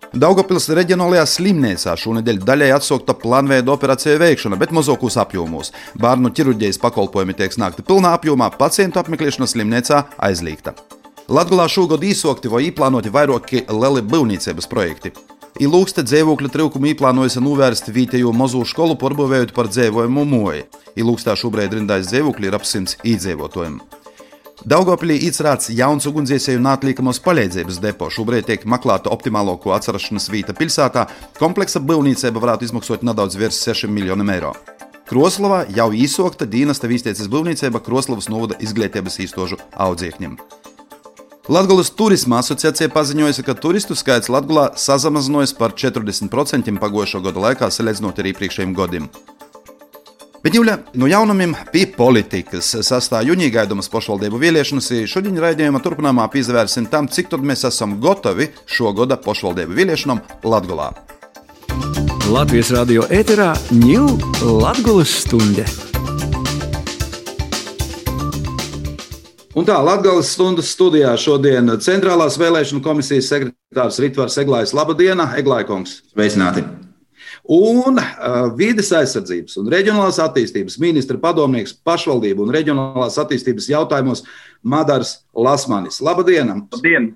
Daugopils 0.09 0.65
reģionālajā 0.73 1.27
slimnīcā 1.29 1.93
šonadēļ 2.01 2.41
daļai 2.41 2.71
atsaukta 2.79 3.13
plānveida 3.13 3.69
operācija 3.69 4.17
veikšana, 4.17 4.57
bet 4.57 4.73
mazākos 4.73 5.19
apjomos. 5.21 5.69
Bērnu 6.01 6.33
ķirurģijas 6.33 6.81
pakalpojumi 6.81 7.37
tiek 7.37 7.53
sniegti 7.53 7.85
pilnā 7.85 8.17
apjomā, 8.17 8.49
pacientu 8.57 9.03
apmeklēšana 9.03 9.45
slimnīcā 9.53 10.05
aizliegta. 10.17 10.73
Latvijā 11.29 11.69
šogad 11.69 12.01
īsokti 12.09 12.49
vai 12.49 12.65
īplānoti 12.71 13.13
vairāki 13.13 13.67
lieli 13.69 14.01
būvniecības 14.01 14.65
projekti. 14.71 15.13
Ilūksta 15.57 16.03
dzīvokļa 16.05 16.51
trūkumu 16.53 16.91
īplānojas 16.93 17.39
novērst 17.41 17.89
vietējo 17.91 18.29
mazo 18.35 18.61
skolu, 18.67 18.93
pārbūvējot 19.01 19.55
par 19.55 19.71
dzīvojumu 19.71 20.25
moju. 20.29 20.67
Ilūkstā 20.99 21.33
šobrīd 21.39 21.73
rindais 21.75 22.11
dzīvokļi 22.11 22.51
ir 22.51 22.57
ap 22.59 22.67
simts 22.69 22.99
īdzīvotājiem. 23.01 23.79
Daugopilī 24.67 25.15
izrāds 25.23 25.71
jauns 25.71 26.03
ugunsdzēsēju 26.09 26.59
un 26.59 26.67
atlīkamos 26.73 27.21
palīdzības 27.23 27.79
depo. 27.79 28.09
Šobrīd 28.11 28.49
tiek 28.49 28.65
meklēta 28.67 29.11
optimālāko 29.15 29.71
atcerēšanās 29.77 30.27
vieta 30.33 30.55
pilsētā. 30.55 31.07
Kompleksa 31.39 31.79
būvniecība 31.79 32.43
varētu 32.43 32.67
izmaksāt 32.67 33.07
nedaudz 33.07 33.39
virs 33.39 33.63
6 33.63 33.87
miljoniem 33.87 34.35
eiro. 34.35 34.53
Kroslavā 35.09 35.63
jau 35.73 35.89
īsokta 35.95 36.45
dienesta 36.45 36.91
vīstieces 36.91 37.31
būvniecība 37.31 37.81
Kroslavas 37.81 38.29
novada 38.29 38.59
izglītības 38.61 39.21
īstožu 39.23 39.57
audziekņiem. 39.73 40.35
Latvijas 41.49 41.89
turisma 41.97 42.37
asociācija 42.43 42.91
paziņoja, 42.93 43.41
ka 43.41 43.55
turistu 43.57 43.95
skaits 43.97 44.29
Latvijā 44.29 44.67
samazinājies 44.77 45.55
par 45.57 45.73
40% 45.73 46.75
pagājušā 46.77 47.23
gada 47.25 47.41
laikā, 47.47 47.71
salīdzinot 47.73 48.21
ar 48.21 48.29
iepriekšējiem 48.29 48.75
gadiem. 48.77 49.09
Bet 50.43 50.53
Jūļa, 50.55 50.77
no 51.01 51.09
jaunumiem 51.09 51.57
pie 51.73 51.87
politikas 51.97 52.69
sastāvā 52.85 53.25
jūnija 53.27 53.55
gaidamas 53.57 53.89
pašvaldību 53.91 54.39
vēlēšanas. 54.45 54.91
Šodien 55.09 55.41
raidījumā 55.41 55.81
turpinājumā 55.83 56.29
pievērsim 56.31 56.85
tam, 56.93 57.09
cik 57.09 57.33
tad 57.33 57.41
mēs 57.41 57.65
esam 57.67 57.97
gatavi 57.99 58.51
šo 58.69 58.93
gada 59.01 59.17
pašvaldību 59.17 59.81
vēlēšanām 59.81 60.23
Latvijā. 60.45 60.93
Latvijas 62.29 62.75
radio 62.77 63.09
ēterā 63.09 63.55
ņūl 63.73 64.19
Latvijas 64.61 65.23
stunde. 65.25 65.65
Un 69.59 69.65
tā 69.67 69.75
Latvijas 69.83 70.29
stundas 70.31 70.69
studijā 70.71 71.09
šodien 71.19 71.67
Centrālās 71.83 72.37
vēlēšana 72.39 72.79
komisijas 72.79 73.27
sekretārs 73.27 73.97
Ritvars 73.99 74.37
Eglājs. 74.39 74.71
Labdien, 74.77 75.19
Eglājkungs! 75.19 75.97
Sveicināti! 76.13 76.63
Un 77.43 77.99
uh, 77.99 78.37
vides 78.55 78.93
aizsardzības 78.95 79.57
un 79.59 79.67
reģionālās 79.73 80.21
attīstības 80.23 80.79
ministra 80.79 81.19
padomnieks 81.19 81.75
pašvaldību 81.83 82.45
un 82.45 82.55
reģionālās 82.55 83.19
attīstības 83.19 83.67
jautājumos 83.73 84.23
Madars 84.63 85.17
Lasmanis. 85.35 85.99
Labdien! 86.07 86.55
Labdien! 86.77 87.11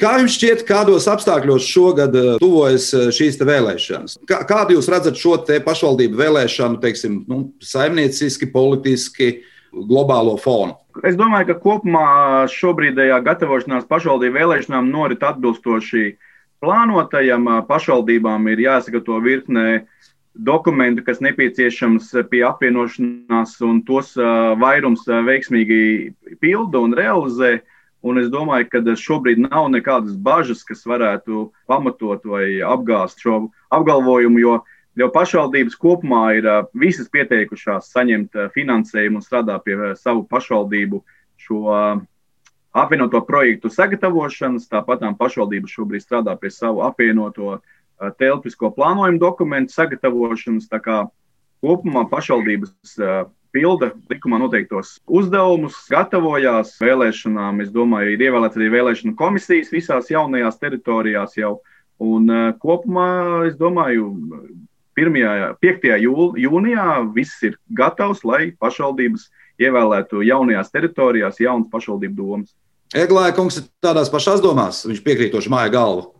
Kā 0.00 0.16
jums 0.18 0.34
šķiet, 0.40 0.66
kādos 0.66 1.06
apstākļos 1.12 1.70
šogad 1.70 2.18
tuvojas 2.42 2.90
šīs 3.14 3.38
vēlēšanas? 3.38 4.18
Kā, 4.26 4.42
kādu 4.48 4.80
jūs 4.80 4.90
redzat 4.90 5.20
šo 5.20 5.38
pašvaldību 5.46 6.24
vēlēšanu, 6.24 6.82
teiksim, 6.82 7.20
nu, 7.30 7.44
saimnieciski, 7.62 8.50
politiski, 8.50 9.36
globālo 9.88 10.36
fonu? 10.40 10.76
Es 11.02 11.16
domāju, 11.18 11.50
ka 11.50 11.58
kopumā 11.62 12.46
šobrīdējā 12.52 13.18
gatavošanās 13.26 13.88
pašvaldību 13.90 14.38
vēlēšanām 14.38 14.92
norit 14.92 15.24
atbilstoši 15.26 16.14
plānotajam. 16.62 17.48
Pašvaldībām 17.68 18.46
ir 18.52 18.62
jāsagatavo 18.64 19.20
virknē 19.24 19.84
dokumentu, 20.34 21.04
kas 21.06 21.20
nepieciešams 21.22 22.10
pie 22.30 22.42
apvienošanās, 22.46 23.56
un 23.66 23.82
tos 23.86 24.14
vairums 24.62 25.06
veiksmīgi 25.06 26.14
pilda 26.42 26.82
un 26.82 26.96
realizē. 26.96 27.58
Un 28.04 28.18
es 28.20 28.26
domāju, 28.28 28.68
ka 28.68 28.82
šobrīd 29.00 29.38
nav 29.46 29.70
nekādas 29.72 30.12
bažas, 30.20 30.60
kas 30.68 30.82
varētu 30.84 31.46
pamatot 31.70 32.26
vai 32.28 32.60
apgāzt 32.60 33.22
šo 33.24 33.46
apgalvojumu, 33.72 34.42
jo 34.42 34.58
Jo 34.94 35.08
pašvaldības 35.10 35.74
kopumā 35.80 36.22
ir 36.38 36.46
visas 36.78 37.08
pieteikušās 37.10 37.90
saņemt 37.90 38.36
finansējumu 38.54 39.18
un 39.18 39.24
strādā 39.24 39.56
pie 39.64 39.76
savu 39.98 40.22
pašvaldību 40.30 41.00
šo 41.42 41.78
apvienoto 42.74 43.20
projektu 43.26 43.70
sagatavošanas. 43.74 44.68
Tāpat 44.70 45.02
pašvaldības 45.18 45.74
šobrīd 45.74 46.04
strādā 46.04 46.36
pie 46.38 46.50
savu 46.54 46.84
apvienoto 46.86 47.58
telpisko 48.18 48.70
plānojumu 48.74 49.18
dokumentu 49.22 49.74
sagatavošanas. 49.74 50.70
Tā 50.70 50.78
kā 50.82 51.00
kopumā 51.64 52.06
pašvaldības 52.10 52.74
pilda 53.54 53.92
likumā 54.10 54.40
noteiktos 54.42 54.96
uzdevumus, 55.06 55.76
gatavojās 55.90 56.74
vēlēšanām. 56.82 57.62
Es 57.62 57.70
domāju, 57.74 58.14
ir 58.14 58.26
ievēlēts 58.26 58.58
arī 58.58 58.70
vēlēšanu 58.74 59.14
komisijas 59.18 59.70
visās 59.74 60.10
jaunajās 60.10 60.58
teritorijās 60.62 61.38
jau. 61.38 61.56
Un 62.02 62.26
kopumā 62.58 63.08
es 63.46 63.54
domāju, 63.54 64.08
1. 64.98 65.56
5. 65.60 65.86
Jūl, 66.02 66.34
jūnijā 66.38 66.88
viss 67.14 67.42
ir 67.46 67.56
gatavs, 67.74 68.24
lai 68.26 68.52
pašvaldības 68.60 69.28
ievēlētu 69.60 70.22
jaunajās 70.26 70.72
teritorijās 70.74 71.40
jaunas 71.42 71.70
pašvaldību 71.72 72.14
domas. 72.18 72.54
Eglāja 72.94 73.34
kungs 73.34 73.58
ir 73.58 73.66
tādās 73.82 74.10
pašās 74.12 74.42
domās, 74.42 74.84
viņš 74.86 75.00
piekrītoši 75.02 75.50
māja 75.50 75.72
galvu. 75.74 76.10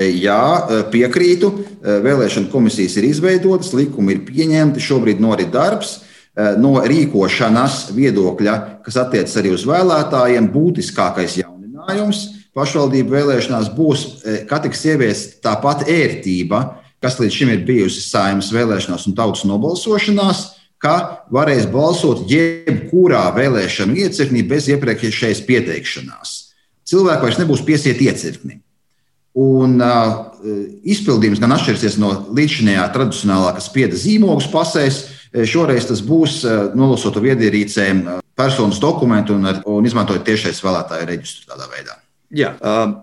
Jā, 0.00 0.86
piekrītu. 0.92 1.50
Vēlēšana 1.82 2.50
komisijas 2.52 2.96
ir 2.98 3.10
izveidotas, 3.10 3.74
likumi 3.76 4.16
ir 4.16 4.22
pieņemti, 4.26 4.82
šobrīd 4.82 5.20
norit 5.22 5.50
darbs. 5.52 6.00
No 6.32 6.78
rīkošanas 6.80 7.90
viedokļa, 7.92 8.54
kas 8.86 8.96
attiecas 9.02 9.34
arī 9.36 9.52
uz 9.52 9.66
vēlētājiem, 9.68 10.46
būtiskākais 10.54 11.36
jauninājums 11.42 12.22
pašvaldību 12.56 13.12
vēlēšanās 13.12 13.68
būs, 13.76 14.06
ka 14.48 14.62
tiks 14.64 14.86
ieviesta 14.88 15.42
tāpat 15.50 15.84
ērtība 15.92 16.62
kas 17.02 17.18
līdz 17.20 17.38
šim 17.38 17.52
ir 17.52 17.64
bijusi 17.66 18.02
saimnes 18.04 18.52
vēlēšanās 18.54 19.08
un 19.10 19.16
tautas 19.18 19.44
nobalsošanās, 19.48 20.42
ka 20.82 20.96
varēs 21.34 21.68
balsot 21.70 22.24
jebkurā 22.30 23.28
vēlēšanu 23.36 23.98
iecirknī 24.02 24.42
bez 24.48 24.68
iepriekšējas 24.72 25.44
pieteikšanās. 25.46 26.34
Cilvēki 26.88 27.26
vairs 27.28 27.40
nebūs 27.40 27.62
piesieti 27.66 28.08
iecirkni. 28.10 28.58
Un 29.38 29.78
uh, 29.80 30.34
izpildījums 30.84 31.40
gan 31.40 31.54
atšķirsies 31.54 31.96
no 32.02 32.10
līdzinājā 32.36 32.84
tradicionālā, 32.92 33.54
kas 33.56 33.70
pieda 33.72 33.96
zīmogus 33.96 34.50
pasēs. 34.52 35.04
Šoreiz 35.48 35.86
tas 35.88 36.02
būs 36.04 36.42
uh, 36.44 36.66
nolasot 36.76 37.16
viedierīcēm 37.22 38.04
personas 38.36 38.82
dokumentu 38.82 39.38
un, 39.38 39.48
ar, 39.48 39.62
un 39.64 39.88
izmantojot 39.88 40.26
tiešais 40.26 40.60
vēlētāju 40.64 41.08
reģistru 41.08 41.54
tādā 41.54 41.70
veidā. 41.72 42.01
Jā, 42.32 42.54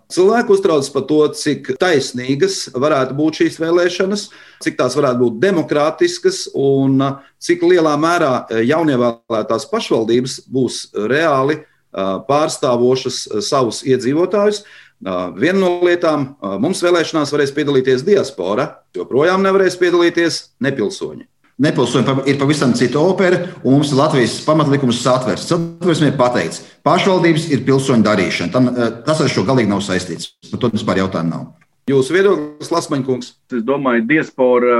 cilvēki 0.10 0.54
uztraucas 0.56 0.90
par 0.90 1.04
to, 1.06 1.20
cik 1.38 1.68
taisnīgas 1.78 2.64
varētu 2.74 3.14
būt 3.14 3.44
šīs 3.44 3.60
vēlēšanas, 3.62 4.24
cik 4.66 4.80
tās 4.80 4.96
varētu 4.98 5.22
būt 5.22 5.38
demokrātiskas 5.44 6.48
un 6.58 6.98
cik 7.38 7.62
lielā 7.70 7.94
mērā 8.02 8.34
jaunievēlētās 8.66 9.70
pašvaldības 9.70 10.40
būs 10.50 10.82
reāli 11.14 11.60
pārstāvošas 11.94 13.22
savus 13.46 13.84
iedzīvotājus. 13.86 14.64
Viena 15.00 15.60
no 15.62 15.76
lietām 15.86 16.32
mums 16.60 16.82
vēlēšanās 16.84 17.30
varēs 17.36 17.54
piedalīties 17.54 18.02
diaspora, 18.10 18.72
joprojām 18.98 19.46
nevarēs 19.46 19.78
piedalīties 19.78 20.42
nepilsoņi. 20.66 21.30
Nepilsoņi 21.60 22.24
ir 22.32 22.38
pavisam 22.40 22.72
cita 22.78 23.02
opera, 23.04 23.42
un 23.66 23.76
mums 23.76 23.92
Latvijas 23.92 24.38
pamatlikums 24.46 25.02
satversmes. 25.04 25.50
Satversmē 25.52 26.14
ir 26.14 26.20
pateikts, 26.20 26.62
pašvaldības 26.88 27.50
ir 27.52 27.66
pilsoņu 27.68 28.06
darīšana. 28.06 28.54
Tam, 28.54 28.70
tas 29.08 29.20
ar 29.20 29.32
šo 29.32 29.44
galīgi 29.48 29.72
nav 29.72 29.84
saistīts. 29.84 30.32
Par 30.52 30.62
to 30.64 30.72
vispār 30.72 31.02
jautājumu 31.02 31.34
nav. 31.34 31.50
Jūsu 31.90 32.16
viedoklis, 32.16 32.72
Lasmaņkungs? 32.72 33.34
Es 33.58 33.66
domāju, 33.68 34.06
diaspora 34.08 34.78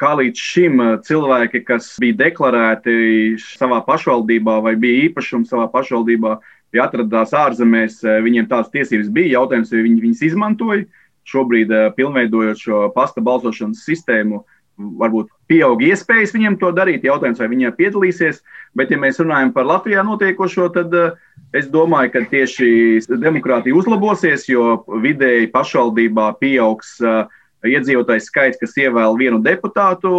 kā 0.00 0.14
līdz 0.18 0.42
šim 0.42 0.80
cilvēki, 1.06 1.62
kas 1.66 1.92
bija 2.02 2.18
deklarēti 2.24 3.36
savā 3.42 3.82
pašvaldībā 3.86 4.56
vai 4.64 4.74
bija 4.80 5.08
īpašums 5.10 5.52
savā 5.52 5.68
pašvaldībā, 5.70 6.36
ja 6.72 6.86
atradās 6.88 7.34
ārzemēs, 7.36 8.00
viņiem 8.24 8.48
tādas 8.50 8.72
tiesības 8.72 9.12
bija. 9.12 9.36
Jautājums, 9.36 9.70
vai 9.74 9.84
viņi 9.86 10.04
viņas 10.06 10.24
izmantoja. 10.30 10.88
Šobrīd, 11.28 11.70
pilnveidojot 11.94 12.58
šo 12.58 12.78
pasta 12.96 13.22
balsošanas 13.22 13.84
sistēmu, 13.86 14.40
varbūt 14.78 15.28
pieaug 15.50 15.82
iespējas 15.84 16.32
viņiem 16.34 16.56
to 16.60 16.72
darīt. 16.74 17.04
Jautājums, 17.06 17.40
vai 17.42 17.50
viņi 17.52 17.72
piedalīsies. 17.76 18.40
Bet, 18.78 18.92
ja 18.92 18.98
mēs 19.00 19.20
runājam 19.20 19.52
par 19.52 19.68
Latvijā 19.68 20.04
notiekošo, 20.06 20.68
tad 20.74 20.94
uh, 20.96 21.16
es 21.56 21.68
domāju, 21.72 22.12
ka 22.14 22.24
tieši 22.30 23.02
demokrātija 23.10 23.76
uzlabosies, 23.76 24.48
jo 24.48 24.82
vidēji 25.04 25.50
pašvaldībā 25.52 26.30
pieaugs 26.40 26.96
uh, 27.04 27.26
iedzīvotājs 27.68 28.30
skaits, 28.30 28.60
kas 28.60 28.78
ievēl 28.80 29.18
vienu 29.20 29.42
deputātu 29.44 30.12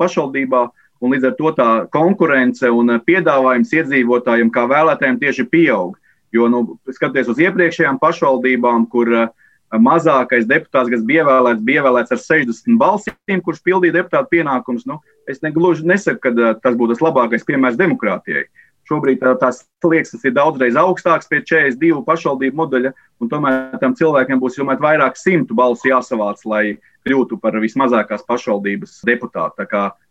pašvaldībā. 0.00 0.68
Un 1.02 1.10
līdz 1.10 1.32
ar 1.32 1.34
to 1.34 1.50
tā 1.56 1.68
konkurence 1.90 2.68
un 2.70 2.94
piedāvājums 3.02 3.72
iedzīvotājiem, 3.74 4.52
kā 4.54 4.68
vēlētājiem, 4.70 5.18
tieši 5.18 5.48
pieaug. 5.50 5.96
Jo, 6.32 6.46
nu, 6.48 6.78
skatoties 6.88 7.28
uz 7.28 7.40
iepriekšējām 7.42 7.98
pašvaldībām, 8.00 8.86
kur 8.88 9.10
uh, 9.12 9.30
mazākais 9.80 10.48
deputāts, 10.48 10.90
kas 10.92 11.04
bija 11.06 11.24
ievēlēts, 11.24 11.62
bija 11.64 11.82
ievēlēts 11.82 12.12
ar 12.12 12.20
60 12.20 12.78
balsīm, 12.80 13.40
kurš 13.44 13.62
pildīja 13.64 14.00
deputāta 14.00 14.28
pienākumus. 14.32 14.84
Nu, 14.88 15.00
es 15.30 15.40
negluži 15.44 15.86
nesaku, 15.88 16.20
ka 16.26 16.52
tas 16.60 16.76
būtu 16.76 16.96
tas 16.96 17.04
labākais 17.06 17.46
piemērs 17.48 17.80
demokrātijai. 17.80 18.44
Šobrīd 18.90 19.22
tās 19.40 19.62
slieksnes 19.80 20.24
ir 20.26 20.34
daudzreiz 20.34 20.76
augstākas 20.76 21.30
pie 21.30 21.38
42 21.46 22.02
pašvaldību 22.04 22.58
modeļa, 22.58 22.90
un 23.22 23.30
tomēr 23.30 23.78
tam 23.80 23.94
cilvēkiem 23.94 24.40
būs 24.42 24.58
jomēt 24.58 24.82
vairāk 24.82 25.16
simtu 25.16 25.54
balsu 25.54 25.92
jāsavāc, 25.92 26.42
lai 26.50 26.64
kļūtu 27.06 27.38
par 27.42 27.56
vismazākās 27.62 28.26
pašvaldības 28.26 29.00
deputātu. 29.06 29.66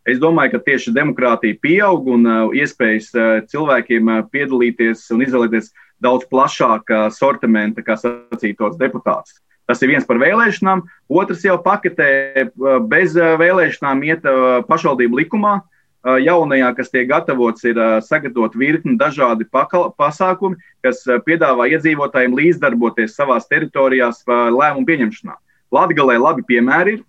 Es 0.08 0.20
domāju, 0.24 0.56
ka 0.56 0.64
tieši 0.72 0.96
demokrātija 0.96 1.60
pieaug 1.62 2.08
un 2.16 2.28
iespējas 2.58 3.12
cilvēkiem 3.52 4.12
piedalīties 4.32 5.04
un 5.14 5.28
izvēlēties 5.28 5.72
daudz 6.02 6.26
plašāka 6.32 7.10
sortimenta, 7.14 7.84
kā 7.86 8.00
sacītos 8.00 8.80
deputātus. 8.80 9.38
Tas 9.70 9.82
ir 9.84 9.92
viens 9.94 10.08
par 10.08 10.20
vēlēšanām, 10.22 10.82
otrs 11.10 11.46
jau 11.46 11.58
paketē 11.64 12.50
bez 12.92 13.14
vēlēšanām 13.16 14.02
iet 14.08 14.26
pašvaldību 14.68 15.22
likumā. 15.22 15.60
Jaunajā, 16.02 16.72
kas 16.80 16.90
tiek 16.90 17.06
gatavots, 17.12 17.62
ir 17.70 17.78
sagatavot 18.02 18.56
virkni 18.58 18.96
dažādi 18.98 19.46
pasākumi, 19.54 20.58
kas 20.82 21.04
piedāvā 21.28 21.68
iedzīvotājiem 21.76 22.34
līdzdarboties 22.40 23.14
savās 23.14 23.46
teritorijās 23.52 24.24
lēmumu 24.26 24.88
pieņemšanā. 24.90 25.36
Latvijā 25.72 26.18
labi 26.18 26.48
piemēri 26.48 26.98
ir. 26.98 27.04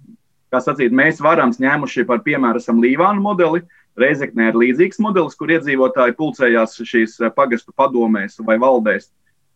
Kā 0.53 0.61
sacīt, 0.61 0.93
mēs 0.93 1.23
varam 1.25 1.49
ņēmuši 1.57 2.05
par 2.05 2.21
piemēru 2.21 2.61
Līvānu 2.85 3.25
modeli, 3.25 3.63
Reizeknē 3.97 4.51
ir 4.51 4.57
līdzīgs 4.57 5.01
modelis, 5.05 5.35
kur 5.37 5.51
iedzīvotāji 5.53 6.15
pulcējās 6.17 6.79
šīs 6.85 7.19
pagastu 7.37 7.73
padomēs 7.77 8.39
vai 8.45 8.57
valdēs. 8.61 9.11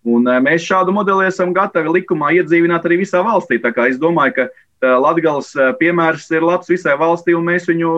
Un 0.07 0.29
eh, 0.31 0.39
mēs 0.43 0.67
šādu 0.67 0.95
modeli 0.95 1.27
esam 1.27 1.55
gatavi 1.57 1.99
likumā 1.99 2.31
iedzīvināt 2.39 2.87
arī 2.87 3.01
visā 3.03 3.25
valstī. 3.27 3.59
Tā 3.63 3.73
kā 3.75 3.89
es 3.91 3.99
domāju, 4.03 4.37
ka 4.39 4.47
eh, 4.47 4.95
Latvijas 5.03 5.51
eh, 5.59 5.73
piemērs 5.81 6.29
ir 6.35 6.47
labs 6.47 6.71
visai 6.71 6.95
valstī, 7.01 7.35
un 7.37 7.47
mēs 7.51 7.67
viņu 7.71 7.93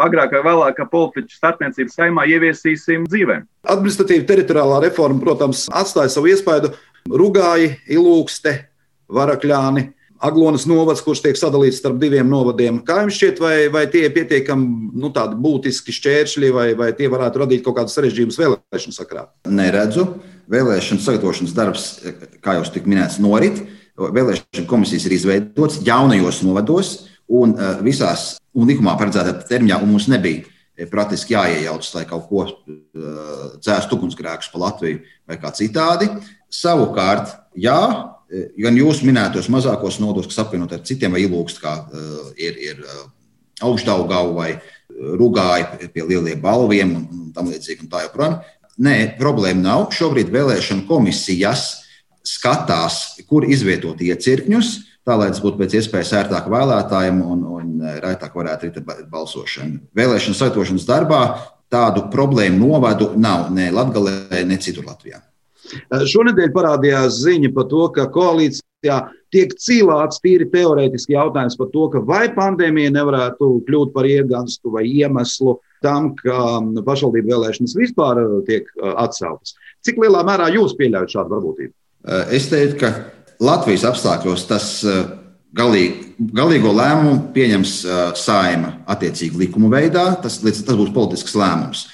agrāk 0.00 0.32
vai 0.38 0.42
vēlāk 0.46 0.80
politiķu 0.88 1.36
starpniecības 1.36 1.98
saimā 1.98 2.24
ieviesīsim 2.30 3.04
dzīvē. 3.10 3.42
Administratīva 3.68 4.24
teritoriālā 4.30 4.80
reforma, 4.86 5.20
protams, 5.20 5.66
atstāja 5.68 6.12
savu 6.14 6.30
iespaidu 6.32 6.72
Rugāji, 7.10 7.74
Ilūkste, 7.92 8.56
Varakļāni. 9.12 9.90
Aglonas 10.20 10.66
novads, 10.68 11.00
kurš 11.00 11.22
tiek 11.24 11.38
sadalīts 11.40 11.78
starp 11.80 11.96
diviem 12.00 12.28
novadiem. 12.28 12.82
Kā 12.84 12.98
jums 13.00 13.16
šķiet, 13.16 13.38
vai, 13.40 13.54
vai 13.72 13.86
tie 13.88 14.02
ir 14.04 14.12
pietiekami 14.12 14.90
nu, 15.00 15.08
būtiski 15.16 15.94
šķēršļi, 15.96 16.50
vai, 16.52 16.66
vai 16.76 16.90
tie 16.96 17.08
varētu 17.08 17.40
radīt 17.40 17.64
kaut 17.64 17.78
kādas 17.78 17.96
sarežģījumus 17.96 18.36
vēlēšanu 18.40 18.96
sakrā? 18.98 19.24
Neredzu 19.48 20.04
vēlēšanu 20.50 21.02
sagatavošanas 21.04 21.54
darbs, 21.56 21.86
kā 22.42 22.56
jau 22.58 22.64
tika 22.74 22.90
minēts, 22.90 23.20
norit. 23.22 23.62
Vēlēšana 24.00 24.66
komisijas 24.70 25.06
ir 25.06 25.16
izveidotas 25.18 25.80
jaunajos 25.86 26.40
novados 26.46 26.94
un 27.30 27.54
eh, 27.54 27.82
visās 27.86 28.38
un 28.56 28.70
likumā 28.70 28.96
paredzētā 28.98 29.36
termiņā, 29.48 29.78
un 29.82 29.92
mums 29.92 30.08
nebija 30.10 30.42
eh, 30.42 30.88
praktiski 30.90 31.36
jāiejaucas, 31.36 31.92
lai 31.98 32.06
kaut 32.08 32.26
ko 32.30 32.46
eh, 32.46 32.80
dzēstu 33.60 33.98
ugunsgrēkus 33.98 34.50
pa 34.52 34.64
Latviju 34.64 35.02
vai 35.28 35.38
kā 35.42 35.52
citādi. 35.56 36.10
Savukārt, 36.50 37.30
jā, 37.54 37.78
gan 38.58 38.78
jūsu 38.78 39.06
minētos 39.06 39.46
mazākos 39.52 40.00
nodos, 40.02 40.26
kas 40.26 40.40
apvienot 40.42 40.72
ar 40.74 40.80
citiem, 40.86 41.14
vai 41.14 41.22
ilūkst, 41.22 41.60
kā 41.62 41.76
ir, 42.34 42.56
ir 42.58 42.80
augstdaugau 43.62 44.32
vai 44.34 44.48
rugāji 44.90 45.92
pie 45.94 46.08
lieliem 46.08 46.42
balviem 46.42 46.96
un 46.98 47.28
tam 47.36 47.52
līdzīgi 47.52 47.86
un 47.86 47.92
tā 47.92 48.02
joprojām. 48.08 48.40
Nē, 48.80 48.96
problēma 49.20 49.60
nav. 49.60 49.88
Šobrīd 49.92 50.30
vēlēšana 50.32 50.86
komisijas 50.88 51.66
skatās, 52.24 53.20
kur 53.28 53.44
izvietot 53.48 54.00
iecirkņus, 54.00 54.72
tā 55.04 55.16
lai 55.20 55.28
tas 55.32 55.42
būtu 55.44 55.60
pēc 55.60 55.76
iespējas 55.80 56.12
ērtāk 56.22 56.48
vēlētājiem 56.52 57.20
un, 57.20 57.42
un 57.44 57.70
raitāk 58.00 58.36
varētu 58.36 58.70
arī 58.70 59.06
balsošana. 59.12 59.80
Vēlēšana 59.96 60.38
saitošanas 60.38 60.88
darbā 60.88 61.22
tādu 61.72 62.06
problēmu 62.12 62.60
novadu 62.60 63.12
nav 63.20 63.50
ne 63.54 63.70
Latvijā, 63.74 64.44
ne 64.48 64.58
citur 64.60 64.88
Latvijā. 64.88 65.20
Šonadēļ 65.90 66.50
parādījās 66.54 67.20
ziņa 67.22 67.52
par 67.54 67.68
to, 67.70 67.84
ka 67.94 68.08
koalīcijā 68.10 68.96
tiek 69.30 69.52
cīlāts 69.60 70.22
tīri 70.24 70.48
teorētiski 70.50 71.14
jautājums 71.14 71.56
par 71.60 71.68
to, 71.74 71.88
vai 72.08 72.24
pandēmija 72.34 72.94
nevarētu 72.96 73.52
kļūt 73.68 73.92
par 73.94 74.08
iegānstu 74.08 74.72
vai 74.74 74.88
iemeslu 74.88 75.60
tam, 75.84 76.12
ka 76.18 76.60
pašvaldību 76.86 77.32
vēlēšanas 77.32 77.76
vispār 77.78 78.20
uh, 78.22 78.40
tiek 78.46 78.68
uh, 78.76 78.94
atceltas. 79.02 79.56
Cik 79.86 80.00
lielā 80.02 80.22
mērā 80.26 80.50
jūs 80.54 80.76
pieļaujat 80.78 81.14
šādu 81.14 81.34
varbūtību? 81.36 81.72
Uh, 82.04 82.24
es 82.36 82.48
teiktu, 82.52 82.80
ka 82.82 82.92
Latvijas 83.40 83.86
apstākļos 83.88 84.42
tas 84.50 84.66
galīgi, 85.56 86.10
galīgo 86.36 86.74
lēmumu 86.76 87.30
pieņems 87.32 87.70
saima 88.20 88.74
attiecīgi 88.92 89.40
likuma 89.40 89.70
veidā. 89.72 90.10
Tas, 90.20 90.36
tas 90.44 90.76
būs 90.76 90.92
politisks 90.92 91.38
lēmums. 91.40 91.86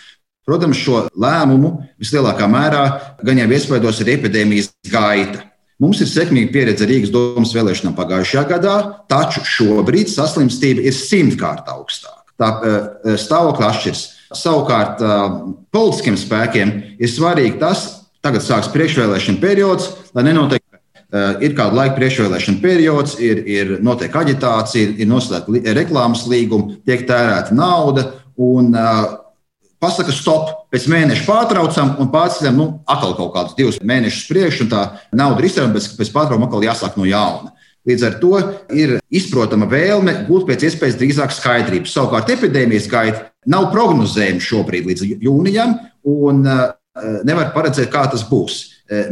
Protams, 0.47 0.81
šo 0.83 1.05
lēmumu 1.15 1.71
vislielākā 2.03 2.51
mērā 2.51 2.83
gan 3.23 3.39
jau 3.39 3.47
iespaidos 3.55 4.03
ir 4.03 4.11
epidēmijas 4.17 4.73
gaita. 4.91 5.47
Mums 5.79 6.03
ir 6.03 6.11
sekmīga 6.11 6.51
pieredze 6.51 6.87
Rīgas 6.89 7.15
domas 7.15 7.55
vēlēšanām 7.55 7.95
pagājušajā 7.95 8.47
gadā, 8.57 8.77
taču 9.07 9.47
šobrīd 9.47 10.11
saslimstība 10.11 10.83
ir 10.89 10.99
simtkārt 10.99 11.71
augstāka 11.71 12.16
tā 12.41 12.51
stāvokļa 13.21 13.71
atšķiras. 13.71 14.05
Savukārt, 14.37 15.03
politiskiem 15.75 16.17
spēkiem 16.19 16.73
ir 16.99 17.11
svarīgi 17.11 17.61
tas, 17.61 17.85
tagad 18.25 18.43
sāksies 18.45 18.73
priekšvēlēšana 18.75 19.43
periods, 19.43 19.93
lai 20.17 20.27
nenotiek. 20.27 20.63
Ir 21.17 21.55
kāda 21.55 21.79
laika 21.79 21.95
priekšvēlēšana 22.01 22.59
periods, 22.61 23.15
ir, 23.23 23.39
ir 23.47 23.77
notiek 23.87 24.15
aģitācija, 24.19 24.97
ir 24.99 25.07
noslēgta 25.09 25.77
reklāmas 25.79 26.25
līguma, 26.29 26.81
tiek 26.85 27.07
tērēta 27.07 27.55
nauda. 27.55 28.09
Un, 28.43 28.75
uh, 28.75 29.15
pasaka, 29.83 30.13
stop, 30.15 30.53
pēc 30.73 30.87
mēneša 30.91 31.27
pārtraucam 31.29 31.95
un 32.03 32.11
pārceļam, 32.13 32.59
nu, 32.59 32.67
atkal 32.89 33.15
kaut 33.19 33.33
kādus 33.37 33.57
divus 33.59 33.81
mēnešus 33.85 34.29
priekšā, 34.31 34.65
un 34.67 34.73
tā 34.73 34.83
nauda 35.17 35.43
ir 35.43 35.49
izsaka, 35.51 35.73
bet 35.75 35.89
pēc 36.01 36.13
pārtraukuma 36.15 36.49
atkal 36.49 36.67
jāsāk 36.67 36.99
no 36.99 37.07
jauna. 37.09 37.53
Līdz 37.87 38.07
ar 38.09 38.17
to 38.23 38.33
ir 38.75 38.97
izprotama 39.15 39.69
vēlme 39.71 40.25
gūt 40.27 40.49
pēc 40.49 40.67
iespējas 40.67 40.99
drīzāk 40.99 41.35
skaidrības. 41.35 41.93
Savukārt 41.95 42.33
epidēmijas 42.35 42.89
gaita 42.91 43.29
nav 43.47 43.71
prognozējumi 43.75 44.43
šobrīd 44.43 44.89
līdz 44.91 45.05
jūnijam, 45.23 45.77
un 46.11 46.43
nevar 46.43 47.53
paredzēt, 47.55 47.93
kā 47.93 48.07
tas 48.11 48.25
būs. 48.27 48.59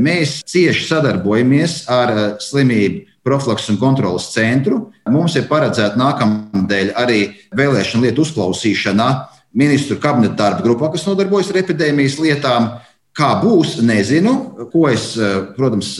Mēs 0.02 0.40
cieši 0.50 0.88
sadarbojamies 0.88 1.84
ar 1.90 2.14
slimību 2.42 3.04
profilaks 3.24 3.70
un 3.72 3.78
kontrolas 3.80 4.28
centru. 4.34 4.90
Mums 5.10 5.34
ir 5.38 5.46
paredzēta 5.48 5.98
nākamnedēļ 6.00 6.92
arī 7.00 7.20
vēlēšana 7.56 8.04
lietu 8.06 8.26
uzklausīšana 8.26 9.08
ministru 9.56 9.96
kabineta 10.02 10.36
darba 10.38 10.64
grupā, 10.66 10.90
kas 10.92 11.06
nodarbojas 11.06 11.50
ar 11.52 11.62
epidēmijas 11.62 12.18
lietām. 12.20 12.72
Kā 13.14 13.36
būs, 13.38 13.78
nezinu. 13.86 14.32
Ko 14.72 14.88
es, 14.90 15.12
protams, 15.54 15.94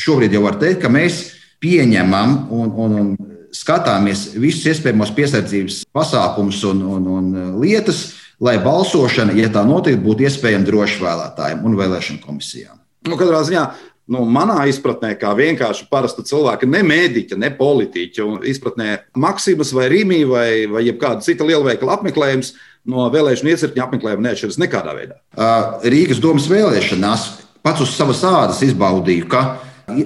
šobrīd 0.00 0.34
jau 0.34 0.42
varu 0.42 0.58
teikt, 0.58 0.80
ka 0.82 0.90
mēs 0.90 1.20
pieņemam 1.60 2.36
un, 2.54 2.72
un, 2.72 2.96
un 3.00 3.10
skatāmies 3.54 4.30
visus 4.40 4.66
iespējamos 4.72 5.12
piesardzības 5.16 5.82
pasākumus 5.94 6.62
un, 6.70 6.82
un, 6.96 7.06
un 7.18 7.30
lietas, 7.60 8.04
lai 8.40 8.56
balsošana, 8.62 9.34
ja 9.36 9.50
tā 9.52 9.64
notiek, 9.68 9.98
būtu 10.00 10.24
iespējama 10.28 10.68
droši 10.68 11.02
vēlētājiem 11.02 11.64
un 11.66 11.78
vēlēšanu 11.80 12.22
komisijām. 12.24 12.78
Nu, 13.08 13.16
katrā 13.20 13.42
ziņā 13.48 13.64
nu, 14.10 14.24
manā 14.28 14.62
izpratnē, 14.70 15.12
kā 15.20 15.32
vienkārši 15.36 15.86
parasta 15.92 16.24
cilvēka, 16.26 16.68
ne 16.68 16.82
mēdīķa, 16.86 17.38
ne 17.40 17.52
politiķa, 17.56 18.26
un 18.26 18.42
izpratnē 18.48 18.96
Maksimas 19.20 19.72
vai 19.76 19.88
Rīmī 19.92 20.22
vai, 20.28 20.48
vai 20.70 20.84
jebkāda 20.88 21.24
cita 21.24 21.46
lielveikala 21.48 21.98
apmeklējums 21.98 22.54
no 22.90 23.06
vēlēšanu 23.12 23.52
iecirkņa 23.52 23.86
apmeklējuma 23.86 24.26
neatšķiras 24.28 24.60
nekādā 24.62 24.96
veidā. 24.96 25.18
Rīgas 25.84 26.22
domas 26.22 26.48
vēlēšanās 26.50 27.26
pats 27.64 27.84
uz 27.84 27.92
savas 27.92 28.22
ādas 28.24 28.62
izbaudīju, 28.64 29.28
ka 29.30 29.44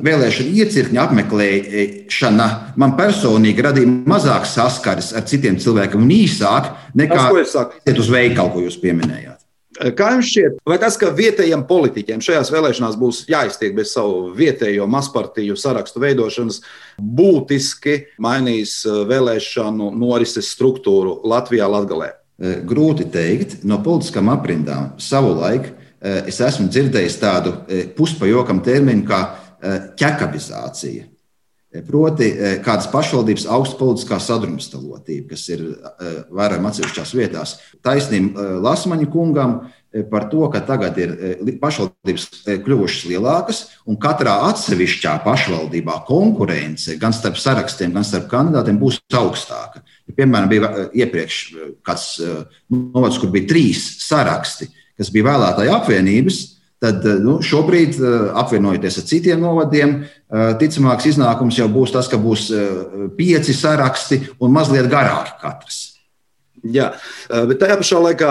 vēlēšana 0.04 0.56
iecirkņa 0.64 1.04
apmeklēšana 1.04 2.48
man 2.80 2.96
personīgi 2.98 3.64
radīja 3.68 3.94
mazāk 4.10 4.48
saskares 4.48 5.12
ar 5.16 5.24
citiem 5.30 5.60
cilvēkiem 5.60 6.04
un 6.04 6.12
īsāk 6.14 6.72
nekā 6.98 7.30
iet 7.84 7.98
uz 7.98 8.12
veikalu, 8.12 8.54
ko 8.54 8.66
jūs 8.66 8.80
pieminējāt. 8.82 9.44
Kā 9.74 10.12
jums 10.14 10.28
šķiet, 10.30 10.60
vai 10.68 10.76
tas, 10.78 10.94
ka 11.00 11.10
vietējiem 11.14 11.64
politiķiem 11.66 12.20
šajās 12.22 12.50
vēlēšanās 12.54 12.98
būs 12.98 13.24
jāiztiek 13.30 13.72
bez 13.74 13.90
savu 13.96 14.28
vietējo 14.36 14.86
mazpartiju 14.90 15.56
sarakstu 15.58 16.02
veidošanas, 16.04 16.60
būtiski 16.98 17.96
mainīs 18.22 18.76
eh, 18.86 19.00
vēlēšanu 19.10 19.90
norises 19.98 20.52
struktūru 20.54 21.18
Latvijā, 21.26 21.66
Latvijā? 21.70 22.12
Eh, 22.14 22.60
grūti 22.62 23.08
teikt, 23.10 23.64
no 23.66 23.80
politiskām 23.82 24.30
aprindām 24.30 24.92
savulaik 25.02 25.66
eh, 25.66 26.22
es 26.30 26.38
esmu 26.38 26.68
dzirdējis 26.70 27.18
tādu 27.18 27.56
puspajokam 27.98 28.62
terminu 28.62 29.08
kā 29.10 29.24
ķekabizācija. 30.00 31.10
Proti, 31.88 32.28
kādas 32.62 32.86
pašvaldības 32.92 33.48
augsta 33.50 33.74
politiskā 33.80 34.20
sadrumstalotība, 34.22 35.32
kas 35.32 35.48
ir 35.50 35.64
vērojama 36.30 36.70
atsevišķās 36.70 37.14
vietās. 37.18 37.56
Taisnība 37.82 38.60
Lasmaņa 38.62 39.08
kungam 39.10 39.56
par 40.10 40.28
to, 40.30 40.44
ka 40.54 40.60
tagad 40.66 41.00
ir 41.02 41.16
pašvaldības 41.58 42.28
kļuvušas 42.62 43.08
lielākas, 43.10 43.64
un 43.90 43.98
katrā 43.98 44.36
atsevišķā 44.52 45.16
pašvaldībā 45.26 45.98
konkurence 46.06 46.94
gan 47.02 47.14
starp 47.14 47.42
sarakstiem, 47.42 47.90
gan 47.94 48.06
starp 48.06 48.30
kandidātiem 48.30 48.78
būs 48.78 49.02
augstāka. 49.10 49.82
Ja, 50.06 50.14
piemēram, 50.14 50.50
bija 50.54 50.88
iepriekš 50.94 51.42
kāds 51.82 52.08
novads, 52.70 53.18
kur 53.18 53.34
bija 53.34 53.50
trīs 53.50 53.82
saraksti, 54.06 54.70
kas 54.94 55.10
bija 55.10 55.32
vēlētāju 55.32 55.74
apvienības, 55.74 56.44
tad 56.84 57.06
eh, 57.06 57.18
nu, 57.22 57.38
šobrīd, 57.44 57.96
eh, 57.98 58.28
apvienojoties 58.42 59.00
ar 59.00 59.08
citiem 59.08 59.42
novadiem, 59.42 59.96
eh, 60.04 60.52
ticamāks 60.60 61.08
iznākums 61.10 61.58
jau 61.60 61.68
būs 61.72 61.94
tas, 61.94 62.10
ka 62.10 62.20
būs 62.20 62.50
pieci 63.18 63.56
saraksti 63.56 64.20
un 64.42 64.54
mazliet 64.54 64.90
garāki 64.92 65.36
katrs. 65.42 65.82
Jā, 66.64 66.94
bet 67.28 67.58
tajā 67.60 67.74
pašā 67.76 67.98
laikā 68.00 68.28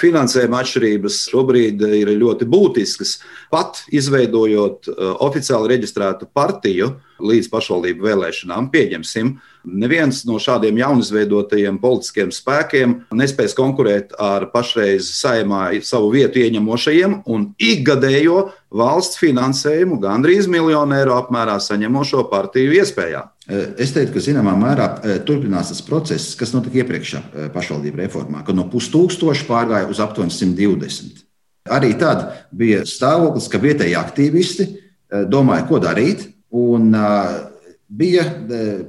finansējuma 0.00 0.62
atšķirības 0.62 1.18
šobrīd 1.28 1.82
ir 1.98 2.10
ļoti 2.16 2.46
būtiskas. 2.48 3.18
Pat 3.52 3.82
izveidojot 3.92 4.88
oficiāli 5.20 5.74
reģistrētu 5.74 6.30
partiju 6.32 6.94
līdz 7.22 7.50
pašvaldību 7.52 8.08
vēlēšanām, 8.08 8.70
pieņemsim, 8.74 9.34
Neviens 9.64 10.20
no 10.28 10.36
šādiem 10.40 10.76
jaunizveidotajiem 10.76 11.78
politiskiem 11.80 12.28
spēkiem 12.34 12.94
nespēs 13.16 13.54
konkurēt 13.56 14.12
ar 14.20 14.50
pašreiz 14.52 15.08
saimā 15.16 15.70
savu 15.84 16.10
vietu 16.12 16.42
ieņemošajiem 16.42 17.22
un 17.32 17.46
ikgadējo 17.56 18.50
valsts 18.74 19.16
finansējumu 19.22 19.96
gandrīz 20.02 20.50
miljonu 20.52 20.98
eiro 20.98 21.16
apmērā 21.16 21.56
saņemošo 21.64 22.26
partiju 22.32 22.76
iespējām. 22.76 23.30
Es 23.80 23.94
teiktu, 23.96 24.18
ka 24.18 24.24
zināmā 24.24 24.52
mērā 24.60 24.88
turpinās 25.24 25.72
tas 25.72 25.80
process, 25.84 26.36
kas 26.36 26.52
notika 26.52 26.82
iepriekšējā 26.82 27.48
pašvaldību 27.56 28.04
reformā, 28.04 28.44
kad 28.44 28.56
no 28.56 28.68
pustūkstoša 28.72 29.48
pārgāja 29.48 29.88
uz 29.88 30.00
aptuveni 30.04 30.32
120. 30.32 31.24
Arī 31.72 31.94
tad 31.96 32.26
bija 32.52 32.84
stāvoklis, 32.88 33.48
ka 33.48 33.60
vietējie 33.60 33.96
aktīvisti 33.96 34.68
domāja, 35.32 35.64
ko 35.68 35.80
darīt. 35.80 36.33
Un 36.54 36.92
bija 37.88 38.24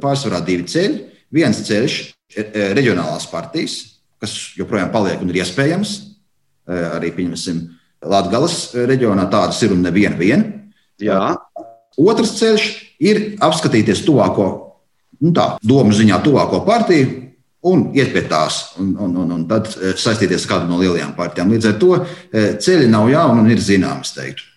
pārsvarā 0.01 0.41
divi 0.45 0.67
ceļi. 0.69 0.99
Viens 1.35 1.61
ceļš 1.67 1.95
ir 2.35 2.51
reģionālās 2.77 3.25
partijas, 3.31 3.79
kas 4.21 4.35
joprojām 4.57 4.91
paliek 4.93 5.21
un 5.23 5.33
ir 5.33 5.41
iespējams. 5.41 5.95
Arī, 6.69 7.11
Latvijas 8.05 8.69
reģionā 8.75 9.27
tādas 9.31 9.61
ir 9.65 9.73
un 9.73 9.83
neviena 9.85 10.17
vien. 10.17 10.45
Otrs 11.95 12.35
ceļš 12.39 12.65
ir 13.01 13.21
apskatīties 13.43 14.03
tuvāko, 14.05 14.47
nu 15.23 15.31
tā, 15.35 15.55
domu 15.63 15.95
ziņā, 15.95 16.19
tuvāko 16.23 16.61
partiju 16.67 17.21
un 17.65 17.87
iet 17.97 18.11
pie 18.13 18.25
tās, 18.29 18.75
un, 18.81 18.91
un, 19.01 19.15
un, 19.23 19.31
un 19.39 19.45
tad 19.49 19.71
saistīties 19.71 20.45
ar 20.45 20.51
kādu 20.51 20.69
no 20.69 20.81
lielajām 20.81 21.15
partijām. 21.17 21.53
Līdz 21.55 21.71
ar 21.71 21.79
to 21.81 21.93
ceļi 22.61 22.91
nav 22.91 23.09
jauni 23.09 23.41
un 23.41 23.53
ir 23.55 23.63
zināmi, 23.63 24.05
es 24.05 24.13
teiktu. 24.17 24.51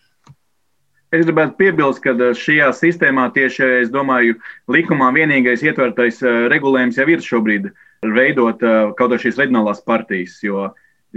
Es 1.09 1.25
gribētu 1.25 1.57
piebilst, 1.57 2.03
ka 2.05 2.13
eh, 2.13 2.35
šajā 2.37 2.69
sistēmā 2.77 3.31
tieši, 3.33 3.65
es 3.85 3.93
domāju, 3.93 4.37
likumā 4.69 5.09
vienīgais 5.17 5.63
ietvertais 5.65 6.21
eh, 6.21 6.43
regulējums 6.53 6.99
jau 7.01 7.07
ir 7.09 7.25
šobrīd 7.25 7.71
veidot 8.05 8.61
eh, 8.61 8.75
kaut 8.91 8.99
kādas 8.99 9.25
šīs 9.25 9.41
reģionālās 9.41 9.81
partijas. 9.89 10.37
Jo, 10.45 10.67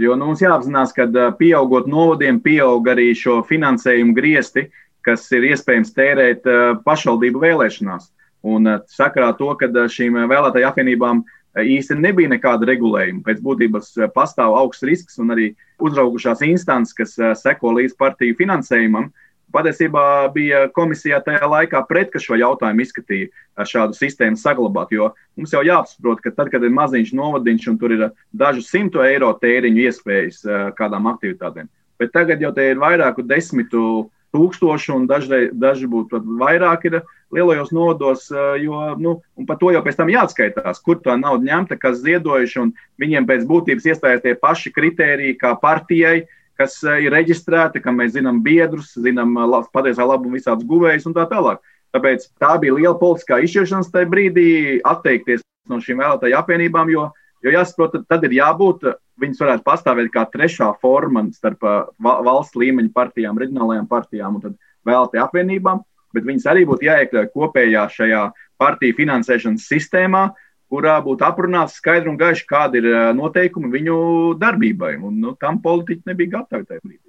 jo 0.00 0.16
nu, 0.16 0.30
mums 0.30 0.40
jāapzinās, 0.40 0.94
ka 0.96 1.04
pieaugot 1.36 1.90
novadiem, 1.92 2.40
pieaug 2.40 2.88
arī 2.88 3.10
šo 3.18 3.42
finansējumu 3.44 4.16
griesti, 4.16 4.70
kas 5.04 5.26
ir 5.34 5.44
iespējams 5.50 5.92
tērēt 5.92 6.44
pašvaldību 6.86 7.40
vēlēšanās. 7.42 8.06
Un 8.48 8.68
sakarā 8.88 9.32
to, 9.36 9.50
ka 9.58 9.68
šīm 9.90 10.14
vēlētāju 10.30 10.68
apvienībām 10.68 11.24
īsti 11.58 11.98
nebija 11.98 12.30
nekāda 12.30 12.68
regulējuma. 12.70 13.24
Pēc 13.26 13.42
būtības 13.42 13.90
pastāv 14.14 14.54
augsts 14.60 14.86
risks 14.86 15.18
un 15.18 15.34
arī 15.34 15.48
uzraugušās 15.82 16.46
instances, 16.46 16.94
kas 16.94 17.42
seko 17.42 17.74
līdz 17.80 17.98
partiju 17.98 18.38
finansējumam, 18.38 19.10
Patiesībā 19.52 20.04
bija 20.32 20.64
komisijā 20.72 21.20
tajā 21.24 21.48
laikā 21.48 21.82
pret, 21.88 22.08
ka 22.12 22.20
šo 22.22 22.38
jautājumu 22.40 22.84
izskatīja 22.84 23.66
šādu 23.68 23.96
sistēmu 23.98 24.40
saglabāt. 24.40 24.94
Jo 24.96 25.10
mums 25.36 25.52
jau 25.52 25.60
jāsaprot, 25.66 26.22
ka 26.24 26.32
tad, 26.32 26.48
kad 26.54 26.64
ir 26.64 26.72
maziņš 26.72 27.12
novadiņš 27.18 27.68
un 27.72 27.78
tur 27.80 27.94
ir 27.96 28.08
dažu 28.32 28.64
simtu 28.64 29.04
eiro 29.04 29.32
tēriņu 29.42 29.86
iespējas 29.86 30.42
kādām 30.78 31.10
aktivitātēm, 31.12 31.68
bet 32.00 32.14
tagad 32.16 32.40
jau 32.40 32.52
te 32.56 32.70
ir 32.72 32.80
vairāku 32.80 33.26
desmitu 33.28 34.08
tūkstoši 34.32 34.92
un 34.94 35.06
daži, 35.08 35.48
daži 35.52 35.88
būtu 35.90 36.16
pat 36.16 36.28
vairāk 36.40 36.86
ir 36.88 37.00
lielajos 37.32 37.72
nodos, 37.72 38.28
jo 38.60 38.80
nu, 39.00 39.16
par 39.48 39.58
to 39.60 39.72
jau 39.74 39.82
pēc 39.84 39.98
tam 40.00 40.12
jāatskaitās, 40.12 40.80
kur 40.84 41.00
tā 41.04 41.16
nauda 41.20 41.44
ņemta, 41.48 41.78
kas 41.80 42.00
ziedojuši, 42.04 42.60
un 42.62 42.72
viņiem 43.00 43.28
pēc 43.28 43.44
būtības 43.48 43.88
iestājas 43.92 44.24
tie 44.24 44.34
paši 44.38 44.72
kritēriji 44.72 45.38
kā 45.40 45.54
partijai, 45.60 46.24
kas 46.62 46.78
eh, 46.86 47.06
ir 47.06 47.14
reģistrēti, 47.16 47.82
kam 47.82 47.98
mēs 48.00 48.14
zinām 48.16 48.40
biedrus, 48.44 48.94
zinām 48.98 49.34
eh, 49.40 49.58
patiesā 49.74 50.06
labumu 50.06 50.38
visādus 50.38 50.68
guvējus 50.68 51.08
un 51.10 51.16
tā 51.18 51.26
tālāk. 51.30 51.62
Tāpēc 51.92 52.28
tā 52.40 52.54
bija 52.60 52.76
liela 52.78 52.96
politiskā 52.96 53.42
izšķiršanās 53.44 53.90
tajā 53.92 54.08
brīdī 54.08 54.46
atteikties 54.88 55.42
no 55.68 55.78
šīm 55.82 56.00
vēlētāju 56.00 56.38
apvienībām, 56.38 56.90
jo, 56.92 57.08
jo 57.44 57.52
jāsaprot, 57.52 57.98
tad 58.08 58.24
ir 58.26 58.38
jābūt, 58.38 58.86
viņas 59.20 59.42
varētu 59.44 59.66
pastāvēt 59.66 60.08
kā 60.14 60.24
trešā 60.32 60.70
forma 60.82 61.26
starp 61.36 61.66
eh, 61.68 61.80
valsts 62.00 62.58
līmeņa 62.58 62.94
partijām, 62.94 63.40
reģionālajām 63.42 63.90
partijām 63.90 64.38
un 64.38 64.56
vēlētāju 64.88 65.26
apvienībām, 65.26 65.82
bet 66.12 66.28
viņas 66.28 66.48
arī 66.52 66.64
būtu 66.68 66.88
jāiekļauj 66.88 67.28
kopējā 67.34 67.84
šajā 67.92 68.22
partiju 68.62 68.98
finansēšanas 68.98 69.68
sistēmā, 69.68 70.28
kurā 70.72 70.96
būtu 71.04 71.26
aprunāts 71.28 71.76
skaidri 71.80 72.08
un 72.12 72.18
gaiši, 72.20 72.48
kāda 72.48 72.80
ir 72.80 72.90
noteikumi 73.18 73.72
viņu 73.76 73.96
darbībai. 74.40 74.96
Un, 75.02 75.20
nu, 75.20 75.36
tam 75.40 75.60
politiķi 75.64 76.08
nebija 76.08 76.38
gatavi 76.38 76.68
tajā 76.68 76.80
brīdī. 76.80 77.02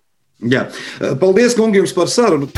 Jā. 0.54 0.66
Paldies, 1.22 1.56
kungi, 1.56 1.80
jums 1.80 1.96
par 1.96 2.12
sarunu. 2.12 2.50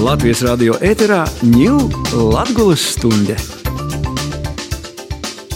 Latvijas 0.00 0.44
radio 0.46 0.78
ēterā 0.84 1.24
ņūl 1.44 1.88
Latvijas 2.32 2.88
stunde. 2.94 3.36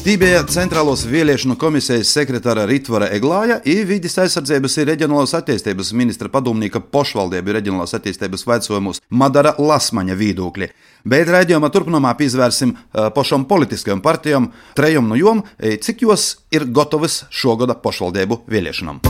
Stībēja 0.03 0.41
Centrālos 0.51 1.05
vēlēšanu 1.07 1.55
komisijas 1.63 2.11
sekretāra 2.11 2.65
Ritvara 2.67 3.07
Eglāja 3.15 3.61
un 3.63 3.77
vidas 3.87 4.19
aizsardzības 4.19 4.75
un 4.83 4.89
reģionālās 4.89 5.37
attīstības 5.39 5.93
ministra 5.95 6.27
padomnieka 6.33 6.83
pošvaldību 6.83 7.55
reģionālās 7.55 7.95
attīstības 7.95 8.43
veicojumus 8.51 8.99
Madara 9.15 9.55
Lasmaņa 9.63 10.19
viedokļi. 10.19 10.69
Bet 11.03 11.31
raidījumā 11.33 11.71
turpinājumā 11.75 12.13
pievērsim 12.19 12.77
pašām 13.15 13.47
politiskajām 13.51 14.03
partijām, 14.05 14.51
trejām 14.79 15.09
no 15.11 15.19
jom, 15.19 15.43
cik 15.59 16.05
jos 16.07 16.27
ir 16.55 16.69
gatavas 16.71 17.25
šogada 17.31 17.75
pošvaldību 17.75 18.45
vēlēšanām. 18.47 19.03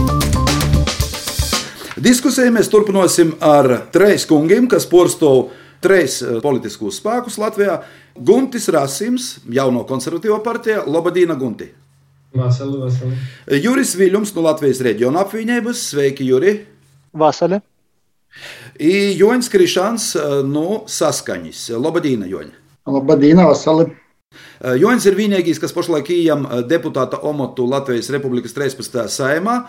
Diskusiju 2.02 2.54
mēs 2.54 2.70
turpināsim 2.72 3.34
ar 3.44 3.68
trīs 3.92 4.24
kungiem, 4.26 4.64
kas 4.72 4.88
porcelāna 4.88 5.60
trīs 5.82 6.20
politiskos 6.42 7.00
spēkus 7.00 7.36
Latvijā. 7.42 7.80
Guntis 8.14 8.68
Rasims, 8.70 9.40
jauno 9.50 9.82
konservatīvo 9.88 10.38
partiju, 10.44 10.84
Lobadīna 10.86 11.34
Gunti. 11.38 11.66
Vasali, 12.38 12.78
vasali. 12.80 13.18
Juris 13.60 13.96
Viļņums 13.98 14.32
no 14.36 14.46
Latvijas 14.46 14.80
reģiona 14.86 15.26
apvienības. 15.26 15.82
Sveiki, 15.90 16.28
Juri! 16.30 16.54
Vasali! 17.18 17.58
I 18.82 19.12
Joņs 19.14 19.46
Krišāns 19.46 20.04
no 20.42 20.82
Saskaņas. 20.90 21.68
Lobadīna, 21.78 22.26
Joņa! 22.26 22.56
Labdien, 22.90 23.38
Vasali! 23.46 23.84
Joņs 24.82 25.06
ir 25.06 25.14
vienīgais, 25.14 25.60
kas 25.62 25.74
pašlaik 25.76 26.08
ījam 26.10 26.48
deputāta 26.66 27.20
omotu 27.28 27.68
Latvijas 27.70 28.10
Republikas 28.10 28.56
13. 28.56 29.04
saimā. 29.12 29.60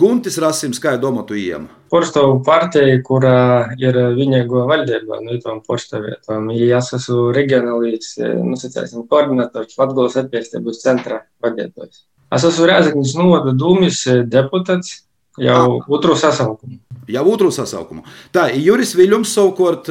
Guntis 0.00 0.38
Rasims, 0.40 0.80
kā 0.80 0.94
ir 0.96 1.02
domātu 1.02 1.36
ījam? 1.36 1.66
Porstovu 1.92 2.38
partija, 2.46 2.96
kura 3.04 3.34
ir 3.76 4.00
vienīgo 4.16 4.64
valdībā 4.70 5.20
no 5.20 5.36
itām 5.36 5.60
porstovietām. 5.66 6.48
Es 6.56 6.92
esmu 6.96 7.28
reģionālīs, 7.36 8.14
nu, 8.40 8.56
sacēsim, 8.56 9.04
koordinators 9.12 9.76
Latgolas 9.76 10.16
attīstības 10.24 10.80
centra 10.86 11.26
vadītājs. 11.44 12.06
Es 12.32 12.48
esmu 12.48 12.70
Rēzaknis 12.70 13.12
novada 13.20 13.52
dūmis 13.52 14.06
deputāts 14.32 15.02
jau 15.40 15.80
otru 15.88 16.16
sasaukumu. 16.18 16.78
Jau 17.12 17.24
otru 17.32 17.50
sasaukumu. 17.54 18.04
Tā 18.34 18.48
Juris 18.54 18.94
Viļņums, 18.98 19.32
savukārt 19.34 19.88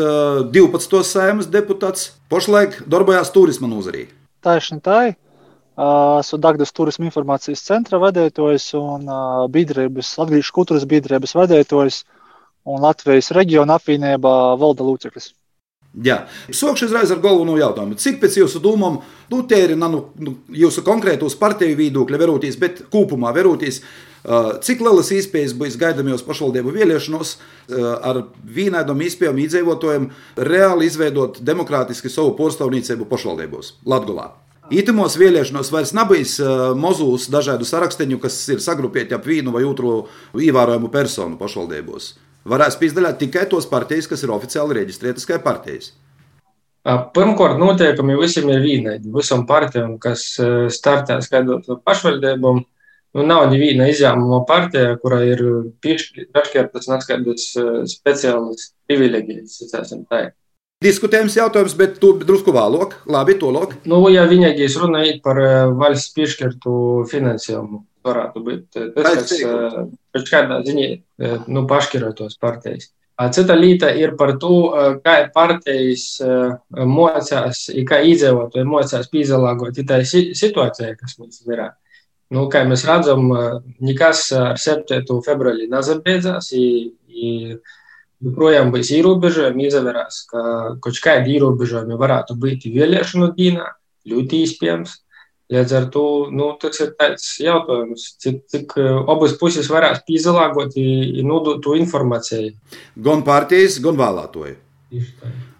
12. 0.53 1.01
saimas 1.07 1.49
deputāts, 1.51 2.13
pašlaik 2.31 2.81
darbojās 2.89 3.33
turisma 3.35 3.69
nozarī. 3.71 4.07
Taisni 4.41 4.79
tā 4.83 5.01
ir. 5.09 5.19
Esmu 5.81 6.37
Dārgājas 6.43 6.73
turisma 6.75 7.07
informācijas 7.07 7.63
centra 7.65 7.97
vadītājs 8.01 8.73
un 8.77 9.07
biedrības, 9.51 10.11
Latvijas 10.19 10.51
kultūras 10.53 10.85
biedrības 10.85 11.33
vadītājs 11.39 12.03
un 12.69 12.83
Latvijas 12.83 13.31
reģiona 13.33 13.79
apvienībā 13.79 14.33
valda 14.61 14.85
loceklis. 14.85 15.31
Jā, 15.91 16.21
sākšu 16.47 16.87
uzreiz 16.87 17.11
ar 17.11 17.19
galveno 17.19 17.57
jautājumu. 17.59 17.97
Cik 17.99 18.21
pēc 18.21 18.37
jūsu 18.39 18.61
domām, 18.63 19.01
nu, 19.31 19.41
tie 19.43 19.65
ir 19.65 19.73
nu, 19.75 20.05
nu, 20.23 20.37
jūsu 20.55 20.85
konkrētos 20.87 21.35
partiju 21.39 21.75
viedokļi, 21.75 22.21
verotīs, 22.21 22.55
bet 22.59 22.85
kopumā 22.93 23.33
verotīs, 23.35 23.81
cik 24.63 24.85
lielas 24.85 25.09
iespējas 25.11 25.55
būs 25.57 25.75
gaidāmajos 25.81 26.23
pašvaldību 26.23 26.71
vēlēšanos 26.77 27.33
ar 28.07 28.21
vienādām 28.45 29.03
iespējām 29.03 29.43
iedzīvotājiem 29.43 30.07
reāli 30.47 30.87
izveidot 30.87 31.41
demokrātiski 31.43 32.13
savu 32.13 32.37
porcelānīcību 32.39 33.09
pašvaldībos 33.11 33.75
Latvijā? 33.83 34.29
Itimos 34.71 35.17
vēlēšanos 35.19 35.73
vairs 35.75 35.91
nebūs 35.97 36.37
mozus 36.79 37.27
dažādu 37.33 37.67
saraksteņu, 37.67 38.21
kas 38.23 38.39
ir 38.53 38.63
sagrupēti 38.63 39.17
ap 39.17 39.27
vienu 39.27 39.51
vai 39.51 39.65
otru 39.67 40.05
ievērojamu 40.39 40.87
personu 40.93 41.35
pašvaldībos. 41.41 42.13
Varēs 42.49 42.77
pīzdaļāt 42.81 43.19
tikai 43.21 43.45
tos 43.49 43.67
partijas, 43.69 44.07
kas 44.09 44.23
ir 44.25 44.33
oficiāli 44.33 44.79
reģistrētas 44.79 45.27
kā 45.29 45.37
partijas. 45.43 45.91
Pirmkārt, 46.81 47.59
noteikumi 47.61 48.17
visiem 48.17 48.49
ir 48.49 48.63
vienādi. 48.63 49.11
Visam 49.13 49.45
partijām, 49.49 49.99
kas 50.01 50.23
startē 50.73 51.19
skaidrot 51.21 51.69
pašvaldībām, 51.85 52.63
nu, 53.13 53.25
nav 53.27 53.45
neviena 53.51 53.91
izņēmuma 53.91 54.41
partija, 54.49 54.95
kurā 55.03 55.21
ir 55.29 55.43
piešķirtas 55.85 56.89
neskaidrs 56.89 57.51
speciālas 57.93 58.71
privileģijas, 58.89 59.59
sacēsim 59.61 60.07
tā. 60.09 60.31
Diskutējums 60.81 61.35
jautājums, 61.37 61.77
bet 61.77 61.99
tu 62.01 62.15
drusku 62.17 62.55
vēlāk, 62.55 62.95
labi, 63.05 63.35
tolok. 63.37 63.75
Nu, 63.85 64.01
ja 64.09 64.25
vienīgais 64.25 64.79
runājot 64.81 65.21
par 65.21 65.37
valsts 65.77 66.15
piešķirtu 66.17 66.73
finansējumu, 67.11 67.83
varētu 68.05 68.41
būt 68.45 68.79
tas, 68.95 69.29
kas 69.29 69.31
pēc 70.13 70.31
kādā 70.31 70.61
ziņā 70.65 70.89
nu, 71.47 71.65
paškirotos 71.69 72.39
partijas. 72.41 72.89
Cita 73.35 73.53
lieta 73.53 73.91
ir 73.93 74.15
par 74.17 74.33
to, 74.41 74.71
kā 75.05 75.17
partijas 75.33 76.15
mocās, 76.73 77.67
kā 77.85 77.99
iedzīvotāji 78.09 78.65
mocās 78.65 79.11
pīzalāgot 79.11 79.77
tai 79.87 80.01
situācijai, 80.07 80.95
kas 80.97 81.19
mums 81.19 81.43
ir. 81.45 81.67
Nu, 82.31 82.45
kā 82.47 82.63
mēs 82.63 82.85
redzam, 82.87 83.27
nekas 83.83 84.29
ar 84.31 84.57
7. 84.57 85.03
februāri 85.25 85.67
nezabeidzās. 85.69 86.47
Joprojām 88.21 88.71
būs 88.71 88.91
ierobežojumi, 88.95 89.65
izvērās, 89.67 90.21
ka 90.31 90.41
kaut 90.81 90.99
kādi 91.03 91.35
ierobežojumi 91.35 91.97
varētu 91.99 92.37
būt 92.39 92.69
vēlēšanu 92.71 93.33
dienā, 93.35 93.67
ļoti 94.07 94.41
iespējams. 94.45 94.95
Līdz 95.51 95.73
ar 95.75 95.85
to 95.91 96.05
nu, 96.31 96.53
tas 96.61 96.79
ir 96.79 96.93
tāds 96.95 97.27
jautājums, 97.43 98.05
cik, 98.23 98.43
cik 98.51 98.75
abas 99.11 99.35
puses 99.39 99.67
varēs 99.71 99.99
pīzelāgot 100.07 100.77
un 100.79 101.27
nodot 101.27 101.59
to 101.63 101.75
informāciju. 101.75 102.53
Gan 102.95 103.25
partijas, 103.27 103.75
gan 103.83 103.99
vēlētoji. 103.99 104.55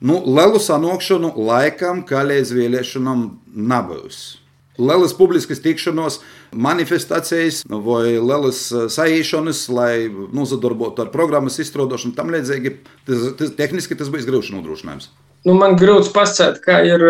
Nu, 0.03 0.17
lielu 0.25 0.59
sanākšanu 0.59 1.33
laikam, 1.39 2.05
kā 2.07 2.23
līdz 2.27 2.55
vēlēšanām, 2.55 3.25
nebūs. 3.71 4.40
Lielas 4.79 5.11
publiskas 5.17 5.59
tikšanos, 5.63 6.21
manifestācijas 6.55 7.63
vai 7.67 8.15
lielas 8.15 8.61
saīšanas, 8.71 9.65
lai 9.73 9.95
nozadarbotu 10.09 11.03
ar 11.03 11.11
programmas 11.11 11.59
izstrādāšanu, 11.59 12.15
tam 12.15 12.31
līdzīgi. 12.31 12.77
Tas, 13.09 13.25
tas, 13.39 13.51
tehniski 13.57 13.97
tas 13.99 14.11
būs 14.13 14.27
grūts 14.29 14.53
nodrošinājums. 14.55 15.09
Nu, 15.47 15.55
man 15.57 15.75
grūti 15.79 16.13
pasakāt, 16.13 16.61
kā 16.63 16.79
ir. 16.85 17.03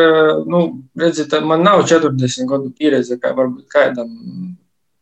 Nu, 0.50 0.64
redziet, 0.98 1.36
man 1.46 1.66
nav 1.68 1.84
40 1.90 2.50
gadu 2.50 2.72
pieredze, 2.74 3.20
kā 3.22 3.34
varbūt 3.38 3.68
kādam 3.72 4.10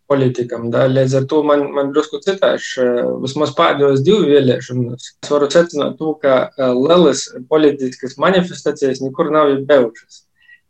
politikam. 0.10 0.70
Da? 0.74 0.88
Līdz 0.90 1.20
ar 1.20 1.28
to 1.30 1.42
man, 1.46 1.68
man 1.76 1.92
drusku 1.94 2.20
citāši, 2.26 2.88
vismaz 3.24 3.54
pēdējos 3.58 4.02
divu 4.06 4.26
vēlēšanas. 4.32 5.12
Es 5.24 5.32
varu 5.32 5.50
secināt 5.54 6.00
to, 6.02 6.16
ka 6.24 6.50
lielas 6.58 7.28
politiskas 7.52 8.18
manifestācijas 8.22 9.04
nekur 9.06 9.30
nav 9.36 9.54
bijušas. 9.70 10.24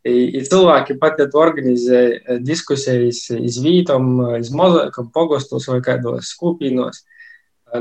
I 0.07 0.39
cilvēki 0.47 0.95
pat 0.99 1.19
organizē 1.35 2.39
diskusijas 2.39 3.25
iz 3.35 3.57
vītam, 3.59 4.37
iz 4.39 4.51
mozaikam, 4.55 5.09
pogostos 5.11 5.67
vai 5.67 5.81
kādos 5.83 6.31
skupīnos. 6.35 7.03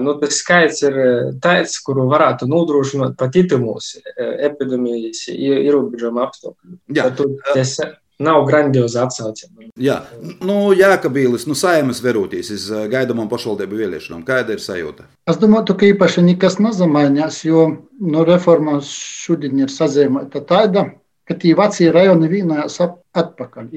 Nu, 0.02 0.16
tas 0.20 0.40
skaits 0.42 0.82
ir 0.84 0.98
tāds, 1.40 1.78
kuru 1.84 2.08
varētu 2.10 2.48
nodrošināt 2.50 3.14
pat 3.20 3.38
itimos 3.38 3.94
epidēmijas 4.18 5.28
ierobežojuma 5.32 6.26
apstākļu. 6.26 7.30
Tas 7.54 7.78
nav 8.18 8.44
grandiozi 8.50 8.98
atsaucieni. 8.98 9.70
Jā, 9.78 10.00
nu, 10.42 10.74
Jākabīlis, 10.76 11.46
nu, 11.48 11.54
saimas 11.58 12.02
verūtīs 12.02 12.50
iz 12.54 12.66
gaidāmām 12.90 13.30
pašvaldību 13.30 13.78
vēlēšanām. 13.78 14.24
Kāda 14.26 14.56
ir 14.56 14.62
sajūta? 14.62 15.06
Es 15.30 15.38
domāju, 15.38 15.76
ka 15.78 15.86
īpaši 15.92 16.26
nekas 16.26 16.58
nezamainās, 16.62 17.44
jo 17.46 17.68
nu, 18.02 18.24
reformas 18.26 18.90
šodien 18.90 19.62
ir 19.62 19.70
sazīmēta 19.72 20.42
tāda, 20.48 20.88
ka 20.90 20.96
tie 20.98 21.07
vecie 21.28 21.90
rajoni 21.92 22.28
vienojās 22.28 22.80
atpakaļ. 22.80 23.70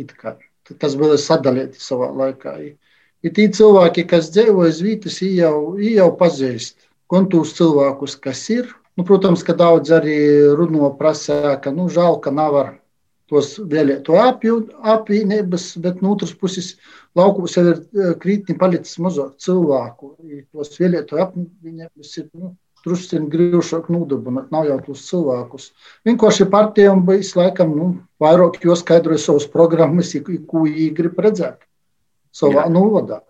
Tas 0.80 0.96
bija 0.96 1.18
sadalīti 1.20 1.82
savā 1.82 2.12
laikā. 2.16 2.56
Ir 3.22 3.34
tie 3.36 3.48
cilvēki, 3.54 4.08
kas 4.08 4.32
dzīvo 4.34 4.68
uz 4.70 4.80
vietas, 4.82 5.20
jau, 5.22 5.78
jau 5.78 6.10
pazīst 6.18 6.88
gan 7.12 7.28
tos 7.30 7.54
cilvēkus, 7.58 8.16
kas 8.24 8.50
ir. 8.50 8.70
Nu, 8.98 9.04
protams, 9.08 9.44
ka 9.44 9.54
daudz 9.58 9.92
arī 9.96 10.18
runo 10.58 10.92
prasā, 11.00 11.58
ka 11.64 11.72
nu, 11.76 11.88
žēl, 11.92 12.20
ka 12.24 12.32
nav 12.32 12.56
ar 12.60 12.72
tos 13.32 13.54
vēlēto 13.72 14.18
apvienības, 14.20 15.68
bet 15.84 16.02
no 16.04 16.16
otras 16.16 16.34
puses 16.36 16.74
laukos 17.16 17.56
ir 17.62 17.72
krītni 18.20 18.58
palicis 18.60 19.00
mazāk 19.04 19.38
cilvēku. 19.44 20.16
Tos 20.52 20.76
vēlēto 20.80 21.20
apvienības 21.24 22.18
ir 22.20 22.28
nu, 22.34 22.52
drusku 22.86 23.20
grūtāk 23.32 23.90
nodarbināt, 23.94 24.52
nav 24.54 24.68
jau 24.70 24.78
tos 24.86 25.04
cilvēkus. 25.10 25.72
Vienkārši 26.08 26.48
partijām 26.52 27.04
bijis 27.08 27.34
laikam 27.38 27.76
nu, 27.78 27.90
vairāk, 28.22 28.62
jo 28.66 28.78
skaidroja 28.78 29.22
savas 29.22 29.48
programmas, 29.50 30.14
ko 30.48 30.66
viņi 30.66 30.90
grib 30.98 31.20
redzēt 31.22 31.62
savā 32.34 32.68
novadā. 32.72 33.22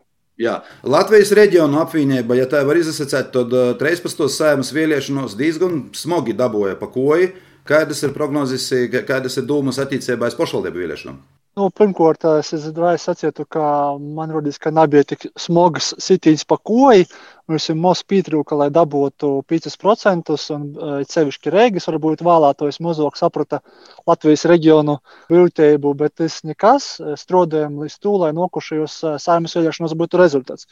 Jā. 0.41 0.61
Latvijas 0.87 1.33
reģiona 1.37 1.83
apvienība, 1.83 2.37
ja 2.39 2.47
tā 2.49 2.63
var 2.65 2.79
izsakāt, 2.79 3.29
tad 3.35 3.53
13. 3.81 4.25
sēmas 4.31 4.71
vēlēšanos 4.73 5.35
diezgan 5.37 5.83
smogi 5.97 6.33
dabūja 6.37 6.79
pa 6.79 6.89
koji. 6.89 7.33
Kādas 7.67 8.01
ir 8.01 8.15
prognozes, 8.15 8.65
kādas 9.05 9.37
ir 9.37 9.45
dūmas 9.45 9.77
attīstībā 9.83 10.25
aiz 10.25 10.37
pašvaldību 10.39 10.81
vēlēšanām? 10.81 11.19
Nu, 11.59 11.65
pirmkārt, 11.75 12.23
es 12.39 12.53
uzreiz 12.55 13.03
sacītu, 13.03 13.43
ka 13.51 13.61
man 13.99 14.31
rodīs, 14.31 14.55
ka 14.63 14.71
nebija 14.71 15.03
tik 15.09 15.25
smags 15.35 15.89
sitiens 15.99 16.45
pa 16.47 16.55
koju. 16.55 17.03
Mums 17.51 17.65
ir 17.73 17.75
maz 17.75 18.03
pietrūka, 18.07 18.55
lai 18.55 18.69
dabūtu 18.71 19.31
5%, 19.51 20.31
un 20.55 20.69
sevišķi 21.11 21.51
Rīgas 21.51 21.89
varbūt 21.89 22.23
vēlētos 22.23 22.79
mazāk 22.85 23.19
saprata 23.19 23.59
Latvijas 24.07 24.45
reģionu 24.47 24.95
viltību, 25.33 25.91
bet 25.99 26.15
tas 26.21 26.37
nekas. 26.47 26.87
Strādājam 27.19 27.75
līdz 27.83 27.99
tū, 27.99 28.15
lai 28.23 28.31
nokušajos 28.37 28.95
saimnes 29.19 29.57
vēlēšanos 29.59 29.97
būtu 29.99 30.23
rezultāts. 30.23 30.71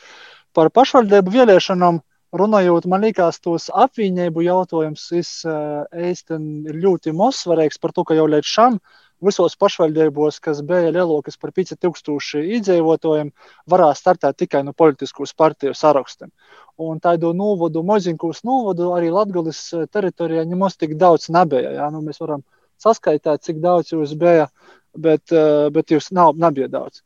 Par 0.56 0.72
pašvaldību 0.72 1.36
vēlēšanām 1.36 2.00
runājot, 2.40 2.88
man 2.88 3.04
liekas, 3.04 3.42
tos 3.44 3.68
apvienību 3.68 4.48
jautājums 4.48 5.10
īstenībā 5.12 6.72
ir 6.72 6.82
ļoti 6.88 7.18
maz 7.20 7.44
svarīgs 7.44 7.84
par 7.84 7.92
to, 7.92 8.08
ka 8.08 8.16
jau 8.16 8.32
līdz 8.32 8.56
šim 8.56 8.80
visos 9.26 9.56
pašvaldībos, 9.60 10.40
kas 10.44 10.62
bija 10.66 10.92
lielākas 10.96 11.38
par 11.40 11.52
5000 11.56 12.44
iedzīvotājiem, 12.58 13.32
varēja 13.70 13.98
startēt 14.00 14.40
tikai 14.44 14.64
no 14.68 14.74
politiskas 14.74 15.36
partiju 15.38 15.76
sarakstiem. 15.76 16.32
Un 16.80 17.02
tādu 17.04 17.34
novodu, 17.36 17.84
maziņkos 17.84 18.44
novodu 18.48 18.94
arī 18.96 19.12
Latvijas 19.12 19.62
teritorijā 19.92 20.46
nemaz 20.48 20.78
tik 20.80 20.96
daudz 21.00 21.30
nebija. 21.36 21.76
Ja? 21.76 21.90
Nu, 21.92 22.02
mēs 22.06 22.22
varam 22.24 22.46
saskaitīt, 22.80 23.44
cik 23.44 23.60
daudz 23.64 23.92
jūs 23.92 24.16
bija, 24.20 24.48
bet, 24.96 25.36
bet 25.76 25.92
jūs 25.92 26.14
nav, 26.16 26.40
nebija 26.40 26.72
daudz. 26.72 27.04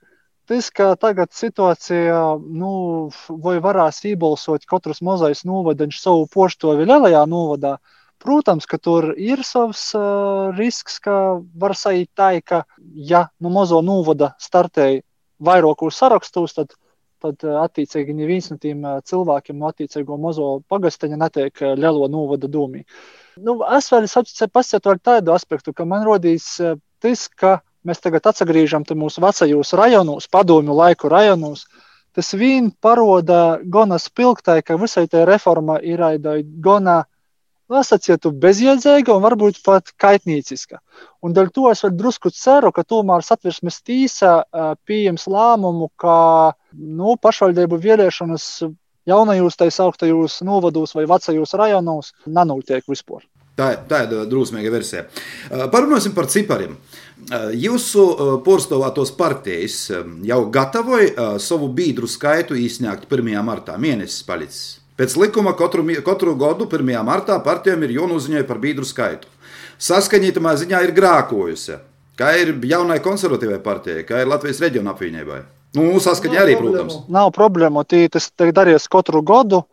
Tas, 0.48 0.68
ka 0.76 0.92
tagad 1.00 1.32
situācija, 1.32 2.20
nu, 2.52 3.10
vai 3.42 3.58
varēs 3.64 4.02
iebalsot 4.12 4.68
katrs 4.68 5.00
mazais 5.02 5.46
novadaņš 5.48 6.02
savu 6.04 6.26
poštovi 6.28 6.84
lielajā 6.84 7.22
novadā, 7.32 7.78
uh, 7.78 8.03
Protams, 8.24 8.68
ka 8.70 8.80
tur 8.80 9.12
ir 9.20 9.44
savs 9.44 9.90
uh, 10.00 10.54
risks, 10.56 11.00
ka 11.04 11.42
var 11.60 11.76
sajūt 11.76 12.10
tā, 12.16 12.30
ka, 12.46 12.64
ja 12.96 13.28
no 13.40 13.50
nu 13.50 13.58
mazo 13.58 13.82
novada 13.84 14.32
startēja 14.40 15.02
vairākos 15.44 15.98
sarakstos, 16.00 16.56
tad, 16.56 16.72
tad 17.24 17.44
attiecīgi 17.44 18.16
neviens 18.16 18.50
no 18.52 18.58
tiem 18.62 18.86
cilvēkiem 19.10 19.60
no 19.60 19.70
attiecīgo 19.72 20.18
mazo 20.20 20.62
pagasteņa 20.72 21.20
netiek 21.20 21.66
lielo 21.76 22.08
novada 22.12 22.48
dūmī. 22.48 22.84
Nu, 23.44 23.60
es 23.76 23.90
vēl 23.92 24.08
pasietu 24.54 24.96
tādu 25.04 25.34
aspektu, 25.36 25.74
ka 25.74 25.86
man 25.90 26.06
rodīs 26.08 26.56
tas, 27.04 27.28
ka 27.28 27.60
mēs 27.84 28.00
tagad 28.04 28.28
atgriežam 28.30 28.86
mūsu 28.96 29.24
vecajos 29.24 29.74
rajonos, 29.76 30.30
padomju 30.32 30.76
laiku 30.78 31.12
rajonos. 31.12 31.66
Tas 32.14 32.30
vien 32.38 32.70
paroda 32.82 33.60
gana 33.66 33.98
spilgtai, 33.98 34.62
ka 34.62 34.78
visai 34.78 35.08
tai 35.10 35.26
reforma 35.26 35.80
ir 35.82 36.00
gana 36.62 37.04
nosacītu 37.74 38.32
bezjēdzīga 38.44 39.16
un 39.16 39.26
varbūt 39.26 39.60
pat 39.66 39.92
kaitnīciska. 40.00 40.80
Un 41.26 41.34
dēļ 41.36 41.52
to 41.56 41.68
es 41.72 41.84
vēl 41.86 41.96
drusku 41.98 42.32
ceru, 42.36 42.72
ka 42.76 42.86
tomēr 42.86 43.26
satversmes 43.26 43.82
tīsa 43.82 44.44
pieņems 44.88 45.28
lēmumu, 45.34 45.90
ka 46.00 46.16
nu, 46.74 47.18
pašvaldību 47.20 47.82
vēlēšanas 47.84 48.48
jaunajos 49.10 49.60
tā 49.60 49.70
sauktajos 49.74 50.42
novados 50.48 50.96
vai 50.96 51.08
vecajos 51.10 51.56
rajonos 51.60 52.14
nenotiek 52.28 52.86
vispār. 52.88 53.26
Tā, 53.54 53.76
ir 53.78 54.14
drusmīga 54.32 54.72
versija. 54.74 55.04
Parunāsim 55.70 56.16
par 56.16 56.26
cipariem. 56.26 56.74
Jūsu 57.54 58.06
porcelātos 58.44 59.12
partijas 59.16 59.92
jau 60.26 60.40
gatavoja 60.52 61.36
savu 61.40 61.70
biedru 61.70 62.10
skaitu 62.10 62.58
izsniegt 62.58 63.06
1. 63.06 63.30
martā. 63.46 63.78
Mēnesis 63.78 64.26
palicis. 64.26 64.83
Pēc 65.04 65.18
likuma 65.20 65.52
katru, 65.60 65.84
katru 66.00 66.32
gadu 66.40 66.64
1. 66.64 66.92
martā 67.04 67.36
partijām 67.44 67.82
ir 67.84 67.92
jānoziņoja 67.92 68.46
par 68.48 68.62
biedru 68.64 68.86
skaitu. 68.88 69.28
Saskaņītamā 69.84 70.54
ziņā 70.62 70.80
ir 70.86 70.94
grākojusi. 70.96 71.76
Kā 72.16 72.30
ir 72.40 72.54
jaunai 72.70 73.02
konservatīvai 73.04 73.58
partijai, 73.66 74.06
kā 74.08 74.22
ir 74.24 74.32
Latvijas 74.32 74.64
reģiona 74.64 74.94
apvienībai? 74.94 75.42
Nu, 75.76 76.00
saskaņā 76.00 76.40
arī, 76.46 76.56
protams. 76.56 77.02
Nav 77.12 77.34
problēmu. 77.36 77.84
Tī, 77.84 78.06
tas 78.16 78.30
tiek 78.32 78.54
darīts 78.56 78.88
katru 78.88 79.20
gadu, 79.28 79.66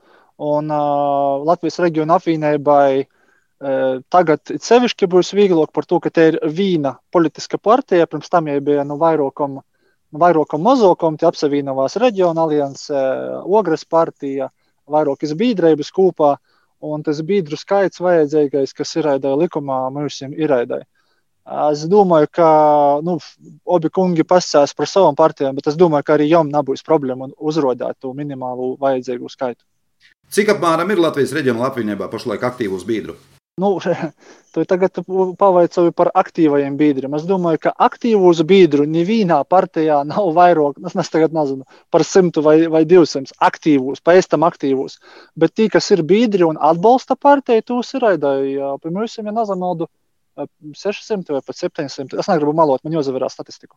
un 0.42 0.74
uh, 0.74 1.46
Latvijas 1.46 1.78
reģiona 1.84 2.18
apvienībai 2.18 3.04
uh, 3.04 4.02
tagad 4.10 4.56
sevišķi 4.58 5.12
būs 5.14 5.30
vieglāk 5.38 5.70
par 5.70 5.86
to, 5.86 6.02
ka 6.02 6.10
te 6.10 6.30
ir 6.32 6.40
vīna 6.42 6.96
politiska 7.14 7.62
partija. 7.62 8.10
Pirms 8.10 8.34
tam 8.34 8.50
jau 8.50 8.58
bija 8.66 8.82
nu, 8.88 8.98
vairākam, 8.98 9.60
nu, 9.60 10.24
vairākam 10.26 10.66
mazākam, 10.66 11.20
tie 11.20 11.30
apsavienojās 11.30 12.00
reģiona 12.02 12.48
alianse, 12.48 12.96
uh, 12.98 13.44
Ogres 13.46 13.86
partija 13.86 14.50
vairākas 14.92 15.34
biedrības 15.38 15.92
kopā, 15.94 16.36
un 16.80 17.04
tas 17.06 17.20
biedru 17.26 17.58
skaits 17.60 18.00
vajadzīgais, 18.00 18.74
kas 18.76 18.96
ir 18.96 19.08
ēdai 19.16 19.36
likumā, 19.44 19.82
mums 19.94 20.20
ir 20.28 20.56
ēdai. 20.60 20.82
Es 21.70 21.82
domāju, 21.90 22.28
ka 22.36 22.48
nu, 23.02 23.16
abi 23.74 23.90
kungi 23.90 24.26
pasakās 24.28 24.74
par 24.76 24.86
savām 24.86 25.16
partijām, 25.18 25.56
bet 25.56 25.70
es 25.72 25.78
domāju, 25.80 26.06
ka 26.06 26.14
arī 26.14 26.28
jums 26.30 26.52
nebūs 26.52 26.84
problēma 26.86 27.32
uzrādīt 27.40 27.98
to 27.98 28.12
minimālo 28.14 28.76
vajadzīgo 28.80 29.30
skaitu. 29.32 29.64
Cik 30.30 30.54
apmēram 30.54 30.92
ir 30.92 31.02
Latvijas 31.02 31.34
reģionālā 31.34 31.72
apvienībā 31.72 32.06
pašlaik 32.12 32.44
aktīvus 32.46 32.86
biedru? 32.86 33.16
Nu, 33.60 33.70
tu 34.54 34.64
tagad 34.68 35.00
pavaicāji 35.40 35.94
par 35.96 36.10
aktīvajiem 36.22 36.78
biedriem. 36.80 37.14
Es 37.18 37.26
domāju, 37.28 37.60
ka 37.66 37.74
aktīvos 37.88 38.42
biedru 38.48 38.86
nevienā 38.88 39.40
partijā 39.44 40.00
nav 40.08 40.32
vairāk, 40.36 40.80
es 40.86 40.96
nezinu, 40.96 41.64
par 41.90 42.04
simtu 42.04 42.42
vai, 42.46 42.56
vai 42.72 42.84
divsimt 42.88 43.32
aktīvos, 43.38 44.02
pēc 44.04 44.32
tam 44.32 44.48
aktīvos. 44.48 44.98
Bet 45.36 45.54
tie, 45.54 45.68
kas 45.68 45.90
ir 45.90 46.02
biedri 46.02 46.46
un 46.48 46.58
atbalsta 46.58 47.16
partiju, 47.16 47.66
tos 47.66 47.94
ir 47.94 48.06
aidāji. 48.14 48.58
Piemēram, 48.82 49.30
ja 49.30 49.38
nezamaldu 49.40 49.90
600 50.74 51.32
vai 51.36 51.42
pat 51.46 51.56
700. 51.56 52.18
Es 52.18 52.28
negribu 52.30 52.54
malot, 52.56 52.82
man 52.84 52.94
jāsavērā 52.96 53.28
statistiku. 53.30 53.76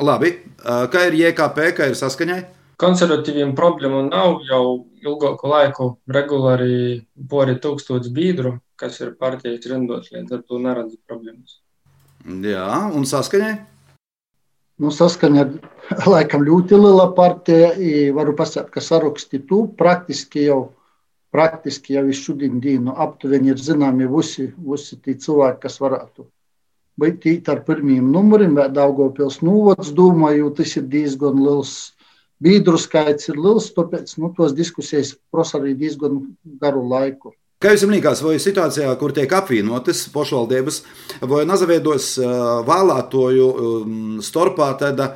Labi, 0.00 0.34
kā 0.62 1.06
ir 1.08 1.16
JKP, 1.20 1.72
kā 1.76 1.88
ir 1.90 1.98
saskaņai? 1.98 2.42
Konservatīviem 2.82 3.54
problēmu 3.54 4.02
nav 4.08 4.40
jau 4.48 4.64
ilgāku 5.06 5.50
laiku 5.50 5.88
regulāri 6.10 7.02
pori 7.30 7.54
tūkstoši 7.62 8.10
biedru 8.14 8.56
kas 8.82 8.98
ir 9.02 9.14
partijas 9.18 9.68
rindos, 9.70 10.10
līdz 10.14 10.36
ar 10.36 10.42
to 10.48 10.58
neredzu 10.62 10.98
problēmas. 11.06 11.60
Jā, 12.46 12.66
un 12.94 13.06
saskaņai? 13.06 13.54
Nu, 14.82 14.90
saskaņa 14.94 15.42
ir 15.44 15.52
laikam 16.14 16.42
ļoti 16.48 16.78
liela 16.80 17.08
partija. 17.16 17.72
Varu 18.16 18.34
pasakāt, 18.38 18.72
ka 18.74 18.82
saraksti 18.82 19.42
tu 19.46 19.64
praktiski 19.78 20.48
jau, 20.48 20.60
praktiski 21.34 21.98
jau 21.98 22.06
šodien 22.18 22.58
dienu 22.64 22.96
aptuveni 23.06 23.52
ir 23.54 23.62
zināmi 23.62 24.10
visi, 24.10 24.50
visi 24.66 24.98
tie 24.98 25.14
cilvēki, 25.14 25.62
kas 25.66 25.78
varētu 25.82 26.26
būt 27.02 27.48
ar 27.48 27.62
pirmiem 27.66 28.10
numuriem, 28.14 28.58
vai 28.58 28.68
Daugopils 28.70 29.40
novads, 29.46 29.94
domāju, 29.96 30.50
tas 30.58 30.74
ir 30.76 30.90
diezgan 30.90 31.38
liels. 31.40 31.92
Biedru 32.42 32.78
skaits 32.80 33.28
ir 33.30 33.38
liels, 33.38 33.68
tāpēc 33.76 34.16
nu, 34.18 34.32
tos 34.36 34.54
diskusijas 34.56 35.14
prasa 35.30 35.60
arī 35.60 35.76
diezgan 35.78 36.18
garu 36.62 36.82
laiku. 36.90 37.36
Kā 37.62 37.76
jums 37.76 37.92
liekas, 37.94 38.20
vai 38.26 38.40
situācijā, 38.42 38.88
kur 38.98 39.12
tiek 39.14 39.30
apvienotas 39.38 40.08
pašvaldības, 40.10 40.80
vai 41.30 41.44
nazaveidos 41.46 42.16
vēlētoju 42.66 43.46
starpā 44.26 44.72
tāda 44.80 45.12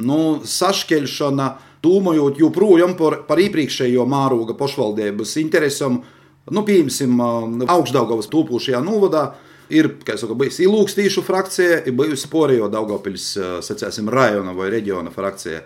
nu, 0.00 0.40
sašķelšana, 0.48 1.50
domājot 1.84 2.40
joprojām 2.40 2.94
par, 2.96 3.18
par 3.28 3.40
iepriekšējo 3.44 4.06
māroga 4.08 4.56
pašvaldības 4.56 5.36
interesam, 5.42 6.00
nu, 6.48 6.64
piemēram, 6.64 7.66
augšdaugavas 7.68 8.30
tūpošajā 8.32 8.80
novadā. 8.84 9.30
Ir, 9.70 9.86
jau 10.02 10.34
teicu, 10.34 10.64
ilūgstīšu 10.64 11.22
frakcija, 11.22 11.82
ir 11.86 11.94
bijusi 11.94 12.26
Porija 12.32 12.66
Daugopils, 12.72 13.28
sacēsim, 13.62 14.08
rajona 14.10 14.56
vai 14.56 14.66
reģiona 14.72 15.12
frakcija, 15.14 15.60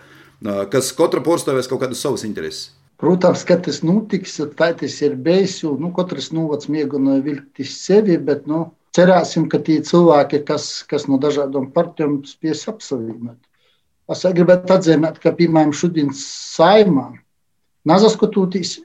kas 0.73 0.93
katra 0.97 1.23
porcelāna 1.25 1.67
kaut 1.69 1.83
kādus 1.85 2.03
savus 2.05 2.25
intereses. 2.27 2.73
Protams, 3.01 3.43
ka 3.45 3.57
tas 3.59 3.83
notiks, 3.83 4.37
tā 4.57 4.71
tas 4.79 4.95
ir 5.03 5.17
bijis. 5.21 5.59
Nu, 5.65 5.91
katrs 5.97 6.31
novads 6.33 6.71
mēģināja 6.71 7.25
vilkt 7.27 7.65
sevi, 7.69 8.17
bet 8.23 8.47
nu, 8.47 8.69
cerēsim, 8.95 9.49
ka 9.51 9.59
tie 9.67 9.81
cilvēki, 9.85 10.45
kas, 10.47 10.69
kas 10.89 11.09
no 11.11 11.19
dažādām 11.21 11.73
partijām 11.75 12.21
spēs 12.29 12.65
apsavienot. 12.71 13.41
Es 14.15 14.25
gribētu 14.37 14.77
atzīmēt, 14.77 15.19
ka, 15.21 15.33
piemēram, 15.37 15.73
šodien 15.75 16.13
saimā, 16.17 17.11
nesaskatoties, 17.89 18.77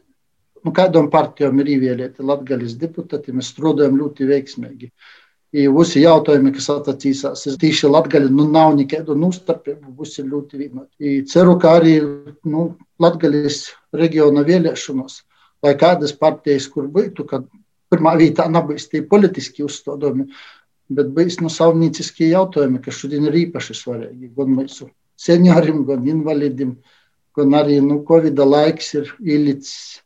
nu, 0.65 0.73
kādām 0.75 1.11
partijām 1.13 1.59
ir 1.61 1.73
ievēlēti 1.75 2.25
latgaļas 2.25 2.77
deputāti, 2.81 3.35
mēs 3.35 3.51
strādājam 3.53 3.99
ļoti 3.99 4.29
veiksmīgi. 4.31 4.89
Visi 5.49 6.03
jautājumi, 6.03 6.51
kas 6.53 6.67
attiecās 6.69 7.47
uz 7.49 7.55
tīši 7.57 7.89
latgaļu, 7.89 8.29
nu, 8.29 8.43
nav 8.53 8.75
nekādu 8.77 9.15
nustarpību, 9.17 9.95
visi 9.97 10.21
ir 10.21 10.27
ļoti 10.29 10.59
vienoti. 10.59 11.21
Ceru, 11.31 11.55
ka 11.61 11.71
arī 11.79 11.95
nu, 12.45 12.65
Latvijas 13.01 13.71
reģiona 13.97 14.43
vēlēšanos, 14.45 15.15
lai 15.65 15.73
kādas 15.79 16.13
partijas, 16.13 16.69
kur 16.69 16.85
būtu, 16.93 17.25
kad 17.31 17.47
pirmā 17.89 18.13
vietā 18.19 18.45
nebūs 18.45 18.91
tie 18.91 19.01
politiski 19.01 19.65
uzstādījumi, 19.65 20.27
bet 20.93 21.09
būs 21.17 21.39
nu, 21.41 21.49
savnīciskie 21.49 22.29
jautājumi, 22.29 22.83
kas 22.85 23.01
šodien 23.01 23.25
ir 23.25 23.41
īpaši 23.47 23.77
svarīgi 23.81 24.29
gan 24.37 24.53
mūsu 24.53 24.91
senioriem, 25.17 25.81
gan 25.89 26.05
invalīdiem, 26.13 26.77
gan 27.35 27.57
arī 27.57 27.81
nu, 27.81 28.03
Covid 28.05 28.37
laiks 28.37 28.93
ir 29.01 29.09
ielicis 29.17 30.03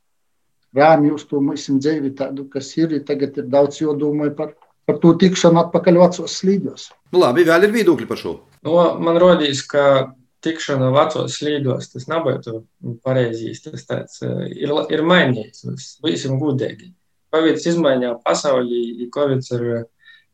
rāmju 0.74 1.18
uz 1.20 1.28
to 1.30 1.44
mūsu 1.44 1.76
dzīvi, 1.84 2.16
tādu, 2.18 2.48
kas 2.50 2.72
ir. 2.80 2.96
Tagad 3.06 3.38
ir 3.38 3.52
daudz 3.52 3.82
jodomai 3.84 4.32
par, 4.36 4.56
par 4.88 5.00
to 5.04 5.14
tikšanu 5.20 5.62
atpakaļ 5.66 6.00
vecos 6.02 6.36
slīdļos. 6.42 6.90
Nu, 7.14 7.22
labi, 7.22 7.46
vēl 7.48 7.68
ir 7.68 7.74
viedokļi 7.78 8.10
par 8.10 8.20
šo. 8.20 8.36
Nu, 8.66 8.76
man 9.04 9.20
rodīs, 9.22 9.64
ka 9.70 10.14
tikšana 10.44 10.92
vecos 10.94 11.38
slīdos, 11.40 11.90
tas 11.94 12.08
nebūtu 12.12 12.64
pareizīs. 13.06 13.64
Tas 13.66 13.88
tāds, 13.88 14.20
ir, 14.24 14.74
ir 14.94 15.04
mainījies. 15.08 15.98
Būsim 16.04 16.40
gudīgi. 16.42 16.92
Covid 17.34 17.64
izmaiņā 17.72 18.14
pasaulī, 18.26 19.08
Covid 19.14 19.48
ir, 19.58 19.64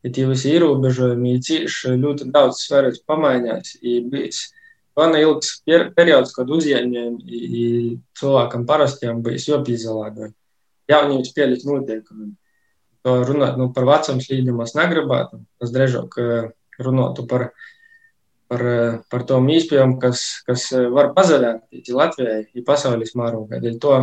ir 0.04 0.14
tie 0.16 0.26
visi 0.28 0.54
ierobežojumi, 0.56 1.36
ir 1.36 1.44
cīši 1.46 1.94
ļoti 2.00 2.28
daudz 2.34 2.64
sfēras 2.66 3.00
pamainās. 3.08 3.78
Bijis 3.80 4.48
gana 4.98 5.22
ilgs 5.22 5.60
periods, 5.96 6.34
kad 6.36 6.50
uzņēmējiem 6.50 7.16
cilvēkam 8.20 8.66
parastiem 8.68 9.22
bijis 9.24 9.48
jāpīzelāgoja. 9.48 10.34
Jaunības 10.90 11.32
pielikt 11.36 11.64
noteikumi. 11.68 12.32
To 13.06 13.16
runāt 13.24 13.56
nu, 13.56 13.70
par 13.72 13.86
vecam 13.88 14.20
slīdiem 14.20 14.58
es 14.64 14.74
negribētu. 14.76 15.40
Es 15.64 15.72
drīzāk 15.72 16.16
runātu 16.80 17.24
par 17.28 17.50
par, 18.50 18.64
par 19.10 19.24
tom 19.28 19.46
īspējām, 19.52 19.96
kas, 20.02 20.24
kas 20.46 20.66
var 20.90 21.12
pazaļāt 21.14 21.92
Latvijai, 21.94 22.40
ja 22.56 22.64
pasaules 22.66 23.14
mērogā. 23.18 23.60
Dēļ 23.62 23.78
to 23.82 23.94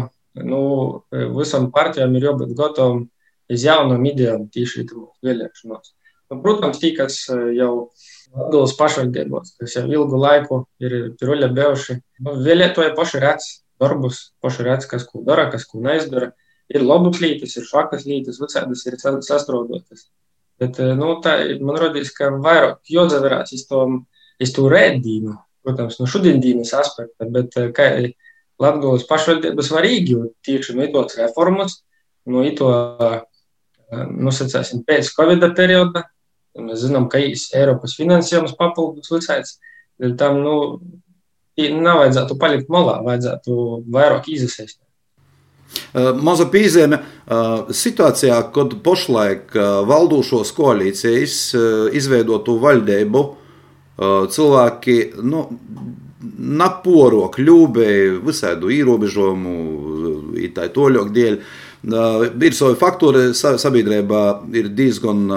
nu, 0.47 0.61
visam 1.35 1.69
partijām 1.75 2.15
ir 2.15 2.29
jābūt 2.29 2.55
gatavam 2.57 3.05
uz 3.51 3.67
jaunām 3.67 4.05
idejām 4.07 4.47
tīši 4.53 4.87
vēlēšanos. 5.25 5.93
Nu, 6.31 6.39
protams, 6.43 6.79
tī, 6.81 6.93
kas 6.95 7.21
jau 7.55 7.89
Latvijas 8.35 8.75
pašvaldībos, 8.79 9.53
kas 9.61 9.77
jau 9.77 9.85
ilgu 9.87 10.19
laiku 10.19 10.63
ir 10.83 10.97
piruļa 11.19 11.51
bijuši, 11.55 11.99
nu, 12.23 12.35
vēlētoji 12.43 12.95
paši 12.97 13.23
redz 13.23 13.47
darbus, 13.81 14.27
paši 14.43 14.67
redz, 14.67 14.87
kas 14.89 15.07
ko 15.07 15.23
dara, 15.27 15.47
kas 15.51 15.67
ko 15.69 15.83
neizdara. 15.83 16.33
Ir 16.73 16.83
labas 16.83 17.21
lietas, 17.23 17.55
ir 17.55 17.67
šakas 17.67 18.05
lietas, 18.09 18.39
visādas 18.41 18.83
ir 18.89 18.97
sastrodotas. 19.23 20.07
Bet, 20.59 20.79
nu, 20.97 21.13
tā, 21.23 21.37
man 21.61 21.77
rodīs, 21.79 22.11
ka 22.15 22.31
vairāk 22.43 22.89
jāzaverās 22.91 23.53
tom 23.69 24.01
es 24.41 24.53
to 24.55 24.67
redzēju, 24.71 25.35
protams, 25.65 25.99
no 25.99 26.07
šodienas 26.09 26.73
aspekta, 26.77 27.27
bet 27.33 27.57
eh, 27.59 27.71
kā 27.75 27.91
Latvijas 28.57 29.05
pašvaldības 29.05 29.67
svarīgi, 29.69 30.15
tieši 30.45 30.75
no 30.77 30.87
tos 30.93 31.17
reformas, 31.19 31.81
no 32.25 32.41
to, 32.57 32.71
eh, 33.05 34.05
nu, 34.09 34.33
sacāsim, 34.33 34.81
pēc 34.87 35.11
Covid 35.17 35.45
perioda, 35.57 36.07
mēs 36.57 36.87
zinām, 36.87 37.05
ka 37.11 37.21
īs 37.21 37.51
Eiropas 37.55 37.93
finansējums 37.99 38.57
papildus 38.57 39.13
visāds, 39.13 39.59
tam, 40.17 40.41
nu, 40.41 40.55
nevajadzētu 41.57 42.37
palikt 42.41 42.73
malā, 42.73 42.99
vajadzētu 43.05 43.53
vairāk 43.93 44.29
izsaistīt. 44.33 44.86
Eh, 45.67 46.11
maza 46.23 46.47
pīzēme 46.51 47.01
situācijā, 47.75 48.37
kad 48.55 48.77
pašlaik 48.85 49.51
valdošos 49.89 50.53
koalīcijas 50.55 51.39
izveidotu 51.99 52.55
valdību 52.63 53.23
cilvēki 54.31 54.95
nu, 55.27 55.41
naporo, 56.37 57.27
kļūbēji 57.33 58.19
visādu 58.25 58.71
ierobežojumu, 58.73 59.55
tā 60.55 60.67
toļok 60.73 61.11
dēļ. 61.13 61.39
Ir 61.87 62.55
savi 62.57 62.77
faktori, 62.79 63.27
sabiedrībā 63.37 64.21
ir 64.57 64.71
diezgan 64.75 65.27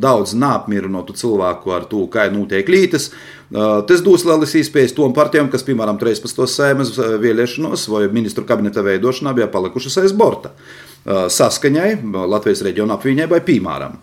daudz 0.00 0.34
neapmierinātu 0.38 1.16
cilvēku 1.18 1.74
ar 1.74 1.88
to, 1.90 2.04
kā 2.12 2.26
notiek 2.32 2.68
lītas. 2.68 3.10
Tas 3.50 4.02
dos 4.04 4.24
lielas 4.26 4.54
iespējas 4.58 4.96
tom 4.96 5.12
partijām, 5.14 5.50
kas, 5.52 5.62
piemēram, 5.66 6.00
13. 6.00 6.46
sēmas 6.50 6.94
vēlēšanos 7.22 7.86
vai 7.92 8.06
ministru 8.12 8.46
kabineta 8.48 8.82
veidošanā 8.86 9.34
bija 9.36 9.50
palikušas 9.52 10.00
aiz 10.02 10.16
borta. 10.16 10.54
Saskaņai 11.04 12.00
Latvijas 12.32 12.64
reģiona 12.66 12.98
apvienībai, 12.98 13.44
piemēram. 13.44 14.00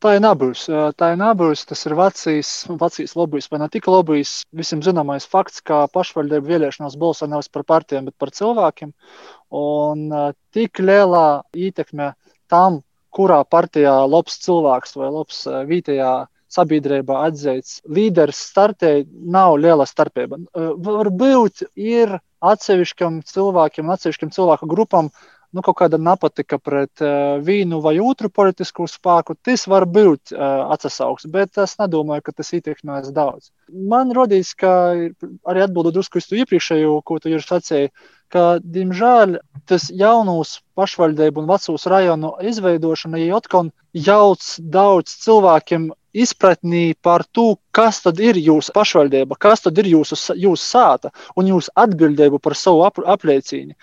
Tā 0.00 0.14
ir 0.16 0.22
nabūs. 0.24 0.62
Tā 0.96 1.10
ir 1.12 1.18
nabūs, 1.20 1.66
tas 1.68 1.82
ir 1.84 1.92
vecīs, 1.98 2.50
vecīs 2.80 3.12
lobbyis, 3.18 3.50
vai 3.52 3.58
ne 3.60 3.66
tik 3.68 3.84
lobbyis. 3.90 4.38
Visiem 4.56 4.80
zināmais 4.80 5.26
fakts, 5.28 5.60
ka 5.60 5.82
pašvaldību 5.92 6.48
vēlēšanās 6.48 6.96
balso 6.96 7.28
nevis 7.28 7.52
par 7.52 7.66
partijām, 7.68 8.06
bet 8.08 8.16
par 8.16 8.32
cilvēkiem. 8.32 8.94
Un 9.60 10.06
tik 10.56 10.80
lielā 10.80 11.42
ietekme 11.52 12.14
tam, 12.48 12.80
kurā 13.14 13.40
partijā 13.44 13.94
labs 14.06 14.38
cilvēks 14.44 14.96
vai 15.00 15.10
labs 15.10 15.44
vietējā 15.70 16.12
sabiedrībā 16.50 17.20
atzīts 17.28 17.78
līderis 17.86 18.40
startē, 18.50 19.04
nav 19.06 19.56
liela 19.62 19.86
starpība. 19.86 20.40
Varbūt 20.54 21.64
ir 21.78 22.16
atsevišķam 22.42 23.20
cilvēkiem, 23.28 23.92
atsevišķam 23.94 24.32
cilvēku 24.34 24.68
grupam 24.70 25.12
nu, 25.56 25.62
kaut 25.66 25.78
kāda 25.80 25.98
nepatika 26.00 26.58
pret 26.62 27.02
uh, 27.02 27.40
vienu 27.44 27.80
vai 27.84 27.96
otru 28.02 28.30
politisku 28.30 28.86
spēku, 28.90 29.36
tas 29.42 29.66
var 29.70 29.86
būt 29.90 30.34
uh, 30.34 30.70
atsauks, 30.74 31.26
bet 31.30 31.58
es 31.62 31.76
nedomāju, 31.80 32.26
ka 32.26 32.36
tas 32.38 32.52
ietekmēs 32.56 33.10
daudz. 33.16 33.50
Man 33.70 34.14
rodīs, 34.16 34.54
ka 34.58 34.72
arī 35.48 35.66
atbildot 35.66 35.96
drusku 35.96 36.22
uz 36.22 36.30
to 36.30 36.38
iepriekšējo, 36.40 36.96
ko 37.06 37.18
tu 37.22 37.32
jau 37.32 37.42
sacīji, 37.42 37.92
ka, 38.30 38.44
diemžēl, 38.62 39.38
tas 39.66 39.88
jaunus 39.90 40.60
pašvaldību 40.78 41.42
un 41.42 41.48
vecos 41.50 41.86
rajonu 41.90 42.36
izveidošana 42.50 43.22
jau 43.24 43.40
atkal 43.40 43.72
jauc 43.94 44.44
daudz 44.58 45.16
cilvēkiem 45.24 45.90
izpratnī 46.14 46.94
par 47.02 47.24
to, 47.30 47.54
kas 47.74 48.00
tad 48.02 48.20
ir 48.22 48.38
jūsu 48.38 48.74
pašvaldība, 48.74 49.38
kas 49.38 49.66
tad 49.66 49.78
ir 49.78 49.90
jūsu, 49.92 50.18
jūsu 50.34 50.62
sāta 50.64 51.12
un 51.38 51.50
jūsu 51.50 51.74
atbildība 51.78 52.40
par 52.42 52.58
savu 52.58 52.82
ap, 52.86 52.98
apliecību 52.98 53.76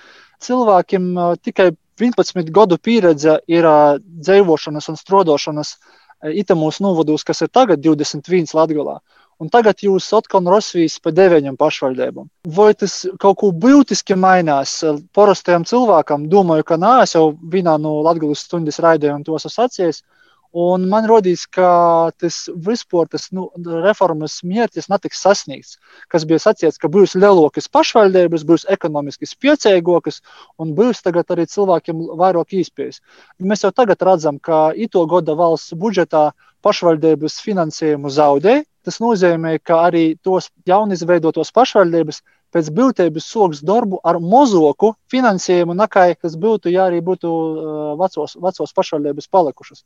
cilvēkiem 0.44 1.14
tikai 1.44 1.72
11 1.98 2.52
gadu 2.54 2.78
pieredze 2.78 3.40
ir 3.50 3.66
dzīvošanas 4.06 4.90
un 4.92 5.00
strodošanas 5.00 5.78
itamos 6.34 6.82
novados, 6.82 7.24
kas 7.24 7.42
ir 7.42 7.50
tagad 7.54 7.82
21 7.82 8.54
Latvijā. 8.58 9.00
Un 9.38 9.52
tagad 9.54 9.84
jūs 9.86 10.08
atkal 10.18 10.48
rosvīs 10.50 10.96
pa 10.98 11.12
deviņiem 11.14 11.60
pašvaldībām. 11.62 12.26
Vai 12.58 12.72
tas 12.74 13.04
kaut 13.22 13.38
ko 13.38 13.52
būtiski 13.54 14.18
mainās 14.18 14.80
parastajam 15.14 15.66
cilvēkam? 15.70 16.26
Domāju, 16.32 16.66
ka 16.66 16.80
nē, 16.82 16.94
es 17.04 17.14
jau 17.14 17.36
vienā 17.38 17.76
no 17.82 18.00
Latvijas 18.02 18.48
stundas 18.48 18.82
raidījumiem 18.82 19.28
tos 19.28 19.46
esmu 19.46 19.54
sacījis. 19.54 20.02
Un 20.56 20.88
man 20.90 21.08
rodīs, 21.10 21.44
ka 21.52 22.12
tas 22.18 22.48
vispār 22.56 23.10
tas 23.12 23.28
nu, 23.36 23.50
reformas 23.84 24.40
mērķis 24.48 24.88
netiks 24.90 25.22
sasniegts. 25.22 25.78
Kas 26.08 26.26
bija 26.26 26.40
sacīts, 26.40 26.80
ka 26.80 26.88
būs 26.88 27.18
lielākas 27.20 27.68
pašvaldības, 27.68 28.46
būs 28.48 28.66
ekonomiski 28.72 29.28
spēcīgākas 29.28 30.22
un 30.58 30.74
būs 30.78 31.04
tagad 31.04 31.28
arī 31.36 31.48
cilvēkiem 31.52 32.08
vairāk 32.18 32.56
īspējas. 32.62 33.02
Mēs 33.40 33.68
jau 33.68 33.74
tagad 33.76 34.02
redzam, 34.02 34.40
ka 34.40 34.72
ito 34.76 35.06
gada 35.06 35.36
valsts 35.36 35.76
budžetā 35.76 36.32
pašvaldības 36.64 37.42
finansējumu 37.44 38.10
zaudē. 38.10 38.64
Tas 38.88 39.02
nozīmē, 39.04 39.58
ka 39.60 39.82
arī 39.90 40.16
tos 40.24 40.48
jaunizveidotos 40.66 41.52
pašvaldības 41.52 42.22
pēc 42.56 42.70
būtības 42.72 43.26
soks 43.28 43.60
darbu 43.68 44.00
ar 44.08 44.20
mozoku 44.24 44.94
finansējumu, 45.12 45.76
nekā 45.76 46.08
tas 46.22 46.38
būtu, 46.40 46.72
ja 46.72 46.88
arī 46.88 47.02
būtu 47.04 47.32
vecos, 48.00 48.38
vecos 48.40 48.76
pašvaldības 48.78 49.28
palikušas. 49.28 49.84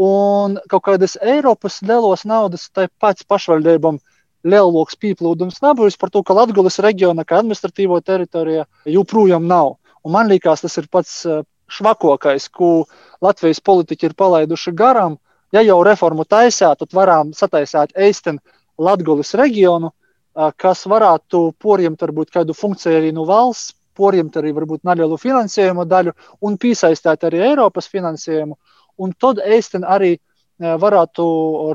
Un 0.00 0.56
kaut 0.72 0.86
kādas 0.86 1.18
Eiropas 1.20 1.82
lielos 1.84 2.24
naudas 2.24 2.70
tai 2.72 2.86
pats 3.00 3.26
pašvaldībām 3.28 3.98
lielāks 4.42 4.96
pieplūdums 4.96 5.60
nebūs 5.62 5.98
par 6.00 6.10
to, 6.10 6.22
ka 6.22 6.34
Latvijas 6.34 6.80
reģiona 6.82 7.24
kā 7.24 7.38
administratīvo 7.42 8.00
teritorija 8.00 8.64
joprojām 8.88 9.46
nav. 9.46 9.76
Un 10.02 10.12
man 10.12 10.30
liekas, 10.32 10.64
tas 10.64 10.78
ir 10.80 10.88
pats 10.90 11.26
eh, 11.26 11.42
švakākais, 11.70 12.48
ko 12.50 12.86
Latvijas 13.22 13.60
politiķi 13.60 14.08
ir 14.08 14.16
palaiduši 14.18 14.72
garām. 14.72 15.18
Ja 15.52 15.60
jau 15.60 15.82
reformu 15.84 16.24
taisāt, 16.24 16.80
tad 16.80 16.96
varam 16.96 17.34
sataisīt 17.36 17.92
eisteni 17.94 18.40
Latvijas 18.78 19.34
reģionu, 19.38 19.92
eh, 19.92 20.50
kas 20.56 20.86
varētu 20.88 21.52
poriemt 21.60 22.00
varbūt 22.00 22.32
kādu 22.32 22.56
funkciju 22.56 22.98
arī 22.98 23.12
no 23.12 23.28
valsts, 23.28 23.76
poriemt 23.94 24.36
arī 24.40 24.54
varbūt 24.56 24.86
nelielu 24.88 25.18
finansējumu 25.20 25.84
daļu 25.84 26.14
un 26.48 26.56
piesaistīt 26.56 27.26
arī 27.28 27.42
Eiropas 27.50 27.90
finansējumu 27.92 28.56
un 28.98 29.12
tad 29.18 29.40
ēsten 29.42 29.84
arī 29.84 30.16
varētu 30.62 31.24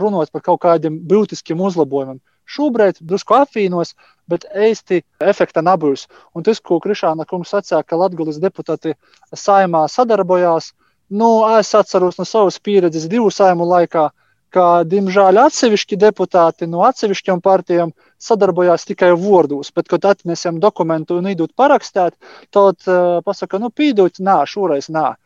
runāt 0.02 0.32
par 0.32 0.44
kaut 0.46 0.62
kādiem 0.64 1.00
būtiskiem 1.10 1.62
uzlabojumiem. 1.62 2.20
Šobrīd 2.48 3.02
drusku 3.04 3.36
apvīnos, 3.36 3.94
bet 4.32 4.46
īsti 4.56 5.02
efekta 5.20 5.64
nebūs. 5.66 6.06
Un 6.36 6.46
tas, 6.48 6.62
ko 6.64 6.80
Krišāna 6.80 7.26
kungs 7.28 7.52
sacīja, 7.52 7.84
ka 7.84 8.00
Latvijas 8.00 8.40
deputāti 8.40 8.96
saimā 9.36 9.84
sadarbojās, 9.92 10.72
nu, 11.10 11.44
es 11.58 11.74
atceros 11.76 12.20
no 12.20 12.26
savas 12.28 12.60
pieredzes 12.64 13.10
divu 13.12 13.28
saimu 13.32 13.68
laikā, 13.68 14.08
ka, 14.56 14.66
diemžēl, 14.88 15.42
atsevišķi 15.44 16.00
deputāti 16.00 16.70
no 16.72 16.86
atsevišķiem 16.88 17.44
partijām 17.44 17.92
sadarbojās 18.24 18.88
tikai 18.88 19.12
vārdos, 19.20 19.74
bet, 19.76 19.90
kad 19.92 20.08
atnesam 20.14 20.62
dokumentu 20.64 21.20
un 21.20 21.28
idут 21.34 21.52
parakstīt, 21.60 22.16
tad 22.56 22.88
uh, 22.88 23.20
pasaka, 23.28 23.60
nu, 23.60 23.70
pīdūt, 23.70 24.22
nā, 24.24 24.40
šoreiz 24.48 24.88
nā. 24.94 25.18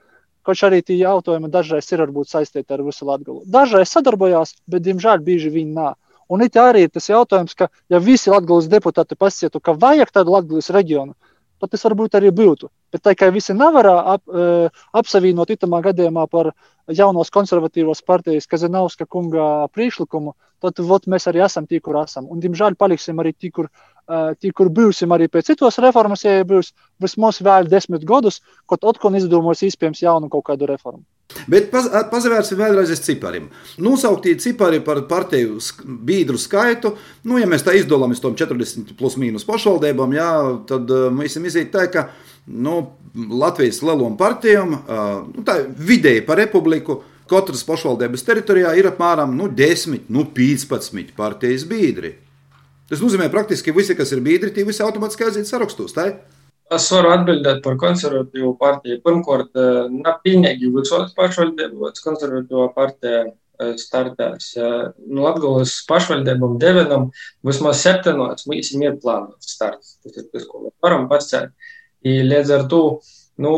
Kaut 0.41 0.63
arī 0.65 0.81
tie 0.81 0.97
jautājumi 0.97 1.51
dažreiz 1.53 1.91
ir 1.93 2.05
saistīti 2.25 2.73
ar 2.73 2.81
visu 2.81 3.05
Latviju. 3.05 3.43
Dažreiz 3.45 3.89
sadarbojās, 3.93 4.55
bet, 4.67 4.81
diemžēl, 4.87 5.21
bieži 5.21 5.49
viņi 5.53 5.73
nav. 5.73 5.97
Un 6.31 6.41
it 6.41 6.55
arī 6.55 6.85
ir 6.87 6.89
tas 6.89 7.09
jautājums, 7.09 7.53
ka, 7.53 7.67
ja 7.91 7.99
visi 7.99 8.31
Latvijas 8.31 8.69
deputāti 8.71 9.17
pasietu, 9.19 9.59
ka 9.59 9.75
vajag 9.75 10.13
tādu 10.15 10.31
Latvijas 10.31 10.71
reģionu, 10.71 11.13
tad 11.59 11.73
tas 11.73 11.83
varbūt 11.85 12.15
arī 12.17 12.31
būtu. 12.33 12.69
Bet 12.91 13.03
tā 13.05 13.13
kā 13.15 13.29
visi 13.31 13.53
nevar 13.53 13.87
ap, 13.91 14.23
apsavienot 14.97 15.51
itamā 15.53 15.81
gadījumā 15.85 16.25
par 16.31 16.53
jaunos 16.91 17.29
konservatīvos 17.31 18.01
partijas 18.07 18.49
Kazanovska 18.49 19.05
kunga 19.05 19.67
priekšlikumu, 19.75 20.33
tad 20.61 20.79
vot, 20.85 21.07
mēs 21.07 21.27
arī 21.29 21.43
esam 21.45 21.67
tie, 21.67 21.79
kur 21.83 21.99
esam. 22.01 22.27
Un, 22.31 22.41
diemžēl, 22.43 22.75
paliksim 22.79 23.19
arī 23.21 23.33
tie, 23.33 23.51
kur, 23.51 23.67
tie, 23.67 23.90
kur 24.57 24.69
būsim 24.73 25.11
arī 25.15 25.27
pēc 25.31 25.53
citos 25.53 25.79
reformas, 25.83 26.25
ja 26.25 26.43
būs 26.47 26.73
vismaz 27.01 27.41
vēl 27.41 27.69
desmit 27.71 28.05
gadus, 28.07 28.41
kad 28.69 28.83
atkal 28.83 29.15
izdomos 29.15 29.63
iespējams 29.63 30.03
jaunu 30.03 30.29
kaut 30.29 30.45
kādu 30.49 30.69
reformu. 30.69 31.03
Bet 31.49 31.69
paz, 31.71 31.87
pazavērsim 32.11 32.59
vēlreiz 32.59 32.91
uz 32.93 33.01
cipariem. 33.05 33.47
Nosauktie 33.81 34.33
cipari 34.41 34.81
par 34.83 35.03
partiju 35.09 35.59
biedru 36.05 36.39
skaitu, 36.41 36.95
nu, 37.27 37.37
ja 37.39 37.47
mēs 37.49 37.63
tā 37.65 37.75
izdalāmies 37.77 38.21
tom 38.23 38.35
40 38.37 38.95
plus 38.99 39.17
mīnus 39.21 39.47
pašvaldībām, 39.47 40.17
jā, 40.17 40.31
tad 40.69 40.91
uh, 40.91 41.07
mēs 41.13 41.35
esam 41.35 41.47
izīt 41.49 41.71
tā, 41.73 41.87
ka 41.93 42.09
nu, 42.51 42.81
Latvijas 43.15 43.81
lielom 43.83 44.17
partijām, 44.19 44.75
uh, 44.75 45.07
nu, 45.31 45.45
tā 45.47 45.61
vidēji 45.65 46.25
par 46.27 46.39
republiku, 46.41 47.01
katras 47.31 47.63
pašvaldības 47.67 48.27
teritorijā 48.27 48.73
ir 48.79 48.91
apmēram 48.91 49.33
nu, 49.37 49.47
10, 49.55 50.09
nu, 50.11 50.27
15 50.35 51.15
partijas 51.17 51.63
biedri. 51.67 52.17
Tas 52.91 52.99
nozīmē, 52.99 53.29
ka 53.29 53.37
praktiski 53.37 53.71
visi, 53.71 53.95
kas 53.95 54.09
ir 54.11 54.19
biedri, 54.19 54.51
tie 54.51 54.65
visi 54.67 54.83
automātiski 54.83 55.23
aiziet 55.23 55.47
sarakstos. 55.47 55.93
Tā? 55.95 56.09
Es 56.75 56.89
varu 56.91 57.13
atbildēt 57.13 57.61
par 57.63 57.77
konservatīvu 57.79 58.49
partiju. 58.59 58.97
Pirmkārt, 59.05 59.51
eh, 59.59 59.85
nav 59.91 60.17
pilnīgi 60.25 60.71
visos 60.75 61.13
pašvaldībos 61.15 62.03
konservatīvā 62.03 62.65
partija 62.75 63.21
eh, 63.27 63.71
startēs. 63.79 64.49
Nu, 65.05 65.23
Latvijas 65.23 65.77
pašvaldībām 65.87 66.57
devenam 66.59 67.07
vismaz 67.47 67.79
septiņos 67.85 68.47
mīsim 68.51 68.83
ir 68.83 68.99
plānots 69.03 69.55
starts. 69.55 69.95
Tas 70.03 70.19
ir 70.19 70.27
tas, 70.27 70.47
ko 70.51 70.65
mēs 70.65 70.75
varam 70.83 71.07
pasēt. 71.11 71.55
I 72.03 72.17
līdz 72.27 72.55
ar 72.57 72.67
to, 72.71 72.81
nu, 73.39 73.53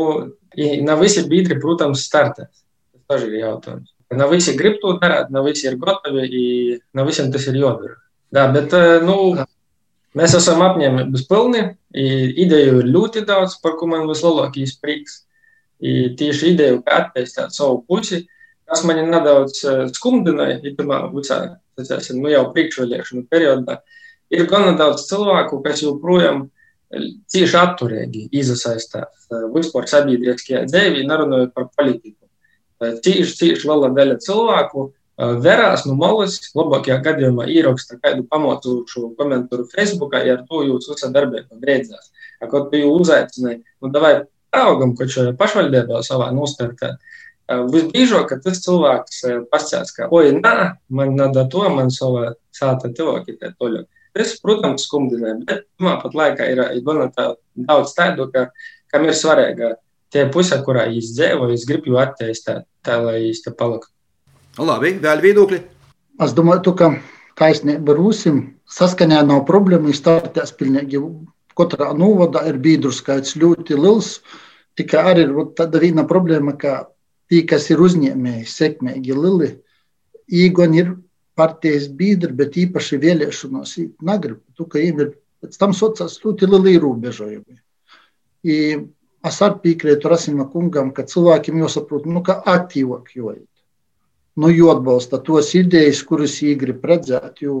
nav 0.86 1.02
visi 1.02 1.26
biedri, 1.30 1.58
protams, 1.62 2.06
startēs. 2.06 2.62
Tas 2.94 3.18
arī 3.18 3.32
ir 3.32 3.44
jautājums. 3.48 3.90
Nav 4.14 4.30
visi 4.30 4.54
grib 4.54 4.78
to 4.82 4.94
darīt, 5.02 5.34
nav 5.34 5.46
visi 5.48 5.66
ir 5.66 5.78
gatavi, 5.80 6.78
nav 6.94 7.10
visiem 7.10 7.34
tas 7.34 7.50
ir 7.50 7.58
jādara. 7.58 7.98
Jā, 8.34 8.48
bet, 8.54 8.72
eh, 8.74 9.00
nu, 9.04 9.18
Mēs 10.14 10.36
esam 10.38 10.62
apņēmības 10.62 11.26
pilni. 11.26 11.64
Ideju 12.44 12.78
ir 12.84 12.90
ļoti 12.94 13.24
daudz, 13.26 13.56
par 13.62 13.74
ko 13.80 13.88
man 13.90 14.06
vislielākais 14.06 14.76
prieks. 14.82 15.24
I 15.82 16.14
tieši 16.18 16.52
ideju, 16.52 16.82
kā 16.86 17.00
attīstīt 17.02 17.54
savu 17.54 17.80
pusi, 17.88 18.20
kas 18.70 18.84
man 18.86 19.02
nedaudz 19.10 19.64
skumdināja, 19.96 20.60
pirmā 20.78 21.00
visā, 21.12 21.40
tecēsim, 21.78 22.22
nu 22.22 22.30
jau 22.30 22.44
priekšvēlēšanu 22.54 23.26
periodā, 23.30 23.80
ir 24.30 24.46
gana 24.50 24.76
daudz 24.78 25.08
cilvēku, 25.10 25.58
kas 25.66 25.82
joprojām 25.82 26.46
cieši 27.34 27.58
atturīgi 27.58 28.28
iesaistās 28.38 29.26
vispār 29.52 29.90
sabiedriskajā 29.90 30.62
dzīvē, 30.70 31.02
nerunājot 31.10 31.56
par 31.58 31.72
politiku. 31.74 32.22
Cieši, 33.02 33.34
cieši 33.40 33.66
liela 33.66 33.90
daļa 33.96 34.20
cilvēku 34.22 34.92
verās 35.18 35.84
no 35.86 35.94
malas, 35.98 36.40
labākajā 36.56 36.98
gadījumā 37.04 37.46
ieraksta 37.50 37.98
kādu 38.02 38.26
pamatošu 38.30 39.14
komentāru 39.18 39.66
Facebook, 39.70 40.16
ja 40.18 40.38
ar 40.38 40.44
to 40.48 40.64
jūs 40.66 40.90
esat 40.94 41.14
darbībā 41.14 41.60
grēdzās. 41.62 42.10
Kaut 42.50 42.70
kā 42.72 42.80
jūs 42.80 43.06
uzaicinājāt, 43.06 43.62
nu, 43.80 43.90
davai 43.94 44.14
paraugam, 44.52 44.94
ko 44.98 45.06
šajā 45.08 45.36
pašvaldībā 45.38 46.02
savā 46.06 46.30
nostartē. 46.34 46.96
Visbiežāk, 47.70 48.30
kad 48.30 48.42
tas 48.44 48.62
cilvēks 48.64 49.22
pasakās, 49.52 49.92
ka, 49.94 50.08
oi, 50.16 50.32
nē, 50.38 50.54
man 50.96 51.14
nada 51.18 51.44
to, 51.52 51.64
man 51.72 51.92
savā 51.92 52.32
sāta 52.56 52.90
tuvākie 52.96 53.36
tā 53.40 53.52
toļāk. 53.58 53.86
Tas, 54.14 54.36
protams, 54.40 54.86
skumdināja, 54.86 55.40
bet 55.46 55.64
tomēr 55.74 55.98
pat 56.02 56.14
laikā 56.14 56.46
ir 56.52 56.62
gana 56.86 57.08
daudz 57.14 57.96
tādu, 57.96 58.28
ka, 58.32 58.46
kam 58.92 59.08
ir 59.08 59.16
svarīga 59.18 59.74
tie 60.14 60.28
puse, 60.30 60.56
kurā 60.64 60.86
viņš 60.92 61.10
dzīvo, 61.16 61.50
viņš 61.50 61.66
grib 61.68 61.88
jau 61.90 61.98
attīstīt, 62.02 62.68
tā 62.86 63.00
lai 63.02 63.18
viņš 63.26 63.42
te 63.44 63.52
paliktu. 63.58 63.93
Labi, 64.54 64.92
vēl 65.02 65.18
viedokļi. 65.18 65.56
Es 66.22 66.32
domāju, 66.34 66.72
ka 66.78 66.88
taisnība 67.34 67.96
Rūsim 67.96 68.36
saskaņā 68.70 69.24
nav 69.26 69.40
problēma. 69.48 69.90
Startēs 69.90 70.52
pilnīgi 70.54 71.00
katrā 71.58 71.88
novadā 71.98 72.44
ir 72.46 72.60
biedru 72.62 72.92
skaits 72.94 73.34
ļoti 73.34 73.74
liels. 73.74 74.20
Tikai 74.78 75.00
arī 75.10 75.24
ir 75.26 75.48
tāda 75.58 75.80
viena 75.82 76.04
problēma, 76.06 76.54
ka 76.54 76.86
tie, 77.30 77.42
kas 77.50 77.66
ir 77.74 77.82
uzņēmēji, 77.82 78.46
sekmīgi 78.46 79.16
lieli, 79.18 79.48
īgoni 80.30 80.80
ir 80.84 80.92
partijas 81.34 81.88
biedri, 81.90 82.30
bet 82.30 82.54
īpaši 82.54 82.98
vēlēšanos 83.02 83.72
negrib. 84.06 84.38
Tu, 84.54 84.66
ka 84.70 84.78
viņiem 84.78 85.00
ir 85.02 85.10
pēc 85.42 85.58
tam 85.58 85.74
sociāls 85.74 86.20
ļoti 86.22 86.50
lieli 86.52 86.76
ierobežojumi. 86.76 87.58
Es 89.24 89.42
arī 89.42 89.58
piekrītu 89.66 90.14
Rasima 90.14 90.46
kungam, 90.46 90.94
ka 90.94 91.02
cilvēkiem 91.10 91.58
jāsaprot, 91.64 92.06
nu, 92.06 92.22
ka 92.22 92.38
aktīvāk 92.54 93.10
jāiet 93.18 93.48
nu, 94.36 94.50
atbalsta 94.70 95.20
tos 95.22 95.52
idejas, 95.58 96.02
kuras 96.06 96.38
viņi 96.42 96.60
grib 96.60 96.86
redzēt. 96.90 97.42
Jo, 97.44 97.60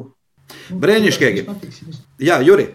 nu, 0.70 0.78
Brēnišķīgi. 0.80 1.46
Jā, 2.22 2.40
Juri. 2.44 2.70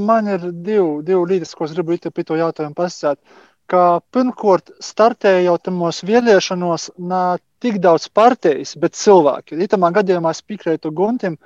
Man 0.00 0.30
ir 0.32 0.48
divi, 0.50 1.02
divi 1.04 1.20
lietas, 1.34 1.52
ko 1.54 1.66
es 1.68 1.74
gribu 1.76 1.98
par 2.08 2.24
to 2.24 2.38
jautājumu 2.40 2.76
pasakāt. 2.76 3.20
Ka 3.68 4.00
pirmkārt, 4.16 4.70
startēja 4.80 5.42
jau 5.44 5.58
tamos 5.60 6.00
vēlēšanos 6.08 6.86
ne 7.04 7.24
tik 7.60 7.76
daudz 7.84 8.06
partijas, 8.08 8.72
bet 8.80 8.96
cilvēki. 8.96 9.58
Itamā 9.60 9.90
gadījumā 9.92 10.32
es 10.32 10.40
piekrītu 10.40 10.92
Guntim, 10.96 11.36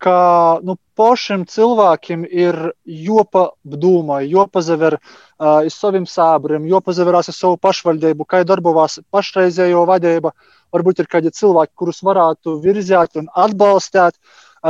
ka 0.00 0.18
nu, 0.64 0.78
pašiem 0.96 1.44
cilvēkiem 1.48 2.24
ir 2.28 2.56
jāpadomā, 2.84 4.22
jāpazaver 4.24 4.96
uh, 5.00 5.60
uz 5.68 5.76
saviem 5.76 6.06
sābriem, 6.08 6.68
jāpazaverās 6.70 7.28
uz 7.32 7.36
savu 7.36 7.60
pašvaldību, 7.60 8.26
kā 8.28 8.42
darbovās 8.48 8.98
pašreizējo 9.12 9.84
vadību. 9.88 10.32
Uh, 10.32 10.56
varbūt 10.74 11.02
ir 11.02 11.10
kādi 11.10 11.32
cilvēki, 11.34 11.76
kurus 11.78 12.02
varētu 12.06 12.58
virzīt 12.64 13.18
un 13.20 13.28
atbalstīt. 13.44 14.18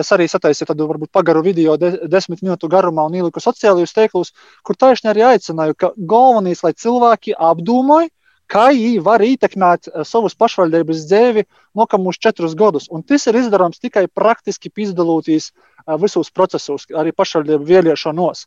Es 0.01 0.13
arī 0.15 0.29
sataisīju 0.31 0.69
tādu 0.69 0.87
varbūt 0.87 1.11
pagaru 1.11 1.43
video, 1.43 1.75
de, 1.81 1.97
desmit 2.07 2.45
minūtu 2.45 2.69
garumā, 2.71 3.09
un 3.11 3.17
ieliku 3.19 3.43
sociālajos 3.43 3.95
tīklos, 3.97 4.31
kur 4.63 4.79
taisni 4.79 5.11
arī 5.11 5.25
aicināju, 5.33 5.75
ka 5.75 5.91
galvenais, 6.13 6.63
lai 6.63 6.71
cilvēki 6.79 7.35
apdomāja, 7.35 8.07
kā 8.51 8.67
viņi 8.75 9.01
var 9.05 9.23
ietekmēt 9.25 9.89
eh, 9.89 10.03
savus 10.09 10.37
pašvaldības 10.39 11.07
dzīvi 11.11 11.47
nākamos 11.79 12.19
četrus 12.23 12.57
gadus. 12.59 12.89
Un 12.91 13.05
tas 13.07 13.27
ir 13.31 13.39
izdarāms 13.41 13.83
tikai 13.83 14.07
praktiski 14.09 14.73
piedalīties 14.75 15.51
eh, 15.51 15.97
visos 16.03 16.33
procesos, 16.35 16.89
arī 16.91 17.15
pašvaldību 17.17 17.69
vēlēšanos. 17.71 18.47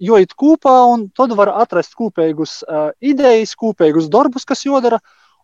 Jo 0.00 0.16
it 0.16 0.32
kopā, 0.32 0.76
un 0.88 1.08
tad 1.12 1.34
var 1.36 1.50
atrast 1.60 1.92
kopīgus 1.92 2.62
uh, 2.64 2.86
idejas, 3.04 3.50
kopīgus 3.52 4.06
darbus, 4.08 4.46
kas 4.48 4.64
jādara, 4.64 4.96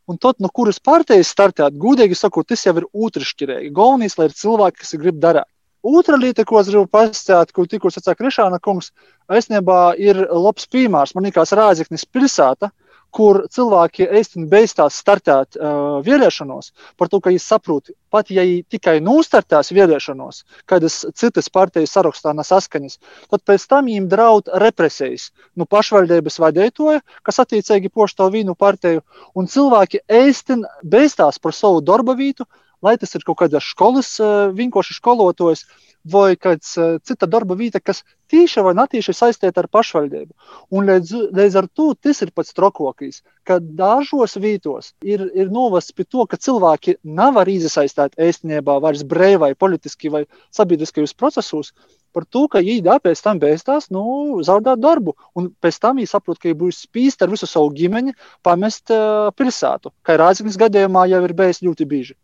Un 0.07 0.21
tad, 0.23 0.37
no 0.39 0.47
kuras 0.55 0.77
partijas 0.79 1.33
startēt, 1.35 1.75
gudīgi 1.83 2.15
sakot, 2.15 2.47
tas 2.47 2.61
jau 2.63 2.77
ir 2.79 2.85
otršķirīgi. 2.95 3.73
Galvenais, 3.75 4.15
lai 4.15 4.29
ir 4.29 4.37
cilvēki, 4.39 4.79
kas 4.79 4.95
grib 5.03 5.19
darīt. 5.19 5.49
Otra 5.83 6.15
lieta, 6.15 6.45
ko 6.47 6.61
es 6.61 6.71
gribu 6.71 6.87
pastāstīt, 6.95 7.51
ko 7.51 7.65
tikko 7.67 7.91
sacīja 7.91 8.15
Krišāna 8.21 8.61
kungs, 8.63 8.93
aizsniegā 9.27 9.81
ir 9.99 10.23
labs 10.31 10.71
piemērs. 10.71 11.17
Man 11.19 11.27
liekas, 11.27 11.51
Rāzaknis 11.59 12.07
pilsēta, 12.07 12.71
uh, 12.71 12.86
kur 13.15 13.43
cilvēki 13.53 14.07
īstenībā 14.21 14.59
beigās 14.59 14.99
startēt 15.01 15.57
uh, 15.57 15.99
vēlēšanos, 16.05 16.73
par 16.99 17.11
to, 17.13 17.21
ka 17.21 17.33
viņi 17.33 17.43
saprot, 17.43 17.91
pat 18.13 18.31
ja 18.31 18.45
viņi 18.45 18.65
tikai 18.73 18.97
nostartēs 19.05 19.73
vēlēšanos, 19.77 20.43
kādas 20.69 20.99
citas 21.17 21.49
partijas 21.53 21.95
sarakstā 21.97 22.35
nesaskaņas, 22.37 22.99
tad 23.33 23.45
pēc 23.49 23.67
tam 23.71 23.89
viņiem 23.89 24.11
draud 24.13 24.51
represijas. 24.63 25.31
No 25.55 25.65
nu, 25.65 25.71
pašvaldības 25.71 26.41
vadītāja, 26.43 27.03
kas 27.27 27.41
attiecīgi 27.43 27.93
pošto 27.93 28.29
vīnu 28.33 28.57
partiju, 28.59 29.03
un 29.35 29.49
cilvēki 29.51 30.05
īstenībā 30.07 30.85
beigās 30.97 31.41
par 31.43 31.57
savu 31.57 31.83
darba 31.85 32.17
vietu, 32.19 32.47
lai 32.85 32.97
tas 33.01 33.15
ir 33.17 33.25
kaut 33.27 33.41
kāda 33.43 33.63
skolas, 33.63 34.17
uh, 34.21 34.49
vienkārši 34.57 34.99
skolotājs 34.99 35.65
vai 36.07 36.37
kāds 36.39 36.77
uh, 36.79 36.99
cita 37.03 37.27
darba 37.27 37.57
vieta, 37.59 37.81
kas 37.83 38.03
tīši 38.31 38.63
vai 38.63 38.75
netīši 38.79 39.15
saistīta 39.17 39.63
ar 39.63 39.69
pašvaldību. 39.73 40.35
Un 40.75 40.87
līdz, 40.91 41.13
līdz 41.35 41.59
ar 41.61 41.69
to 41.75 41.89
tas 41.99 42.23
ir 42.23 42.33
pats 42.35 42.55
trokokīs, 42.57 43.23
ka 43.47 43.59
dažos 43.61 44.37
vītos 44.43 44.93
ir, 45.03 45.27
ir 45.35 45.51
novests 45.55 45.95
pie 45.97 46.07
to, 46.07 46.27
ka 46.31 46.39
cilvēki 46.39 46.99
nevar 47.03 47.51
iesaistīt 47.51 48.19
ēstniecībā 48.19 48.79
vairs 48.83 49.07
brīvai, 49.07 49.55
politiski 49.59 50.13
vai 50.13 50.27
sabiedriskajos 50.55 51.17
procesos. 51.19 51.73
Par 52.17 52.25
to, 52.25 52.47
ka 52.49 52.63
viņi 52.65 53.01
pēc 53.05 53.21
tam 53.21 53.41
beigās 53.43 53.91
nu, 53.93 54.05
zaudēt 54.47 54.81
darbu, 54.81 55.17
un 55.37 55.51
pēc 55.61 55.81
tam 55.83 55.99
viņi 55.99 56.09
saprot, 56.09 56.39
ka 56.41 56.49
viņi 56.49 56.61
būs 56.63 56.85
spīsti 56.87 57.27
ar 57.27 57.35
visu 57.35 57.49
savu 57.51 57.75
ģimeni 57.77 58.15
pamest 58.47 58.95
uh, 58.95 59.29
pilsētu. 59.37 59.93
Kā 60.07 60.17
Rāzaknis 60.17 60.57
gadījumā 60.61 61.05
jau 61.13 61.21
ir 61.27 61.37
bijis 61.37 61.61
ļoti 61.67 61.89
bieži. 61.91 62.17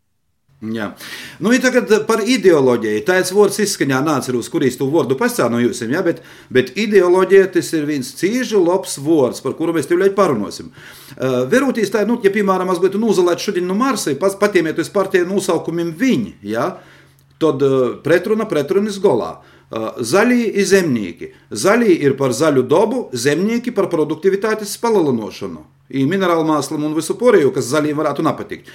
Jā. 0.63 0.93
Nu, 1.43 1.51
tagad 1.59 1.91
par 2.07 2.21
ideoloģiju. 2.23 3.01
Tā 3.03 3.17
ir 3.19 3.31
vārds 3.35 3.59
izskaņā, 3.65 3.99
nāceros, 4.05 4.47
kurīs 4.51 4.77
tu 4.79 4.87
vārdu 4.93 5.17
pastāvnojusim, 5.19 5.91
ja? 5.91 6.03
bet, 6.05 6.21
bet 6.53 6.71
ideoloģija 6.79 7.49
tas 7.57 7.71
ir 7.75 7.83
viens 7.89 8.13
cīži 8.15 8.61
labs 8.61 8.95
vārds, 9.03 9.43
par 9.43 9.57
kuru 9.59 9.75
mēs 9.75 9.89
tev 9.89 9.99
ļaut 9.99 10.15
parunāsim. 10.15 10.71
Uh, 11.17 11.43
Verūtīs 11.51 11.91
tā, 11.91 12.05
nu, 12.07 12.15
ja, 12.23 12.31
piemēram, 12.31 12.71
es 12.71 12.79
būtu 12.79 13.01
nozalēt 13.01 13.43
šodien 13.43 13.67
no 13.67 13.75
Marsa, 13.75 14.15
patiemiet 14.15 14.79
uz 14.79 14.91
partiju 14.93 15.27
nosaukumiem 15.27 15.91
viņi, 15.99 16.37
ja? 16.53 16.77
tad 17.43 17.59
uh, 17.65 17.97
pretruna 18.05 18.47
pretrunas 18.47 19.01
golā. 19.03 19.35
Zaļie 19.73 20.51
ir 20.53 20.65
zemnieki. 20.69 21.31
Zaļie 21.49 21.95
ir 22.05 22.13
par 22.19 22.33
zaļu 22.37 22.61
dabu, 22.69 23.07
zemnieki 23.09 23.73
par 23.73 23.87
produktivitātes 23.89 24.75
palielinošanu. 24.77 25.63
I 25.93 26.05
minerālu 26.09 26.45
māslam 26.47 26.87
un 26.87 26.95
visu 26.97 27.13
pārējo, 27.19 27.51
kas 27.53 27.69
zaļiem 27.69 27.99
varētu 27.99 28.25
nepatikt. 28.25 28.71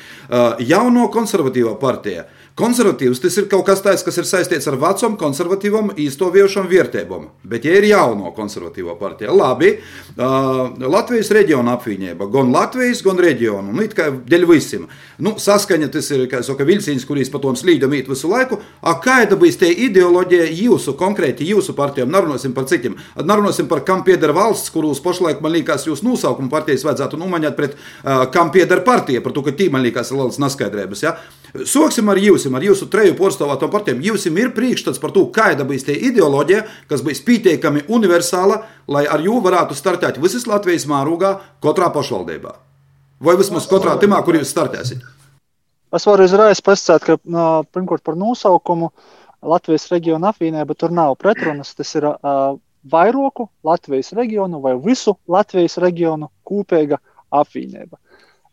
Jauno 0.63 1.09
konservatīvā 1.15 1.75
partija 1.81 2.29
Konservatīvs 2.59 3.21
tas 3.23 3.37
ir 3.39 3.47
kaut 3.47 3.63
kas 3.69 3.85
tāds, 3.85 4.03
kas 4.03 4.17
ir 4.19 4.27
saistīts 4.27 4.67
ar 4.67 4.75
vecām, 4.83 5.15
konservatīvām, 5.21 5.93
īstoviešām 6.03 6.67
vērtībām. 6.67 7.29
Bet, 7.47 7.69
ja 7.69 7.77
ir 7.79 7.87
jauno 7.87 8.33
konservatīvo 8.35 8.97
partiju, 8.99 9.37
labi, 9.39 9.77
uh, 9.79 10.65
Latvijas 10.83 11.31
reģiona 11.37 11.77
apvienība, 11.79 12.27
gan 12.33 12.51
Latvijas, 12.51 13.05
gan 13.07 13.23
reģionu, 13.23 13.77
nu, 13.77 13.87
kā 13.95 14.09
dēļ 14.11 14.47
visiem. 14.51 14.89
Nu, 15.23 15.37
saskaņa 15.39 15.91
tas 15.95 16.11
ir, 16.17 16.25
kā 16.31 16.43
saka, 16.43 16.67
vilciens, 16.67 17.07
kurīs 17.07 17.31
pa 17.31 17.39
tom 17.43 17.55
slīdam 17.59 17.95
īt 17.95 18.11
visu 18.11 18.31
laiku. 18.33 18.59
A 18.83 18.97
kāda 19.05 19.39
būs 19.39 19.61
tie 19.63 19.71
ideoloģija 19.87 20.51
jūsu, 20.51 20.97
konkrēti 20.99 21.47
jūsu 21.47 21.77
partijām? 21.79 22.11
Narunāsim 22.11 22.59
par 22.59 22.67
citiem. 22.71 22.99
Narunāsim 23.23 23.71
par 23.71 23.85
kam 23.87 24.03
pieder 24.07 24.35
valsts, 24.35 24.75
kurus 24.75 24.99
pašlaik, 25.05 25.45
man 25.45 25.55
liekas, 25.55 25.87
jūs 25.87 26.03
nosaukumu 26.03 26.51
partijas 26.51 26.83
vajadzētu 26.89 27.23
nomaņot 27.23 27.59
pret 27.59 27.79
uh, 27.79 28.27
kam 28.35 28.51
pieder 28.51 28.83
partija, 28.87 29.23
par 29.23 29.37
to, 29.37 29.47
ka 29.47 29.55
tī, 29.55 29.71
man 29.71 29.87
liekas, 29.87 30.11
ir 30.11 30.19
lielas 30.19 30.43
neskaidrības. 30.43 31.07
Ja? 31.07 31.19
Soksim 31.65 32.09
ar 32.13 32.19
jums, 32.21 32.47
ar 32.47 32.65
jūsu 32.65 32.89
treju 32.93 33.15
porcelāna 33.17 33.71
partijām. 33.73 34.03
Jums 34.05 34.27
ir 34.29 34.53
priekšstats 34.57 35.01
par 35.01 35.15
to, 35.17 35.25
kāda 35.33 35.65
būs 35.69 35.87
tā 35.87 35.97
ideoloģija, 35.97 36.65
kas 36.91 37.05
būs 37.05 37.25
pietiekami 37.25 37.87
universāla, 37.89 38.63
lai 38.89 39.07
ar 39.09 39.25
jū 39.25 39.41
varētu 39.45 39.77
startēt 39.79 40.21
visas 40.21 40.47
Latvijas 40.47 40.87
mārūgā, 40.91 41.39
katrā 41.65 41.89
pašvaldībā. 41.95 42.55
Vai 43.21 43.35
vismaz 43.41 43.67
katrā 43.71 43.97
timā, 43.99 44.21
kur 44.23 44.37
jūs 44.39 44.53
startēsiet? 44.53 45.03
Es 45.97 46.05
varu 46.05 46.27
uzreiz 46.29 46.61
pasakāt, 46.61 47.07
ka 47.09 47.63
pirmkārt 47.73 48.05
par 48.05 48.17
nosaukumu 48.21 48.91
Latvijas 49.49 49.89
reģiona 49.93 50.35
apvienība 50.35 50.77
tur 50.77 50.93
nav 50.93 51.17
pretrunas. 51.17 51.73
Tas 51.79 51.95
ir 51.97 52.05
uh, 52.11 52.59
vairoku 52.93 53.49
Latvijas 53.65 54.13
reģionu 54.19 54.61
vai 54.61 54.75
visu 54.85 55.17
Latvijas 55.31 55.79
reģionu 55.81 56.29
kopīga 56.47 57.01
apvienība. 57.33 57.97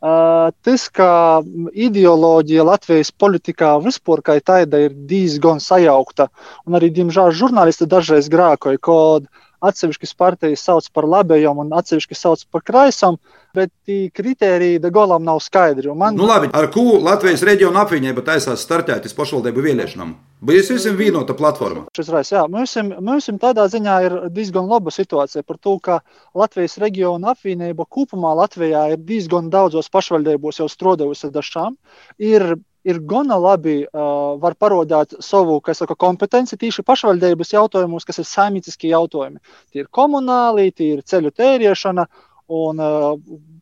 Tas, 0.05 0.83
ka 0.93 1.41
ideoloģija 1.73 2.65
Latvijas 2.67 3.09
politikā 3.09 3.71
vispār 3.81 4.21
kā 4.21 4.35
tāda 4.37 4.83
ir 4.85 4.93
diezgan 5.09 5.57
sajaukta, 5.63 6.27
un 6.69 6.77
arī, 6.77 6.91
diemžēl, 6.93 7.31
žurnālisti 7.33 7.87
dažreiz 7.89 8.29
grākoja, 8.29 8.77
kad 8.77 9.25
atsevišķas 9.65 10.13
partijas 10.19 10.65
sauc 10.67 10.91
par 10.93 11.07
labējām 11.09 11.63
un 11.63 11.73
atsevišķas 11.73 12.21
sauc 12.21 12.45
par 12.53 12.61
kreisām, 12.67 13.17
bet 13.57 13.71
kriteriji 14.13 14.83
galam 14.93 15.25
nav 15.25 15.41
skaidri. 15.41 15.89
Man... 15.97 16.19
Nu, 16.19 16.29
labi, 16.29 16.51
ar 16.53 16.69
ko 16.73 16.99
Latvijas 17.01 17.41
reģiona 17.47 17.81
apvienība 17.87 18.21
taisās 18.27 18.61
startēt 18.67 19.09
uz 19.09 19.17
pašvaldību 19.17 19.69
vēlēšanām? 19.69 20.13
Būs 20.45 20.67
visiem 20.69 20.97
vienota 20.99 21.33
platforma. 21.37 21.87
Reiz, 21.97 22.29
jā, 22.29 22.43
mums, 22.51 22.75
mums 23.01 23.29
tādā 23.41 23.65
ziņā 23.71 23.95
ir 24.05 24.15
diezgan 24.35 24.67
laba 24.69 24.93
situācija 24.93 25.41
par 25.47 25.57
to, 25.57 25.79
ka 25.81 25.97
Latvijas 26.37 26.77
reģiona 26.83 27.33
apvienība 27.33 27.87
kopumā 27.89 28.35
Latvijā 28.37 28.83
ir 28.93 29.01
diezgan 29.07 29.49
daudzos 29.49 29.89
pašvaldībos 29.89 30.61
jau 30.61 30.69
strādājusi 30.69 31.29
ar 31.29 31.35
dažām. 31.39 31.77
Ir 32.21 32.55
ir 32.85 32.99
gana 33.09 33.37
labi 33.41 33.79
uh, 33.81 34.35
var 34.41 34.53
parādīt 34.61 35.17
savu 35.25 35.57
saku, 35.73 35.95
kompetenci 35.97 36.57
tieši 36.61 36.85
pašvaldības 36.85 37.55
jautājumos, 37.55 38.05
kas 38.05 38.21
ir 38.21 38.29
saimnieciskie 38.29 38.91
jautājumi. 38.91 39.41
Tie 39.73 39.81
ir 39.81 39.89
komunāli, 39.89 40.69
tie 40.71 40.91
ir 40.93 41.01
ceļu 41.01 41.33
tēriešana, 41.33 42.05
un 42.51 42.79
uh, 42.81 43.15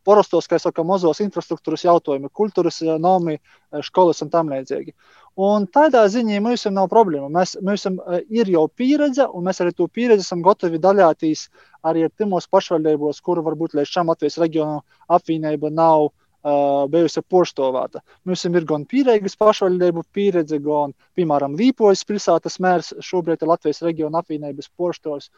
parastos, 0.03 0.47
kā 0.51 0.59
saka, 0.59 0.83
mazos 0.83 1.21
infrastruktūras 1.23 1.85
jautājumi, 1.85 2.31
kultūras 2.35 2.81
uh, 2.83 2.97
nomi, 2.99 3.37
uh, 3.37 3.83
skolas 3.85 4.21
un 4.25 4.31
tam 4.33 4.51
līdzīgi. 4.51 4.95
Un 5.43 5.65
tādā 5.65 6.03
ziņā 6.13 6.41
mums 6.45 6.67
nav 6.69 6.89
problēma. 6.91 7.29
Mēs, 7.33 7.55
mums 7.65 7.87
ir 8.29 8.49
jau 8.53 8.67
pieredze, 8.69 9.25
un 9.25 9.47
mēs 9.47 9.63
arī 9.63 9.71
to 9.73 9.87
pieredzi 9.87 10.21
esam 10.27 10.43
gatavi 10.45 10.77
daļāties 10.77 11.47
arī 11.89 12.03
ar 12.05 12.11
timos 12.17 12.45
pašvaldībos, 12.51 13.21
kuru 13.25 13.41
varbūt 13.47 13.73
līdz 13.73 13.95
šim 13.95 14.11
Latvijas 14.11 14.37
reģionu 14.43 14.83
apvienība 15.09 15.71
nav 15.73 16.11
uh, 16.43 16.85
bijusi 16.91 17.23
poštovāta. 17.25 18.03
Mums 18.27 18.45
ir 18.45 18.67
gan 18.69 18.85
pierīgas 18.85 19.39
pašvaldību 19.39 20.05
pieredze, 20.13 20.59
gan, 20.61 20.93
piemēram, 21.17 21.57
Līpojas 21.57 22.05
pilsētas 22.05 22.59
mērs 22.59 22.93
šobrīd 23.01 23.41
ir 23.41 23.51
Latvijas 23.55 23.81
reģiona 23.81 24.21
apvienības 24.21 24.69
poštovs. 24.77 25.31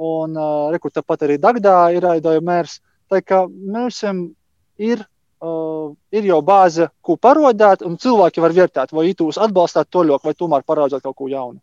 Un, 0.00 0.32
uh, 0.32 0.70
rekur, 0.72 0.94
tāpat 0.94 1.26
arī 1.26 1.36
Dagdā 1.36 1.76
ir 1.92 2.08
aidoja 2.08 2.40
mērs. 2.40 2.80
Tā 3.12 3.20
kā 3.20 3.42
mums 3.48 3.98
ir, 4.80 5.02
uh, 5.44 5.90
ir 6.14 6.30
jau 6.30 6.40
bāze, 6.46 6.88
ko 7.04 7.18
parodēt, 7.20 7.84
un 7.84 7.98
cilvēki 8.00 8.40
var 8.40 8.56
vērtēt, 8.56 8.94
vai 8.96 9.10
jūs 9.10 9.40
atbalstāt 9.42 9.90
to 9.92 10.06
ļoti, 10.08 10.30
vai 10.30 10.38
tomēr 10.38 10.64
parādāt 10.64 11.04
kaut 11.04 11.18
ko 11.18 11.28
jaunu. 11.28 11.60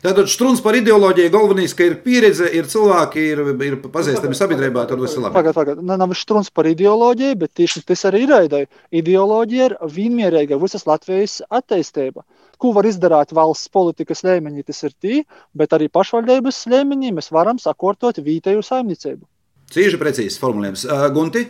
Tātad 0.00 0.30
strūns 0.32 0.62
par 0.64 0.76
ideoloģiju 0.78 1.28
galvenais, 1.32 1.74
ka 1.76 1.84
ir 1.84 1.98
pieredze, 2.00 2.46
ir 2.56 2.68
cilvēki, 2.72 3.24
ir, 3.34 3.40
ir 3.66 3.74
pazīstami 3.92 4.36
sabiedrībā, 4.36 4.86
tad 4.88 5.00
viss 5.02 5.18
ir 5.18 5.26
labi. 5.26 5.34
Pagad, 5.36 5.56
pagad. 5.58 5.82
Nav 5.84 6.14
strūns 6.16 6.48
par 6.56 6.68
ideoloģiju, 6.70 7.36
bet 7.42 7.52
tieši 7.60 7.82
tas 7.90 8.06
arī 8.08 8.22
ir 8.24 8.32
ideja. 8.46 8.70
Ideoloģija 8.96 9.66
ir 9.68 9.74
vienmērīga 9.96 10.56
visas 10.62 10.86
Latvijas 10.88 11.42
attīstība. 11.52 12.24
Ko 12.60 12.72
var 12.76 12.88
izdarīt 12.88 13.34
valsts 13.36 13.68
politikas 13.72 14.24
līmenī, 14.24 14.64
tas 14.64 14.80
ir 14.88 14.96
tī, 14.96 15.20
bet 15.52 15.76
arī 15.76 15.90
pašvaldības 15.92 16.62
līmenī 16.72 17.12
mēs 17.16 17.28
varam 17.36 17.60
sakortot 17.60 18.22
vietēju 18.24 18.64
saimniecību. 18.64 19.24
Cīži 19.70 19.98
precīzs 20.00 20.38
formulējums. 20.42 20.86
Gunti? 21.14 21.44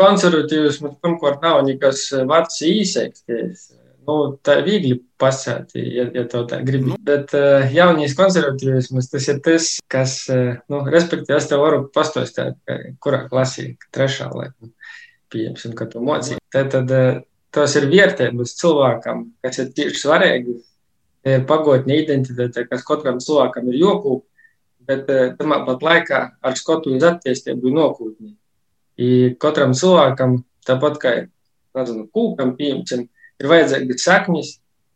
Konservatīvs, 0.00 0.80
pirmkārt, 1.02 1.42
nav 1.44 1.62
nekas 1.66 2.06
vārds 2.28 2.60
īsēks. 2.64 3.24
Nu, 4.08 4.16
tā 4.42 4.56
ir 4.58 4.64
viegli 4.66 4.94
pasēt, 5.20 5.74
ja, 5.76 6.06
ja 6.14 6.24
tev 6.28 6.46
tā 6.50 6.58
grib. 6.66 6.86
Nu. 6.88 6.96
Bet 7.06 7.34
uh, 7.36 7.68
jaunīs 7.70 8.16
konservatīvisms 8.18 9.10
tas 9.12 9.28
ir 9.28 9.40
tas, 9.44 9.68
kas, 9.92 10.14
uh, 10.32 10.56
nu, 10.72 10.80
respektīvi, 10.90 11.36
es 11.36 11.46
tev 11.50 11.62
varu 11.62 11.82
pastostāt, 11.94 12.56
kurā 13.04 13.26
klasī, 13.30 13.74
trešā, 13.94 14.30
laikam, 14.34 14.72
pieņemsim, 15.30 15.76
ka 15.78 15.86
tu 15.92 16.02
mocī. 16.04 16.40
Tad, 16.50 16.72
tad 16.72 16.94
uh, 16.96 17.20
tas 17.54 17.76
ir 17.78 17.86
vērtības 17.92 18.56
cilvēkam, 18.58 19.28
kas 19.44 19.60
ir 19.62 19.70
tieši 19.76 20.00
svarīgi, 20.00 20.56
ir 21.30 21.46
pagotņa 21.46 22.00
identitāte, 22.00 22.66
kas 22.72 22.86
katram 22.88 23.20
cilvēkam 23.22 23.68
ir 23.70 23.78
jokūp 23.84 24.24
bet 24.90 25.10
eh, 25.12 25.30
tamā 25.38 25.62
pat 25.66 25.84
laikā 25.86 26.20
ar 26.42 26.58
skotu 26.58 26.94
uz 26.96 27.06
attīstību 27.06 27.72
nokūtni. 27.76 28.34
I 29.00 29.10
katram 29.40 29.72
cilvēkam, 29.76 30.40
tāpat 30.66 30.98
kā 31.00 31.14
nezinu, 31.78 32.06
kūkam, 32.14 32.54
pieņemsim, 32.58 33.06
ir 33.40 33.50
vajadzīgas 33.52 34.04
saknes, 34.04 34.52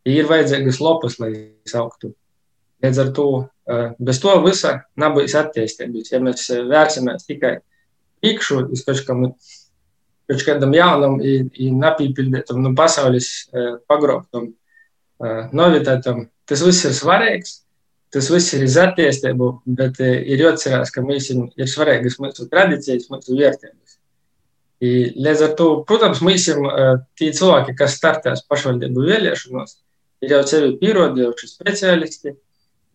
ir 0.09 0.29
vajadzīgas 0.29 0.81
lopas, 0.85 1.19
lai 1.23 1.33
sauktu. 1.71 2.13
Līdz 2.85 3.01
ar 3.01 3.13
to 3.17 3.29
eh, 3.41 3.87
bez 3.99 4.21
to 4.21 4.35
visa 4.45 4.77
nebūs 5.01 5.37
attīstības. 5.41 6.13
Ja 6.13 6.21
mēs 6.25 6.49
eh, 6.53 6.65
vērsimies 6.69 7.29
tikai 7.29 7.57
priekšu, 8.25 8.67
uz 8.75 8.85
kaut 8.85 9.05
kam, 9.07 9.25
kaut 10.29 10.47
kādam 10.47 10.75
jaunam, 10.77 11.19
nepīpildītam, 11.21 12.63
no 12.65 12.71
pasaules 12.77 13.51
pagrobtam 13.91 14.55
novitātam, 15.53 16.23
tas 16.49 16.63
viss 16.65 16.87
ir 16.89 16.95
svarīgs. 16.97 17.59
Tas 18.15 18.29
viss 18.31 18.53
ir 18.55 18.63
iz 18.63 18.77
attīstību, 18.79 19.47
bet 19.75 19.97
eh, 20.05 20.21
ir 20.31 20.45
jāatcerās, 20.45 20.93
ka 20.95 21.03
mums 21.03 21.33
ir 21.35 21.71
svarīgas 21.71 22.21
mūsu 22.23 22.47
tradīcijas, 22.53 23.09
mūsu 23.11 23.35
vērtības. 23.35 23.97
I, 24.85 24.91
līdz 25.19 25.43
ar 25.49 25.57
to, 25.59 25.67
protams, 25.89 26.21
mums 26.23 26.47
ir 26.53 26.61
eh, 26.69 26.93
tie 27.19 27.33
cilvēki, 27.35 27.75
kas 27.81 27.97
startēs 27.99 28.45
pašvaldību 28.47 29.09
vēlēšanos, 29.09 29.75
ir 30.23 30.37
jau 30.37 30.41
sevi 30.47 30.77
pierādījuši 30.79 31.51
speciālisti, 31.57 32.37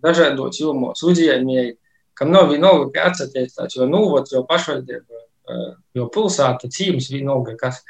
dažādos 0.07 0.61
jomos 0.61 1.03
uzņēmēji, 1.03 1.76
kam 2.15 2.32
nav 2.32 2.53
vienalga, 2.53 2.88
kā 2.95 3.11
atsatīstās, 3.11 3.76
jo 3.76 3.91
nūvots, 3.91 4.38
jo 4.38 4.45
pašvaldība, 4.47 5.24
eh, 5.51 5.70
jo 5.99 6.07
pilsēta, 6.15 6.72
cīms 6.80 7.11
vienalga, 7.11 7.59
kas. 7.59 7.84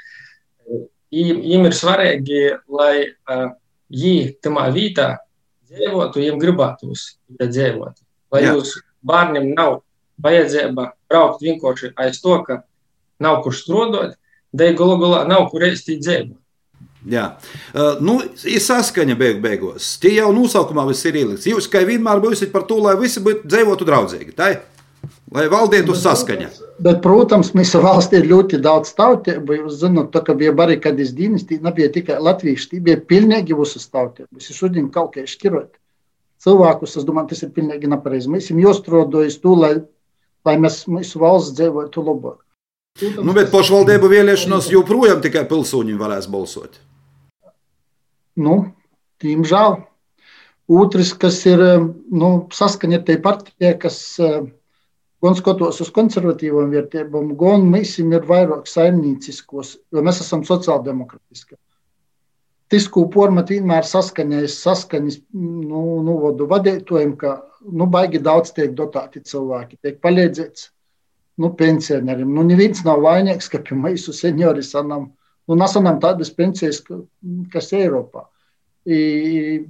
Viņiem 1.14 1.66
ir 1.66 1.74
svarīgi, 1.74 2.44
lai 2.70 2.94
viņi 3.90 4.36
tamā 4.46 4.68
vietā 4.74 5.16
dzīvotu, 5.70 6.22
viņiem 6.22 6.42
gribētos 6.42 7.06
dzīvot. 7.40 8.02
Lai 8.34 8.44
Jā. 8.44 8.56
jūs 8.56 8.76
bērniem 9.06 9.54
nav 9.56 9.82
vajadzība 10.22 10.92
braukt 11.10 11.46
vienkārši 11.46 11.94
aiz 12.00 12.20
to, 12.22 12.36
ka 12.46 12.62
nav 13.24 13.42
kur 13.46 13.56
strādāt, 13.56 14.18
dēļ 14.56 14.78
galu 14.78 15.00
galā 15.02 15.24
nav 15.30 15.50
kur 15.54 15.66
ēst 15.68 15.90
dzīvot. 15.92 16.38
Jā, 17.08 17.30
uh, 17.72 17.96
nu, 18.04 18.18
ir 18.44 18.60
saskaņa 18.60 19.16
beig 19.20 19.38
beigās. 19.44 19.94
Tie 20.04 20.18
jau 20.18 20.34
nosaukumā 20.36 20.84
viss 20.90 21.08
ir 21.08 21.16
ielikts. 21.22 21.48
Jūs 21.48 21.70
kā 21.72 21.86
vienmēr 21.88 22.20
būsiet 22.20 22.52
par 22.52 22.66
to, 22.68 22.82
lai 22.84 22.98
visi 23.00 23.24
dzīvotu 23.24 23.88
draudzīgi. 23.88 24.36
Tā 24.36 24.50
ir. 24.52 24.60
Lai 25.30 25.46
valdītu 25.52 25.94
saskaņa. 25.94 26.48
Bet, 26.82 27.04
protams, 27.04 27.52
mūsu 27.58 27.82
valstī 27.86 28.24
ir 28.24 28.30
ļoti 28.32 28.62
daudz 28.66 28.96
tautību. 28.98 29.60
Jūs 29.62 29.78
zināt, 29.84 30.10
tā, 30.16 30.24
ka 30.26 30.34
bija 30.38 30.56
barikādas 30.58 31.14
dienas, 31.18 31.46
tie 31.50 31.60
nebija 31.62 31.92
tikai 31.94 32.18
latvieši, 32.24 32.72
tie 32.72 32.82
bija 32.86 32.98
pilnīgi 33.12 33.58
visas 33.58 33.86
tautības. 33.94 34.50
Es 34.50 34.58
šodien 34.58 34.90
kaut 34.94 35.14
kā 35.16 35.28
šķirot 35.30 35.76
cilvēkus, 36.44 36.98
es 36.98 37.06
domāju, 37.08 37.34
tas 37.34 37.44
ir 37.46 37.54
pilnīgi 37.56 37.90
nepareizi. 37.92 38.32
Mēs 38.32 38.48
esam 38.48 38.62
jāstrādājas 38.64 39.40
to, 39.44 39.56
lai, 39.60 39.74
lai 40.48 40.56
mēs, 40.62 40.86
mūsu 40.90 41.22
valsts 41.22 41.58
dzīvotu 41.60 42.06
labāk. 42.06 42.40
Nu, 43.20 43.34
bet 43.36 43.52
pašvaldību 43.54 44.10
vēlēšanos 44.12 44.72
joprojām 44.74 45.22
tikai 45.24 45.46
pilsoņi 45.48 45.98
varēs 46.00 46.28
balsot. 46.32 46.80
Nu, 48.40 48.72
diemžēl. 49.24 49.84
Otrs, 50.70 51.14
kas 51.18 51.40
ir 51.50 51.62
nu, 52.14 52.30
saskaņa 52.54 53.00
ar 53.00 53.06
te 53.08 53.16
partijai, 53.22 53.74
kas 53.82 54.00
gan 55.24 55.36
skatos 55.36 55.82
uz 55.84 55.92
konservatīvām 55.96 56.72
vērtībām, 56.74 57.34
gan 57.40 57.66
mēs 57.72 57.98
ir 58.00 58.28
vairāk 58.28 58.70
saimnieciskos, 58.70 59.76
jo 59.92 60.04
mēs 60.06 60.22
esam 60.24 60.46
sociāldemokrātiski. 60.48 61.58
Tisku 62.70 63.08
formatu 63.14 63.56
vienmēr 63.56 63.88
saskaņojas 63.90 64.60
saskaņas 64.64 65.22
nu, 65.34 65.84
nu, 66.06 66.18
vadītājiem, 66.52 67.16
ka 67.18 67.40
nu, 67.66 67.88
baigi 67.90 68.22
daudz 68.22 68.54
tiek 68.54 68.76
dotēti 68.78 69.24
cilvēki, 69.26 69.80
tiek 69.82 69.98
palīdzēts 70.04 70.68
nu, 71.42 71.50
pensionāriem. 71.58 72.30
Nu, 72.36 72.44
neviens 72.46 72.84
nav 72.86 73.02
vainīgs, 73.06 73.50
ka 73.50 73.64
pie 73.66 73.78
mūsu 73.80 74.14
seniori 74.14 74.62
sanām, 74.66 75.10
nu, 75.50 75.58
nesanām 75.58 75.98
tādas 76.04 76.30
pensijas, 76.36 76.84
kas 77.54 77.74
Eiropā. 77.74 78.28
I, 78.86 79.66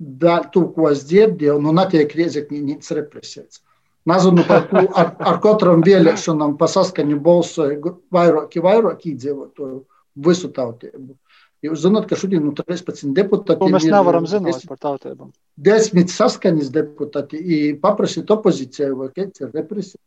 vēl 0.00 0.46
to, 0.52 0.66
ko 0.74 0.90
es 0.92 1.06
dzirdēju, 1.08 1.56
nu, 1.64 1.72
netiek 1.76 2.12
riezekņīts 2.20 2.92
represēts. 2.98 3.64
Nezinu, 4.08 4.44
par 4.48 4.62
ko 4.70 4.84
ar, 4.96 5.10
ar 5.20 5.40
katram 5.44 5.82
vēlēšanām 5.84 6.54
pa 6.60 6.70
saskaņu 6.72 7.18
balsoja 7.20 7.76
vairāk, 8.14 8.54
vairāk 8.64 9.02
iedzīvotāju 9.10 9.82
visu 10.24 10.48
tautību. 10.56 11.16
Jūs 11.60 11.82
zināt, 11.82 12.06
ka 12.08 12.16
šodien 12.16 12.40
nu, 12.46 12.54
13 12.56 13.12
deputāti. 13.16 13.68
Mēs 13.68 13.84
nevaram 13.92 14.24
zināt 14.28 14.64
par 14.68 14.78
tautībām. 14.80 15.34
Desmit 15.60 16.08
saskaņas 16.08 16.70
deputāti 16.72 17.74
paprasīt 17.82 18.32
opozīcijai, 18.32 18.94
vai 18.96 19.10
kāds 19.12 19.44
ir 19.44 19.52
represijas. 19.52 20.00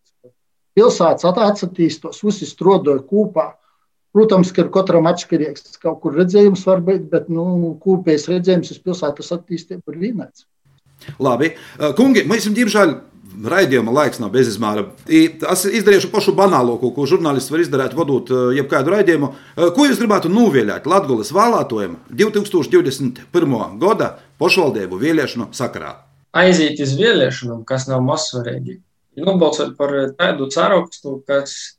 Pilsētas 0.74 1.28
attīstos, 1.30 2.24
visi 2.26 2.50
strodoja 2.50 3.04
kopā. 3.06 3.52
Protams, 4.14 4.50
ka 4.54 4.66
katram 4.74 5.06
atšķirīgs 5.10 5.78
kaut 5.82 6.02
kur 6.02 6.18
redzējums 6.18 6.66
var 6.70 6.82
būt, 6.86 7.06
bet 7.10 7.30
nu, 7.34 7.76
kopējais 7.82 8.28
redzējums 8.30 8.74
uz 8.74 8.82
pilsētas 8.82 9.32
attīstību 9.38 9.94
ir 9.94 10.02
vienāds. 10.08 10.46
Labi, 11.22 11.54
kungi, 11.98 12.26
mēs 12.30 12.46
jums 12.48 12.58
diemžēl 12.58 12.94
raidījuma 13.54 13.94
laiks 13.96 14.22
nav 14.22 14.32
bezizmēra. 14.34 14.86
Es 15.08 15.66
izdarīšu 15.66 16.10
pašu 16.14 16.36
banālāko, 16.38 16.92
ko 16.96 17.08
žurnālists 17.10 17.52
var 17.54 17.64
izdarīt, 17.64 17.98
vadot 17.98 18.32
jebkādu 18.58 18.94
raidījumu. 18.96 19.30
Ko 19.76 19.88
jūs 19.88 20.02
gribētu 20.02 20.32
novēlēt 20.34 20.88
Latvijas 20.90 21.34
vēlētājiem 21.36 22.00
2021. 22.24 23.60
gada 23.84 24.10
pašvaldību 24.42 25.00
vēlēšanu 25.04 25.52
sakarā? 25.56 25.96
Aiziet 26.34 26.82
uz 26.82 26.98
vēlēšanām, 26.98 27.62
kas 27.70 27.90
nav 27.90 28.02
mazsvarīgi. 28.08 28.80
Nobalsot 29.22 29.76
par 29.78 29.94
tādu 30.18 30.50
caurokstu, 30.54 31.20
kas 31.28 31.78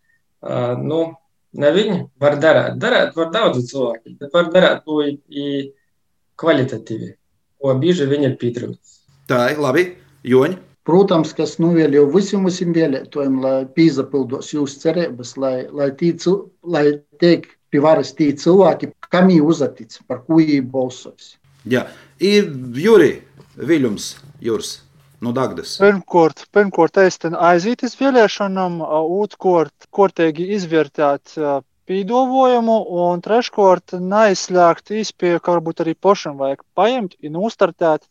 nu, 0.82 1.14
Ne 1.54 1.70
viņi 1.70 1.98
var 2.18 2.38
darīt. 2.42 2.78
Darīt 2.82 3.14
var 3.14 3.30
daudz 3.34 3.62
cilvēku, 3.70 4.16
bet 4.18 4.32
var 4.34 4.50
darīt 4.50 4.82
to 4.86 4.96
kvalitatīvi, 6.42 7.10
ko 7.62 7.74
bieži 7.78 8.08
viņi 8.10 8.26
ir 8.32 8.38
pietrūkst. 8.40 8.96
Tā 9.30 9.44
ir 9.52 9.60
labi, 9.62 9.84
Joņa. 10.26 10.58
Protams, 10.84 11.32
kas 11.32 11.56
nuvēlēju 11.62 12.10
visiem 12.12 12.42
mūsu 12.44 12.66
vēlētājiem, 12.76 13.38
lai 13.40 13.58
pīzapildos 13.76 14.50
jūsu 14.52 14.82
cerības, 14.82 15.30
lai, 15.40 15.54
lai, 15.72 15.88
tī, 15.96 16.12
lai 16.60 16.84
tiek 17.22 17.46
pie 17.72 17.80
varas 17.80 18.12
tie 18.18 18.34
cilvēki, 18.36 18.90
kam 19.08 19.30
viņi 19.32 19.46
uzatic, 19.48 19.96
par 20.08 20.20
ko 20.26 20.42
viņi 20.42 20.60
balsos. 20.74 21.38
Jā, 21.64 21.86
ir 22.20 22.50
Juri 22.76 23.14
Viļums, 23.56 24.10
Jūrs 24.44 24.74
no 25.24 25.32
Dagdas? 25.32 25.78
Pirmkārt, 25.80 26.44
pirmkārt 26.52 27.00
es 27.00 27.16
aiziet 27.32 27.86
uz 27.88 27.96
vēlēšanām, 27.96 28.82
otrkārt, 28.84 29.88
kārtīgi 29.88 30.50
izvērtēt 30.58 31.38
pīdovojumu, 31.88 32.76
un 33.08 33.24
treškārt 33.24 33.96
neizslēgt 34.00 34.92
izpēju, 35.00 35.40
ka 35.40 35.56
varbūt 35.56 35.84
arī 35.84 35.96
pašam 35.96 36.36
vajag 36.40 36.60
paņemt 36.76 37.16
un 37.28 37.42
uzstartēt 37.48 38.04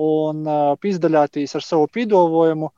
un 0.00 0.44
pizdaļātīs 0.80 1.56
ar 1.58 1.66
savu 1.66 1.88
pīdovojumu. 1.92 2.70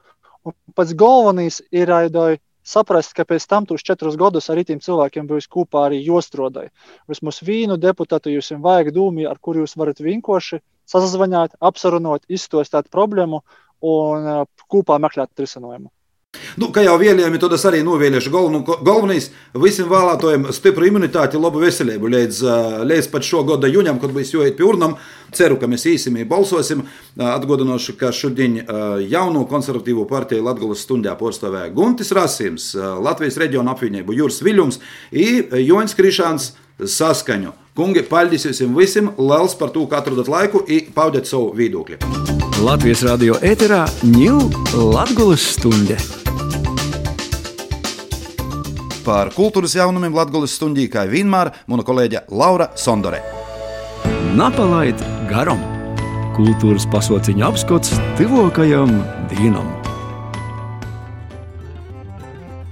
Un 0.43 0.55
pats 0.75 0.95
galvenais 0.99 1.61
ir 1.71 1.93
aidoj 1.95 2.41
saprast, 2.67 3.15
ka 3.15 3.27
pēc 3.27 3.47
tam 3.51 3.67
tos 3.67 3.85
četrus 3.87 4.19
gadus 4.19 4.51
ar 4.51 4.61
tiem 4.67 4.81
cilvēkiem 4.83 5.29
būs 5.31 5.49
kopā 5.51 5.87
arī 5.89 6.03
jostrodai. 6.03 6.69
Vismaz 7.11 7.43
vīnu 7.47 7.79
deputātu 7.79 8.35
jums 8.35 8.53
vajag 8.67 8.93
dūmi, 8.95 9.27
ar 9.29 9.39
kur 9.39 9.59
jūs 9.59 9.77
varat 9.79 10.03
vienkārši 10.03 10.63
sazvanīt, 10.91 11.59
apsarunot, 11.61 12.27
izstostāt 12.29 12.91
problēmu 12.91 13.43
un 13.83 14.47
kopā 14.71 14.99
meklēt 15.03 15.31
risinājumu. 15.39 15.91
Nu, 16.61 16.69
kā 16.73 16.83
jau 16.85 16.99
vēlējām, 17.01 17.37
tad 17.41 17.55
es 17.57 17.65
arī 17.69 17.81
novēlēšu 17.85 18.31
galvenu, 18.33 18.61
galvenais 18.85 19.31
visiem 19.57 19.89
vēlētājiem 19.89 20.47
stipru 20.53 20.89
imunitāti, 20.89 21.41
labu 21.41 21.63
veselību 21.63 22.11
līdz, 22.13 22.41
līdz 22.89 23.09
pat 23.13 23.27
šo 23.27 23.43
gada 23.49 23.71
jūņam, 23.73 24.01
kad 24.01 24.13
būs 24.13 24.35
jāiet 24.35 24.57
pie 24.59 24.67
urnām. 24.69 24.99
Ceru, 25.33 25.57
ka 25.61 25.69
mēs 25.71 25.87
īsim 25.89 26.19
balsosim. 26.29 26.85
Atgādināšu, 27.17 27.97
ka 28.01 28.13
šodien 28.17 28.59
jauno 29.09 29.47
konservatīvo 29.49 30.05
partiju 30.09 30.45
Latvijas 30.45 30.85
stundā 30.85 31.17
pārstāvēja 31.21 31.73
Guntis 31.73 32.13
Rasims, 32.17 32.73
Latvijas 32.77 33.41
reģiona 33.41 33.73
apvienību 33.73 34.17
Jūras 34.17 34.43
Viļums 34.45 34.81
un 35.13 35.61
Joņs 35.63 35.97
Krišāns 35.97 36.51
saskaņu. 36.81 37.57
Kungi, 37.77 38.03
paldies 38.05 38.45
jums 38.45 38.77
visiem! 38.77 39.09
Liels 39.17 39.57
par 39.57 39.73
to, 39.73 39.87
ka 39.89 40.03
atrodat 40.03 40.29
laiku 40.29 40.67
un 40.67 40.93
paudat 40.93 41.29
savu 41.29 41.55
viedokli! 41.57 41.97
Latvijas 42.63 43.07
radio 43.09 43.41
ēterā 43.41 43.87
ņūl 44.05 44.93
Latvijas 44.93 45.55
stunde! 45.57 45.97
Par 49.03 49.33
kultūras 49.35 49.73
jaunumiem 49.75 50.15
Latvijas 50.15 50.53
stundī, 50.55 50.85
kā 50.87 51.03
vienmēr, 51.11 51.51
mana 51.67 51.83
kolēģe 51.83 52.21
Laura 52.31 52.69
Sondore. 52.79 53.19
Napalaid 54.39 55.01
garam! 55.31 55.59
Kultūras 56.37 56.87
pasauciņa 56.93 57.49
apskats 57.51 57.97
tuvākajam 58.21 58.95
dienam! 59.33 59.67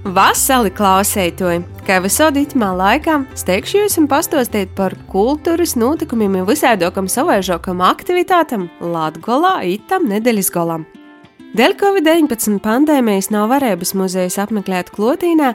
Vasali 0.07 0.71
klausētoji! 0.73 1.65
Kā 1.85 1.99
visādi 1.99 2.45
itmā 2.45 2.71
laikā, 2.79 3.19
steigšu 3.35 3.83
jums 3.83 3.99
pastostīt 4.09 4.71
par 4.77 4.95
kultūras 5.11 5.75
notikumiem 5.75 6.39
un 6.39 6.47
visādokam 6.47 7.11
savaižokam 7.11 7.83
aktivitātam 7.91 8.69
Latgolā 8.79 9.59
itam 9.75 10.07
nedēļas 10.09 10.53
golam. 10.55 10.87
Dēļ 11.51 11.73
Covid-19 11.75 12.61
pandēmijas 12.63 13.27
nav 13.33 13.49
varējis 13.51 13.89
muzejus 13.99 14.37
apmeklēt 14.39 14.87
Klotīnā 14.95 15.49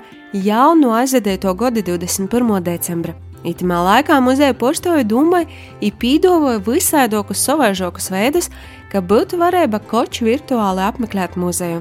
jau 0.44 0.74
no 0.76 0.90
aizvedēto 0.92 1.54
gada 1.56 1.80
21. 1.80 2.50
decembra. 2.66 3.14
Itamā 3.48 3.78
laikā 3.86 4.18
muzeja 4.20 4.52
poštoju 4.60 5.06
dūmai 5.08 5.46
ir 5.80 5.96
pīdovoja 5.96 6.60
visādokus 6.68 7.46
savaižokus 7.48 8.10
veidus, 8.12 8.50
ka 8.92 9.00
būtu 9.00 9.40
varēja 9.40 9.80
koči 9.88 10.28
virtuāli 10.28 10.84
apmeklēt 10.84 11.40
muzeju. 11.40 11.80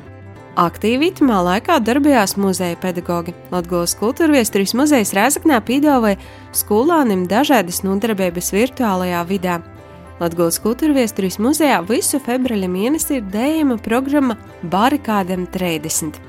Aktīvi 0.55 1.11
itamā 1.11 1.43
laikā 1.49 1.82
darbojās 1.84 2.38
muzeja 2.39 2.80
pedagogi. 2.80 3.36
Latvijas 3.51 3.99
kultūra 3.99 4.39
viesturīs 4.39 4.78
muzejs 4.80 5.11
Rēzaknē 5.11 5.59
piedāvāja 5.59 6.24
skolānim 6.55 7.28
dažādas 7.28 7.84
nodarbības 7.84 8.53
virtuālajā 8.55 9.28
vidē. 9.28 9.59
Latvijas 10.20 10.61
kultūra 10.63 10.95
viesturīs 10.95 11.39
muzejā 11.43 11.82
visu 11.89 12.22
februāra 12.24 12.70
mēnesi 12.72 13.18
ir 13.20 13.26
dējama 13.34 13.76
programma 13.84 14.38
Barikādem 14.72 15.43
30. 15.51 16.22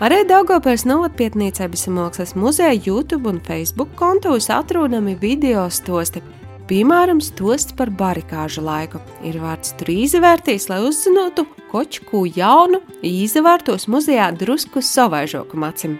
Arī 0.00 0.22
Daugopēs 0.28 0.84
novatpietniecības 0.88 1.86
mākslas 1.92 2.34
muzeja 2.36 2.72
YouTube 2.76 3.28
un 3.28 3.40
Facebook 3.44 3.92
kontos 4.00 4.50
atrodami 4.52 5.16
video 5.20 5.68
stosti 5.72 6.24
Piemēram, 6.66 7.20
stosts 7.22 7.76
par 7.78 7.92
barikāžu 7.94 8.64
laiku. 8.66 8.98
Ir 9.22 9.36
vārds 9.38 9.76
tur 9.78 9.92
izvērtīs, 9.92 10.66
lai 10.66 10.80
uzzinātu 10.82 11.44
kočku 11.70 12.24
jaunu, 12.34 12.80
izvērtos 13.06 13.86
muzejā 13.86 14.32
drusku 14.34 14.82
savaižoku 14.82 15.60
macim. 15.62 15.94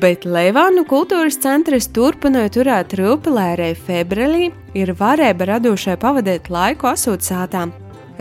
Bet 0.00 0.24
Leivānu 0.26 0.82
kultūras 0.90 1.36
centrs 1.42 1.86
turpināja 1.94 2.50
turēt 2.56 2.96
rūpelērē 2.98 3.72
februārī, 3.86 4.48
ir 4.74 4.94
varēja 4.98 5.48
radošai 5.52 5.98
pavadīt 6.02 6.50
laiku 6.50 6.90
asūtsātām. 6.90 7.72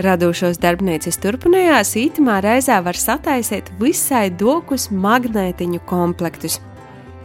Radošos 0.04 0.60
darbnīcas 0.62 1.20
turpinājās 1.22 1.96
ītumā 2.02 2.40
reizē 2.46 2.80
var 2.86 2.98
sataisīt 2.98 3.72
visai 3.80 4.28
dokus 4.34 4.90
magnētiņu 4.92 5.82
komplektus– 5.90 6.60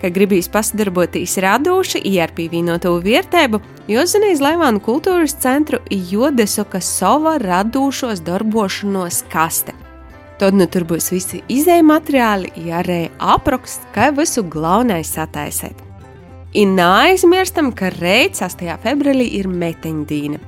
ka 0.02 0.10
gribīs 0.14 0.48
pasadarboties 0.52 1.38
radoši, 1.42 2.02
ar 2.22 2.32
pievienoto 2.36 2.94
vērtību, 3.04 3.60
Jozinīs 3.88 4.42
Laivānu 4.44 4.82
kultūras 4.84 5.36
centru 5.42 5.80
Jodesoka 5.90 6.80
sava 6.84 7.38
radošos 7.42 8.22
darbošanos 8.26 9.24
kaste. 9.32 9.74
Tad 10.38 10.54
nu 10.54 10.68
tur 10.70 10.84
būs 10.86 11.10
visi 11.10 11.40
izēja 11.50 11.82
materiāli, 11.82 12.52
arī 12.70 13.08
apraksts, 13.18 13.88
kā 13.94 14.12
visu 14.14 14.44
galvenais 14.46 15.10
sataisēt. 15.16 15.80
Un 16.58 16.76
neaizmirstam, 16.78 17.72
ka 17.74 17.90
reizē 17.96 18.46
8. 18.46 18.76
februārī 18.84 19.26
ir 19.40 19.50
meteņdīna. 19.50 20.38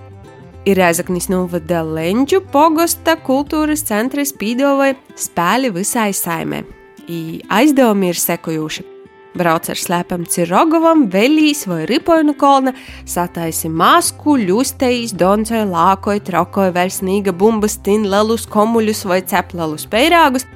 Ir 0.70 0.80
aizaknis 0.84 1.26
novada 1.32 1.80
Lenģu 1.82 2.43
pogosta 2.53 3.16
kultūras 3.16 3.82
centra 3.88 4.22
spīdoja 4.28 4.95
spēli 5.18 5.72
visai 5.74 6.12
saimē. 6.14 6.62
I 7.11 7.41
aizdevumi 7.51 8.12
ir 8.12 8.20
sekojuši 8.20 8.99
brauc 9.41 9.70
ar 9.72 9.80
slēpam 9.80 10.26
Cirogovam, 10.28 11.07
Veļīs 11.11 11.64
vai 11.70 11.82
Ripoinu 11.88 12.36
kolna, 12.38 12.74
sataisi 13.09 13.70
masku, 13.72 14.36
ļustējis, 14.45 15.16
doncoja, 15.18 15.64
lākoja, 15.68 16.22
trokoja, 16.28 16.74
versnīga 16.76 17.32
bumbas, 17.32 17.78
tinlelus, 17.84 18.47
komuļus 18.51 19.07
vai 19.09 19.22
ceplelus 19.24 19.88
peirāgus, 19.91 20.47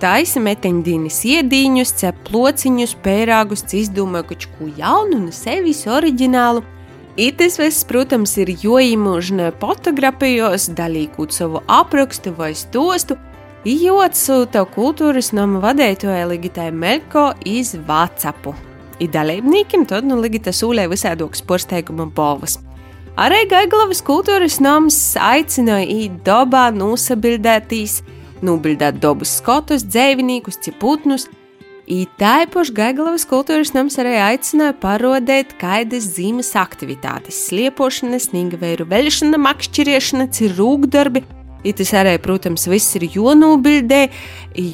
taisa 0.00 0.40
meteņdīnis 0.40 1.22
iedīņus, 1.28 1.94
cep 2.00 2.20
plociņus, 2.30 2.96
peirāgus, 3.04 3.66
izdūmoja 3.76 4.28
kaut 4.30 4.46
ko 4.56 4.68
jaunu 4.80 5.24
un 5.26 5.32
sevis 5.34 5.84
oriģinālu. 5.90 6.64
Itis 7.20 7.58
viss, 7.60 7.84
protams, 7.84 8.36
ir 8.40 8.52
joīmužne 8.62 9.50
fotografijos, 9.60 10.70
dalīkot 10.78 11.34
savu 11.34 11.60
aprakstu 11.68 12.32
vai 12.38 12.54
stostu, 12.56 13.18
Ijotsūta 13.60 14.62
kultūras 14.72 15.34
nama 15.36 15.58
vadētoja 15.60 16.22
Ligitai 16.30 16.70
Melko 16.72 17.26
iz 17.44 17.74
Vācapu. 17.76 18.54
I 18.96 19.04
dalībniekiem 19.04 19.82
tad 19.84 20.06
nu 20.08 20.16
Ligita 20.16 20.48
sūlē 20.48 20.86
visādokas 20.88 21.42
porsteiguma 21.44 22.06
balvas. 22.08 22.54
Arī 23.20 23.42
Gaiglavas 23.50 24.00
kultūras 24.00 24.56
nams 24.64 24.96
aicināja 25.20 25.90
īt 25.92 26.14
dobā 26.24 26.70
nosabildētīs, 26.72 27.98
nobildēt 28.40 28.96
dobas 29.02 29.34
skotus, 29.42 29.84
dzēvinīkus, 29.84 30.56
ciputnus. 30.64 31.26
Ītāpaši 31.84 32.72
Gaiglavas 32.78 33.26
kultūras 33.28 33.74
nams 33.76 33.98
arī 34.00 34.14
aicināja 34.24 34.78
parodēt 34.80 35.52
kaidas 35.60 36.08
zīmes 36.14 36.54
aktivitātes- 36.56 37.42
sliepošana, 37.50 38.22
sniega 38.24 38.56
vēru 38.56 38.88
veļšana, 38.88 39.36
makšķiriešana, 39.36 40.30
cirūgdarbi– 40.32 41.26
Itis 41.66 41.92
arī, 41.96 42.14
protams, 42.22 42.64
viss 42.70 42.96
ir 42.96 43.04
jonūbildē, 43.12 44.06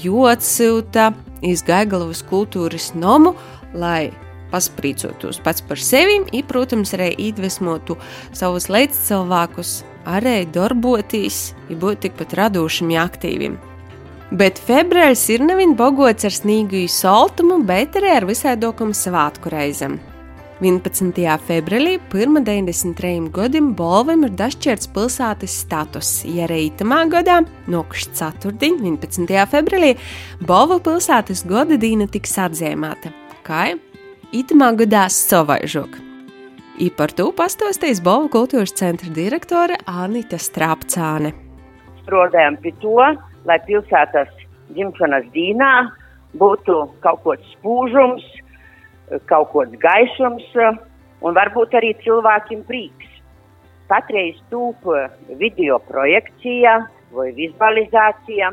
joatsilta 0.04 1.10
iz 1.42 1.64
Gaigalavas 1.66 2.22
kultūras 2.26 2.92
nomu, 2.94 3.34
lai 3.74 4.12
pasprīcotos 4.52 5.40
pats 5.44 5.64
par 5.66 5.80
sevi, 5.82 6.20
un, 6.22 6.42
protams, 6.46 6.94
arī 6.96 7.10
iedvesmotu 7.28 7.98
savus 8.36 8.70
līdzcilvēkus, 8.70 9.80
arī 10.06 10.44
darboties, 10.54 11.50
ja 11.70 11.78
būt 11.82 12.06
tikpat 12.06 12.36
radošiem, 12.38 12.94
aktīviem. 13.02 13.58
Bet 14.36 14.58
februāris 14.58 15.22
ir 15.30 15.44
nevien 15.46 15.76
bogots 15.78 16.26
ar 16.26 16.34
snīgu 16.34 16.86
soltumu, 16.90 17.60
bet 17.66 17.98
arī 17.98 18.16
ar 18.16 18.26
visādokam 18.26 18.94
svātku 18.94 19.52
reizēm. 19.54 20.00
11. 20.56 21.12
februārī 21.44 21.98
pirmā 22.08 22.40
93 22.40 23.26
gadiem 23.28 23.74
Bolvam 23.76 24.22
ir 24.24 24.30
dažķērts 24.38 24.88
pilsētas 24.94 25.56
status, 25.66 26.12
ja 26.24 26.46
arī 26.46 26.70
itamā 26.70 27.02
gadā, 27.12 27.42
nokušs 27.68 28.08
ceturtdiņ, 28.16 28.78
11. 28.80 29.34
februārī, 29.52 29.90
Bolva 30.48 30.78
pilsētas 30.80 31.42
gada 31.44 31.76
dīna 31.76 32.06
tiks 32.08 32.32
atzīmēta. 32.40 33.12
Kā 33.44 33.74
itamā 34.32 34.70
gadā 34.80 35.02
savaižok. 35.12 36.00
I 36.80 36.88
par 36.88 37.12
to 37.12 37.28
pastostīs 37.36 38.00
Bolva 38.00 38.32
kultūras 38.38 38.72
centra 38.80 39.12
direktore 39.12 39.76
Anita 39.84 40.40
Strāpcāne. 40.40 41.34
Strādājam 42.06 42.56
pie 42.64 42.72
to, 42.80 42.96
lai 43.44 43.60
pilsētas 43.68 44.32
dzimšanas 44.72 45.28
dīnā 45.36 45.70
būtu 46.40 46.80
kaut 47.04 47.20
kāds 47.28 47.54
spūžums, 47.58 48.24
kaut 49.30 49.52
kāds 49.52 49.78
gaišums 49.82 50.46
un 51.22 51.36
varbūt 51.36 51.74
arī 51.78 51.94
cilvēkiem 52.02 52.64
prīks. 52.68 53.10
Patreiz 53.90 54.38
tūp 54.50 54.86
video 55.38 55.78
projekcija 55.86 56.78
vai 57.14 57.30
vizualizācija, 57.36 58.50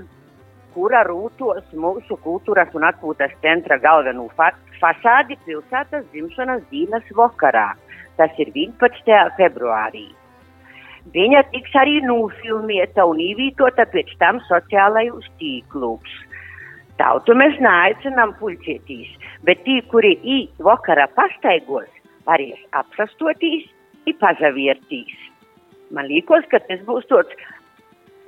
kura 0.74 1.04
rūtos 1.08 1.66
mūsu 1.74 2.18
kultūras 2.26 2.74
un 2.78 2.86
atpūtas 2.89 3.34
centra 3.41 3.80
galveno 3.82 4.28
fasādi 4.38 5.38
pilsētas 5.45 6.06
dzimšanas 6.14 6.66
dienas 6.72 7.08
vakarā. 7.18 7.72
Tas 8.18 8.34
ir 8.38 8.51
11. 8.54 9.10
februārī. 9.39 10.06
Viņa 11.14 11.41
tiks 11.51 11.74
arī 11.76 11.97
nofilmēta 12.06 13.04
un 13.10 13.18
īvītota 13.20 13.86
pēc 13.91 14.14
tam 14.22 14.39
sociālajos 14.47 15.26
tīklos. 15.41 16.14
Tautu 17.02 17.34
mēs 17.34 17.56
neaicinām 17.64 18.36
pulcētīs, 18.38 19.10
bet 19.48 19.64
tī, 19.66 19.80
kuri 19.89 20.14
īt 20.22 20.62
vakarā 20.62 21.08
pastaigos, 21.18 21.89
varēs 22.28 22.60
apsastotīs 22.80 23.66
un 24.08 24.18
pazaviertīs. 24.22 25.16
Man 25.94 26.08
liekas, 26.10 26.46
ka 26.52 26.62
tas 26.68 26.82
būs 26.86 27.08
tāds 27.10 27.34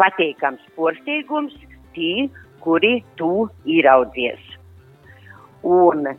pateikams 0.02 0.64
porsteigums 0.78 1.54
tī, 1.96 2.30
kuri 2.66 3.04
tu 3.20 3.48
ieraudzies. 3.70 4.42
Un 5.66 6.10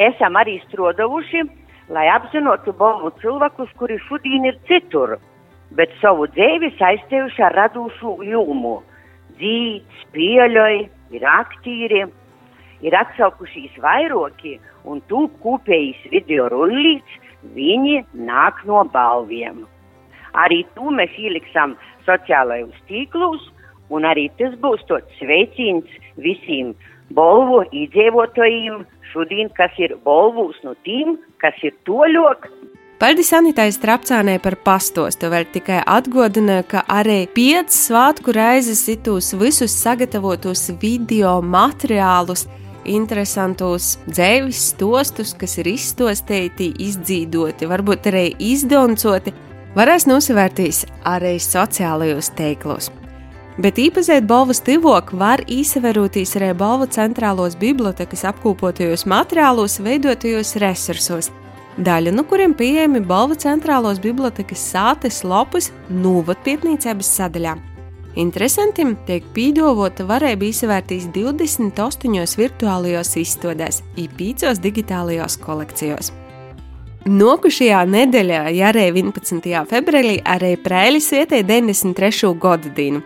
esam 0.00 0.40
arī 0.40 0.58
strodavuši, 0.64 1.44
lai 1.92 2.08
apzinotu 2.12 2.72
bomu 2.80 3.12
cilvēkus, 3.20 3.70
kuri 3.80 4.00
šodien 4.08 4.48
ir 4.48 4.58
citur, 4.68 5.18
bet 5.76 5.92
savu 6.00 6.26
dzēvi 6.32 6.72
saistējuši 6.80 7.44
ar 7.44 7.56
radūšu 7.60 8.16
jūmu. 8.30 8.74
Dzīt, 9.34 9.96
spieļoju, 10.04 10.84
ir 11.16 11.26
aktīri, 11.28 12.04
ir 12.84 12.96
atsaukušies 12.98 13.76
vairoki 13.82 14.58
un 14.84 15.00
tūp 15.10 15.38
kopējis 15.44 16.08
video 16.12 16.48
rullīts, 16.52 17.20
viņi 17.56 18.02
nāk 18.28 18.64
no 18.68 18.84
balviem. 18.92 19.64
Arī 20.34 20.64
to 20.74 20.90
mēs 20.90 21.12
ieliksim 21.20 21.76
sociālajos 22.06 22.76
tīklos, 22.88 23.44
un 23.94 24.08
arī 24.08 24.26
tas 24.40 24.56
būs 24.62 24.82
tāds 24.88 25.20
sveiciens 25.20 25.88
visiem 26.18 26.72
bolvu 27.14 27.62
iedzīvotājiem 27.70 28.82
šodien, 29.12 29.50
kas 29.58 29.74
ir 29.78 29.94
bolvūs 30.06 30.58
no 30.66 30.74
tiem, 30.86 31.18
kas 31.38 31.54
ir 31.62 31.76
toļok, 31.88 32.48
Paldies 32.94 33.32
Anitai 33.34 33.72
Strapcānē 33.74 34.36
par 34.38 34.54
pastostu. 34.62 35.26
Vēl 35.32 35.48
tikai 35.50 35.80
atgādināju, 35.82 36.66
ka 36.70 36.84
arī 36.94 37.24
piecas 37.34 37.88
svētku 37.88 38.30
reizes 38.36 38.84
itūs 38.92 39.32
visus 39.40 39.74
sagatavotos 39.74 40.68
video 40.78 41.40
materiālus, 41.42 42.46
interesantus 42.86 43.96
dzīves 44.06 44.62
stostus, 44.70 45.34
kas 45.34 45.58
ir 45.58 45.72
izstostīti, 45.74 46.70
izdzīvoti, 46.86 47.66
varbūt 47.66 48.10
arī 48.12 48.24
izdoncoti, 48.38 49.34
varēs 49.74 50.06
nosevērtīs 50.06 50.84
arī 51.16 51.34
sociālajos 51.42 52.30
teiklos. 52.38 52.92
Bet 53.58 53.78
īpazīt 53.82 54.26
balvas 54.30 54.62
tivoku 54.62 55.18
var 55.18 55.42
īsaverotīs 55.50 56.38
arī 56.38 56.54
balvu 56.58 56.86
centrālos 56.94 57.58
bibliotekas 57.58 58.22
apkopotajos 58.30 59.08
materiālos, 59.10 59.82
veidotajos 59.82 60.60
resursos– 60.62 61.34
daļa 61.78 62.12
no 62.14 62.24
kuriem 62.28 62.54
pieejami 62.54 63.00
balva 63.04 63.36
centrālos 63.38 64.00
bibliotekas 64.02 64.62
sātes 64.72 65.22
lapas 65.26 65.70
nūvatpietnīcības 65.90 67.14
sadaļā. 67.18 67.54
Interesantiem 68.20 68.92
tiek 69.08 69.24
pīdovota 69.34 70.06
varēja 70.06 70.38
izvērtīs 70.46 71.08
28 71.14 72.36
virtuālajos 72.38 73.16
izstādēs, 73.18 73.80
īpīcos 73.98 74.62
digitālajos 74.62 75.38
kolekcijos. 75.42 76.12
Nokušajā 77.04 77.82
nedēļā, 77.90 78.44
ja 78.54 78.70
arī 78.70 78.86
11. 78.94 79.42
februārī, 79.68 80.20
arī 80.24 80.54
Prēļas 80.56 81.10
vietē 81.12 81.42
93. 81.44 82.30
gada 82.40 82.70
dienu. 82.78 83.02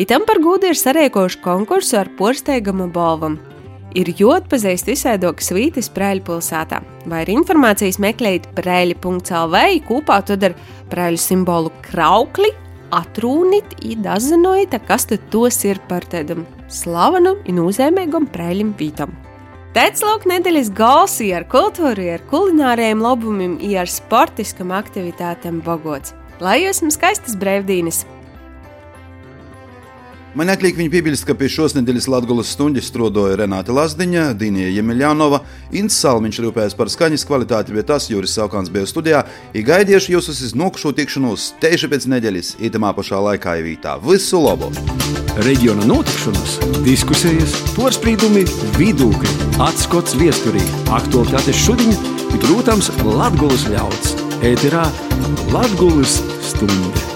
Itam 0.00 0.22
par 0.24 0.38
gūdu 0.40 0.70
ir 0.70 0.78
sarīkojuši 0.78 1.42
konkursu 1.44 1.98
ar 2.00 2.08
porsteigama 2.16 2.86
balvam, 2.88 3.36
ir 3.98 4.10
jāatpazīst 4.18 4.88
visādokas 4.90 5.52
vītas 5.54 5.90
Prēļu 5.92 6.24
pilsētā. 6.26 6.82
Vai 7.10 7.22
ir 7.24 7.32
informācijas 7.34 8.00
meklēt 8.02 8.48
prēļi.lv, 8.56 9.62
kopā 9.88 10.20
tad 10.28 10.48
ar 10.48 10.56
prēļu 10.92 11.20
simbolu 11.20 11.72
kraukli, 11.84 12.52
atrūnīt, 12.92 13.76
idazinojot, 13.94 14.78
kas 14.86 15.08
tad 15.10 15.28
tos 15.32 15.62
ir 15.64 15.80
par 15.88 16.06
tādam 16.12 16.46
slavenu 16.72 17.36
un 17.40 17.60
nozīmīgam 17.60 18.28
prēļim 18.32 18.72
vītam. 18.78 19.12
Tāds 19.72 20.02
lūk 20.04 20.26
nedēļas 20.28 20.68
gals 20.76 21.14
ar 21.32 21.46
kultūru, 21.48 22.10
ar 22.12 22.24
kulināriem 22.28 23.00
labumiem, 23.00 23.56
ar 23.80 23.88
sportiskam 23.88 24.74
aktivitātēm 24.76 25.62
bogots. 25.64 26.12
Lai 26.44 26.58
jums 26.66 26.98
skaistas 26.98 27.38
brīvdienas! 27.40 28.02
Man 30.32 30.48
atliek 30.48 30.78
viņa 30.78 30.88
piebilst, 30.88 31.26
ka 31.28 31.34
pie 31.36 31.50
šos 31.52 31.74
nedēļas 31.76 32.06
Latvijas 32.08 32.54
stundas 32.54 32.86
strādāja 32.88 33.36
Renāta 33.42 33.74
Lazdiņa, 33.76 34.30
Dīnija 34.40 34.70
Jemeļānova, 34.78 35.42
Inns 35.76 35.98
Salmiņš 36.00 36.38
rūpējas 36.46 36.76
par 36.78 36.88
skaņas 36.88 37.26
kvalitāti, 37.28 37.74
bet 37.76 37.90
tas 37.90 38.08
Juris 38.08 38.32
Saukāns 38.38 38.72
bija 38.72 38.88
studijā. 38.88 39.20
Ir 39.52 39.66
gaidījuši 39.68 40.16
jūs 40.16 40.30
uz 40.32 40.56
nokšo 40.56 40.94
tikšanos 40.96 41.50
tieši 41.60 41.92
pēc 41.92 42.08
nedēļas, 42.14 42.54
itamā 42.64 42.94
pašā 42.96 43.20
laikā 43.28 43.58
īvītā. 43.60 43.98
Visu 44.08 44.40
labu! 44.40 44.72
Reģiona 45.44 45.84
notikšanas, 45.88 46.58
diskusijas, 46.88 47.52
porcelāna, 47.76 48.48
vidūkļi, 48.80 49.36
atskats 49.68 50.16
viesturī, 50.16 50.64
aktuālitātes 50.96 51.60
šodien, 51.60 51.92
protams, 52.40 52.88
Latvijas 53.04 53.68
ļauds. 53.72 54.16
Ēterā 54.40 54.88
Latvijas 55.52 56.22
stundas. 56.48 57.12